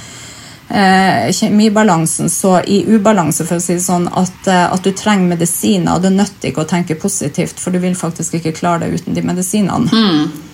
eh, 0.70 1.30
kjemibalansen 1.32 2.30
så 2.30 2.60
i 2.62 2.82
ubalanse 2.88 3.46
for 3.46 3.60
å 3.60 3.64
si 3.64 3.78
det 3.78 3.86
sånn, 3.86 4.10
at, 4.10 4.48
eh, 4.48 4.66
at 4.74 4.84
du 4.84 4.92
trenger 4.92 5.36
medisiner. 5.36 5.96
Og 5.96 6.02
det 6.02 6.16
nytter 6.18 6.50
ikke 6.52 6.66
å 6.66 6.70
tenke 6.70 6.98
positivt, 6.98 7.60
for 7.60 7.72
du 7.72 7.80
vil 7.80 7.98
faktisk 7.98 8.40
ikke 8.40 8.56
klare 8.58 8.88
det 8.88 9.02
uten 9.02 9.18
de 9.18 9.26
medisinene. 9.26 9.90
Mm. 9.94 10.49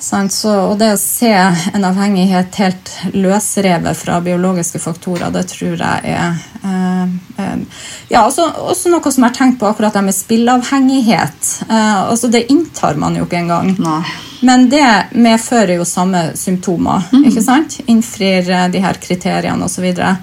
Så, 0.00 0.52
og 0.52 0.78
det 0.80 0.94
å 0.94 1.00
se 1.00 1.30
en 1.30 1.84
avhengighet 1.84 2.56
helt 2.62 2.90
løsrevet 3.12 3.98
fra 3.98 4.16
biologiske 4.24 4.80
faktorer, 4.80 5.28
det 5.34 5.44
tror 5.50 5.74
jeg 5.76 6.14
er 6.14 6.38
eh, 6.64 7.02
eh, 7.36 7.82
Ja, 8.08 8.22
også, 8.24 8.46
også, 8.72 8.88
noe 8.92 9.12
som 9.12 9.26
jeg 9.26 9.28
har 9.28 9.36
tenkt 9.36 9.60
på 9.60 9.68
akkurat 9.68 9.98
det 9.98 10.02
med 10.06 10.16
spilleavhengighet. 10.16 11.50
Eh, 11.68 12.00
altså 12.08 12.30
Det 12.32 12.46
inntar 12.48 12.96
man 13.00 13.18
jo 13.18 13.26
ikke 13.28 13.42
engang. 13.42 13.74
Nei. 13.76 14.02
Men 14.40 14.70
det 14.72 14.88
medfører 15.12 15.76
jo 15.76 15.84
samme 15.84 16.30
symptomer. 16.38 17.04
Mm. 17.12 17.26
ikke 17.28 17.44
sant? 17.44 17.80
Innfrir 17.86 18.48
eh, 18.48 18.68
de 18.72 18.80
her 18.80 19.00
kriteriene 19.02 19.68
osv. 19.68 19.90
Så. 20.00 20.14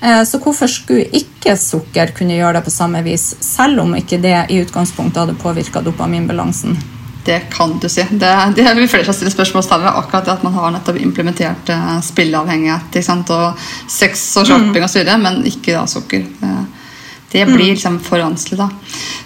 Eh, 0.00 0.22
så 0.28 0.42
hvorfor 0.44 0.68
skulle 0.70 1.08
ikke 1.16 1.56
sukker 1.56 2.12
kunne 2.16 2.36
gjøre 2.36 2.58
det 2.58 2.66
på 2.68 2.74
samme 2.74 3.00
vis, 3.06 3.30
selv 3.40 3.80
om 3.86 3.96
ikke 3.96 4.20
det 4.20 4.36
i 4.52 4.60
utgangspunktet 4.60 5.24
hadde 5.24 5.40
påvirka 5.40 5.80
dopaminbalansen? 5.80 6.76
Det 7.26 7.40
kan 7.50 7.72
du 7.82 7.88
si. 7.90 8.04
Det, 8.10 8.30
det 8.54 8.62
er 8.62 8.80
flere 8.86 9.04
som 9.08 9.16
stiller 9.16 9.34
spørsmål 9.34 9.64
ved 9.82 9.90
akkurat 9.90 10.28
det 10.28 10.34
at 10.36 10.44
man 10.46 10.54
har 10.54 10.74
nettopp 10.76 11.00
implementert 11.02 11.72
uh, 11.74 11.96
spilleavhengighet 12.04 13.00
og 13.34 13.66
sex 13.90 14.28
og 14.38 14.46
shopping 14.46 14.78
mm. 14.78 14.86
osv., 14.86 15.10
men 15.24 15.42
ikke 15.50 15.74
da 15.74 15.82
sukker. 15.90 16.22
Det, 16.40 16.54
det 17.32 17.44
blir 17.48 17.66
mm. 17.66 17.72
liksom 17.74 17.98
for 18.00 18.22
vanskelig, 18.22 18.58
da. 18.60 18.70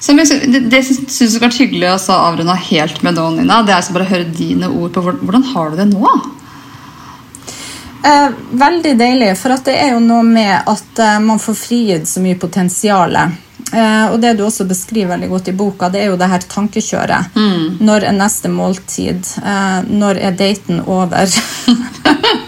Så 0.01 0.16
Det, 0.16 0.60
det 0.72 0.82
syns 0.86 1.20
jeg 1.20 1.35
har 1.36 1.44
vært 1.44 1.60
hyggelig 1.60 1.93
å 1.93 2.16
avrunde 2.16 2.56
helt 2.70 3.02
med 3.05 3.20
nå, 3.20 3.31
Nina. 3.36 3.60
Det 3.62 3.74
er 3.74 3.82
altså 3.82 3.93
bare 3.93 4.09
å 4.09 4.12
høre 4.14 4.32
dine 4.32 4.72
ord 4.72 4.94
på 4.97 5.05
hvordan 5.05 5.44
har 5.52 5.70
du 5.70 5.77
det 5.82 5.90
nå? 5.93 6.14
Eh, 8.05 8.31
veldig 8.51 8.97
deilig, 8.97 9.35
for 9.36 9.52
det 9.68 9.77
er 9.77 9.93
jo 9.93 10.01
noe 10.01 10.24
med 10.24 10.55
at 10.56 11.05
eh, 11.05 11.20
man 11.20 11.40
får 11.43 11.59
frigitt 11.59 12.09
så 12.09 12.24
mye 12.24 12.39
potensial. 12.40 13.18
Eh, 13.72 14.06
og 14.10 14.18
det 14.22 14.34
du 14.38 14.44
også 14.47 14.66
beskriver 14.68 15.12
veldig 15.14 15.30
godt 15.30 15.51
i 15.52 15.56
boka, 15.56 15.90
det 15.92 16.02
er 16.02 16.10
jo 16.10 16.18
det 16.20 16.30
her 16.32 16.47
tankekjøret. 16.51 17.36
Mm. 17.36 17.80
Når 17.86 18.09
er 18.09 18.16
neste 18.16 18.51
måltid? 18.52 19.34
Eh, 19.42 19.80
når 19.90 20.20
er 20.20 20.38
daten 20.38 20.82
over? 20.86 21.30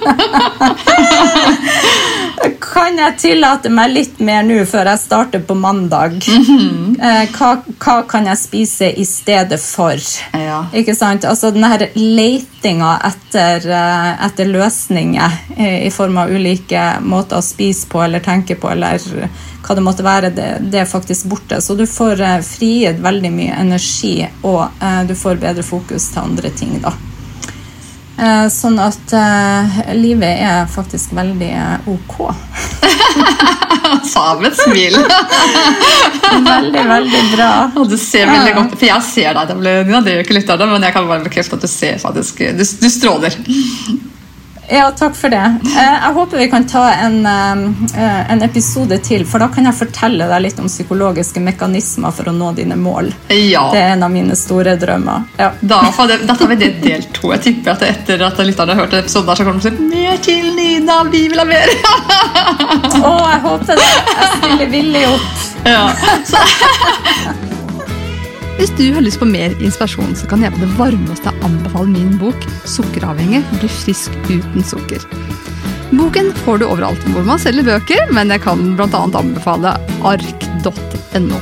kan 2.73 2.99
jeg 2.99 3.19
tillate 3.21 3.71
meg 3.73 3.93
litt 3.93 4.21
mer 4.25 4.43
nå 4.47 4.63
før 4.69 4.91
jeg 4.93 5.01
starter 5.03 5.43
på 5.47 5.55
mandag? 5.59 6.17
Mm 6.29 6.45
-hmm. 6.45 6.97
hva, 7.37 7.51
hva, 7.79 8.03
kan 8.09 8.27
jeg 8.27 8.39
spise 8.39 8.91
i 8.91 9.05
stedet 9.05 9.61
for? 9.61 9.95
Ja. 10.33 10.67
Ikke 10.73 10.95
sant? 10.95 11.25
Altså 11.25 11.51
den 11.51 11.65
her 11.65 11.89
letinga 11.95 13.01
etter, 13.05 13.71
eh, 13.71 14.27
etter 14.27 14.45
løsninger 14.45 15.31
eh, 15.57 15.87
i 15.87 15.91
form 15.91 16.19
av 16.19 16.31
ulike 16.31 17.01
måter 17.01 17.37
å 17.37 17.43
spise 17.43 17.87
på 17.87 18.03
eller 18.03 18.21
tenke 18.21 18.55
på 18.55 18.71
eller 18.71 18.99
hva 19.63 19.75
det 19.75 19.83
måtte 19.83 20.03
være, 20.03 20.31
det, 20.31 20.59
det 20.61 20.79
er 20.81 20.85
faktisk 20.85 21.25
borte. 21.25 21.61
Så 21.61 21.75
du 21.75 21.87
får 21.87 22.43
frigitt 22.43 22.99
veldig 22.99 23.31
mye 23.33 23.55
energi, 23.61 24.29
og 24.43 24.67
du 25.09 25.15
får 25.15 25.37
bedre 25.37 25.63
fokus 25.63 26.11
til 26.11 26.23
andre 26.23 26.51
ting, 26.51 26.81
da. 26.83 26.93
Eh, 28.19 28.47
sånn 28.53 28.77
at 28.83 29.15
livet 29.97 30.43
er 30.45 30.67
faktisk 30.71 31.15
veldig 31.17 31.53
ok. 31.91 32.19
Sa 34.13 34.35
med 34.41 34.53
et 34.53 34.59
smil. 34.61 34.97
veldig, 36.53 36.85
veldig 36.89 37.23
bra. 37.35 37.51
Og 37.77 37.91
du 37.91 37.97
ser 38.01 38.31
veldig 38.31 38.55
godt 38.57 38.77
For 38.79 38.89
jeg 38.89 39.07
ser 39.09 39.37
deg, 39.37 39.53
det 39.63 40.15
gjør 40.15 40.25
ikke 40.25 40.39
lytterne, 40.39 40.71
men 40.73 40.87
jeg 40.87 40.97
kan 40.97 41.11
bare 41.11 41.27
bekrefte 41.27 41.59
at 41.59 41.67
du 41.67 41.71
ser 41.71 42.01
faktisk 42.03 42.43
Du, 42.57 42.65
du 42.65 42.89
stråler. 42.93 43.37
Ja, 44.73 44.91
takk 44.97 45.17
for 45.17 45.29
det. 45.29 45.43
Eh, 45.77 45.95
jeg 46.03 46.13
håper 46.17 46.39
vi 46.39 46.49
kan 46.51 46.65
ta 46.69 46.87
en, 46.93 47.27
eh, 47.27 48.33
en, 48.33 48.43
episode 48.43 48.99
til, 49.05 49.27
for 49.29 49.45
da 49.45 49.51
kan 49.53 49.69
jeg 49.69 49.77
fortelle 49.77 50.29
deg 50.31 50.43
litt 50.47 50.63
om 50.63 50.71
psykologiske 50.71 51.43
mekanismer 51.45 52.15
for 52.17 52.31
å 52.31 52.33
nå 52.33 52.55
dine 52.57 52.79
mål. 52.81 53.13
Ja. 53.29 53.67
Det 53.73 53.83
er 53.83 53.93
en 53.99 54.07
av 54.09 54.11
mine 54.15 54.37
store 54.39 54.79
drømmer. 54.81 55.29
Ja. 55.37 55.51
Da, 55.61 55.83
da, 56.09 56.35
tar 56.35 56.49
vi 56.55 56.57
det 56.65 56.73
del 56.81 57.05
to. 57.13 57.35
Jeg 57.37 57.45
tipper 57.51 57.77
at 57.77 57.87
etter 57.91 58.25
at 58.25 58.41
lytterne 58.41 58.73
har 58.73 58.87
hørt 58.87 58.97
episoden, 59.03 59.37
så 59.37 59.45
kommer 59.45 59.61
de 59.61 59.69
til 59.69 59.93
mer 59.93 60.17
til 60.25 60.53
Nina, 60.57 61.03
vi 61.13 61.27
vil 61.29 61.45
ha 61.45 61.49
mer! 61.53 61.77
Å, 63.03 63.15
jeg 63.29 63.41
håper 63.45 63.77
det. 63.77 63.95
Jeg 64.17 64.35
stiller 64.39 64.77
villig 64.79 65.09
opp. 65.13 65.49
Ja. 65.69 67.49
Hvis 68.59 68.73
du 68.79 68.85
har 68.95 69.05
lyst 69.05 69.21
på 69.21 69.29
mer 69.29 69.55
inspirasjon, 69.65 70.15
så 70.19 70.29
kan 70.31 70.43
jeg 70.45 70.53
på 70.55 70.63
det 70.63 70.73
varmeste 70.79 71.33
anbefale 71.43 71.89
min 71.93 72.19
bok 72.21 72.47
'Sukkeravhengig 72.65 73.43
bli 73.59 73.69
frisk 73.69 74.13
uten 74.29 74.63
sukker'. 74.63 75.07
Boken 75.93 76.31
får 76.45 76.61
du 76.61 76.67
overalt 76.67 77.03
hvor 77.13 77.25
man 77.27 77.41
selger 77.41 77.67
bøker, 77.67 78.13
men 78.17 78.31
jeg 78.33 78.41
kan 78.45 78.77
bl.a. 78.77 79.03
anbefale 79.21 79.75
ark.no. 80.09 81.41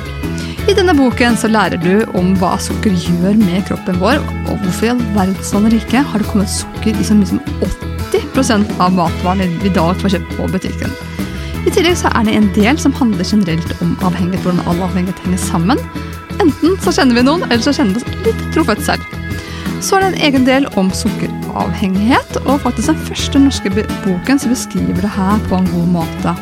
I 0.68 0.74
denne 0.76 0.94
boken 0.94 1.38
så 1.38 1.48
lærer 1.50 1.80
du 1.82 2.04
om 2.18 2.34
hva 2.38 2.52
sukker 2.62 2.92
gjør 2.94 3.38
med 3.40 3.64
kroppen 3.68 3.96
vår, 4.02 4.18
og 4.50 4.60
hvorfor 4.62 4.86
i 4.86 4.90
all 4.92 5.00
verdens 5.16 5.54
rike 5.74 6.02
har 6.02 6.22
det 6.22 6.28
kommet 6.30 6.52
sukker 6.52 6.94
i 6.94 7.06
så 7.06 7.16
mye 7.16 7.30
som 7.30 7.40
80% 8.10 8.74
av 8.78 8.94
matvarene 8.94 9.48
vi 9.62 9.70
i 9.70 9.74
dag 9.74 9.96
får 10.02 10.16
kjøpt 10.16 10.36
på 10.36 10.50
butikken. 10.52 10.94
I 11.66 11.72
tillegg 11.74 11.98
så 12.00 12.12
er 12.14 12.24
det 12.26 12.36
en 12.36 12.50
del 12.56 12.78
som 12.80 12.94
handler 12.96 13.26
generelt 13.26 13.82
om 13.82 13.96
avhengighet, 14.06 14.44
hvordan 14.44 14.62
all 14.66 14.86
avhengighet 14.86 15.24
henger 15.26 15.42
sammen. 15.42 15.82
Enten 16.40 16.76
så 16.80 16.92
kjenner 16.96 17.18
vi 17.18 17.24
noen, 17.26 17.44
eller 17.50 17.64
så 17.64 17.74
kjenner 17.76 17.98
vi 17.98 18.00
oss 18.00 18.22
litt 18.26 18.44
trofødt 18.54 18.84
selv. 18.86 19.16
Så 19.80 19.96
er 19.96 20.04
det 20.04 20.08
en 20.10 20.22
egen 20.28 20.46
del 20.48 20.68
om 20.80 20.90
sukkeravhengighet, 20.92 22.40
og 22.46 22.62
faktisk 22.64 22.92
den 22.92 23.02
første 23.08 23.42
norske 23.42 23.72
boken 23.76 24.40
som 24.40 24.52
beskriver 24.54 25.04
det 25.04 25.12
her 25.16 25.40
på 25.48 25.60
en 25.60 25.68
god 25.72 25.92
måte. 25.98 26.34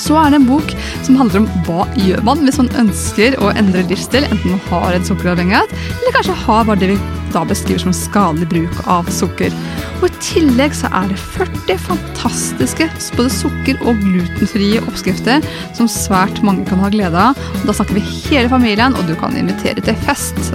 Så 0.00 0.16
er 0.20 0.32
det 0.32 0.40
en 0.40 0.48
bok 0.48 0.72
som 1.06 1.18
handler 1.20 1.42
om 1.42 1.48
hva 1.66 1.86
gjør 2.00 2.24
man 2.26 2.44
hvis 2.46 2.60
man 2.60 2.72
ønsker 2.84 3.38
å 3.42 3.52
endre 3.56 3.84
livsstil, 3.90 4.26
enten 4.28 4.56
man 4.56 4.64
har 4.70 4.96
en 4.96 5.06
sukkeravhengighet, 5.06 5.72
eller 6.00 6.16
kanskje 6.18 6.40
har 6.46 6.68
bare 6.68 6.82
det 6.82 6.92
vi 6.94 6.98
da 7.34 7.42
beskriver 7.48 7.82
som 7.82 7.94
skadelig 7.96 8.48
bruk 8.52 8.78
av 8.88 9.08
sukker. 9.12 9.54
Og 10.00 10.06
I 10.08 10.12
tillegg 10.24 10.76
så 10.76 10.90
er 10.94 11.10
det 11.10 11.18
40 11.36 11.80
fantastiske 11.88 12.88
både 13.16 13.32
sukker- 13.32 13.82
og 13.84 14.00
glutenfrie 14.04 14.84
oppskrifter 14.84 15.44
som 15.76 15.90
svært 15.90 16.42
mange 16.46 16.66
kan 16.68 16.80
ha 16.84 16.92
glede 16.92 17.26
av. 17.30 17.42
Da 17.64 17.76
snakker 17.76 17.98
vi 17.98 18.06
hele 18.28 18.48
familien, 18.52 18.96
og 18.96 19.08
du 19.08 19.16
kan 19.18 19.36
invitere 19.36 19.84
til 19.84 19.98
fest 20.06 20.54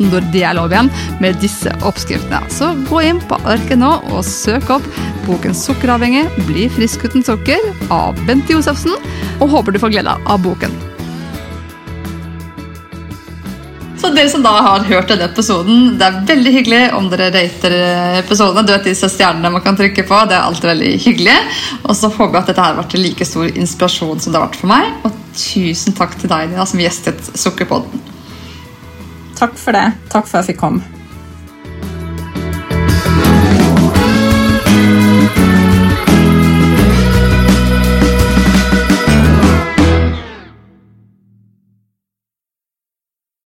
når 0.00 0.28
det 0.34 0.44
er 0.48 0.56
lov 0.58 0.72
igjen, 0.72 0.90
med 1.22 1.40
disse 1.42 1.72
oppskriftene. 1.82 2.42
Så 2.52 2.72
gå 2.88 3.02
inn 3.10 3.20
på 3.28 3.40
arket 3.44 3.80
nå 3.80 3.96
og 4.12 4.24
søk 4.26 4.70
opp 4.78 4.86
boken 5.26 5.54
'Sukkeravhengig 5.54 6.26
bli 6.48 6.68
frisk 6.72 7.04
uten 7.04 7.22
sukker' 7.22 7.68
av 7.90 8.18
Bente 8.26 8.56
Josefsen, 8.56 8.96
og 9.40 9.52
håper 9.52 9.72
du 9.72 9.82
får 9.82 9.94
glede 9.94 10.16
av 10.26 10.42
boken. 10.42 10.74
Så 14.02 14.08
dere 14.10 14.30
som 14.32 14.42
da 14.42 14.50
har 14.66 14.82
hørt 14.88 15.12
denne 15.12 15.28
episoden, 15.30 15.92
det 15.94 16.06
er 16.08 16.16
veldig 16.26 16.52
hyggelig 16.56 16.80
om 16.98 17.06
dere 17.12 17.28
rater 17.30 17.76
episodene. 18.18 18.64
Du 18.66 18.72
vet 18.74 18.88
disse 18.90 19.06
stjernene 19.06 19.52
man 19.54 19.62
kan 19.62 19.78
trykke 19.78 20.02
på. 20.08 20.18
Det 20.26 20.34
er 20.34 20.42
alltid 20.42 20.70
veldig 20.72 20.90
hyggelig. 21.04 21.36
Og 21.84 21.94
så 21.94 22.10
håper 22.10 22.34
jeg 22.34 22.40
at 22.40 22.50
dette 22.50 22.64
har 22.66 22.80
vært 22.80 22.98
like 22.98 23.28
stor 23.30 23.46
inspirasjon 23.46 24.18
som 24.18 24.34
det 24.34 24.40
har 24.40 24.48
vært 24.48 24.58
for 24.58 24.72
meg. 24.74 24.90
Og 25.06 25.22
tusen 25.38 25.94
takk 25.94 26.18
til 26.18 26.34
deg 26.34 26.50
Nina, 26.50 26.66
som 26.66 26.82
gjestet 26.82 27.30
Sukkerpodden. 27.38 28.11
Takk 29.38 29.56
for 29.58 29.72
det. 29.76 29.92
Takk 30.12 30.26
for 30.26 30.38
at 30.38 30.46
jeg 30.46 30.54
fikk 30.54 30.60
komme. 30.62 31.01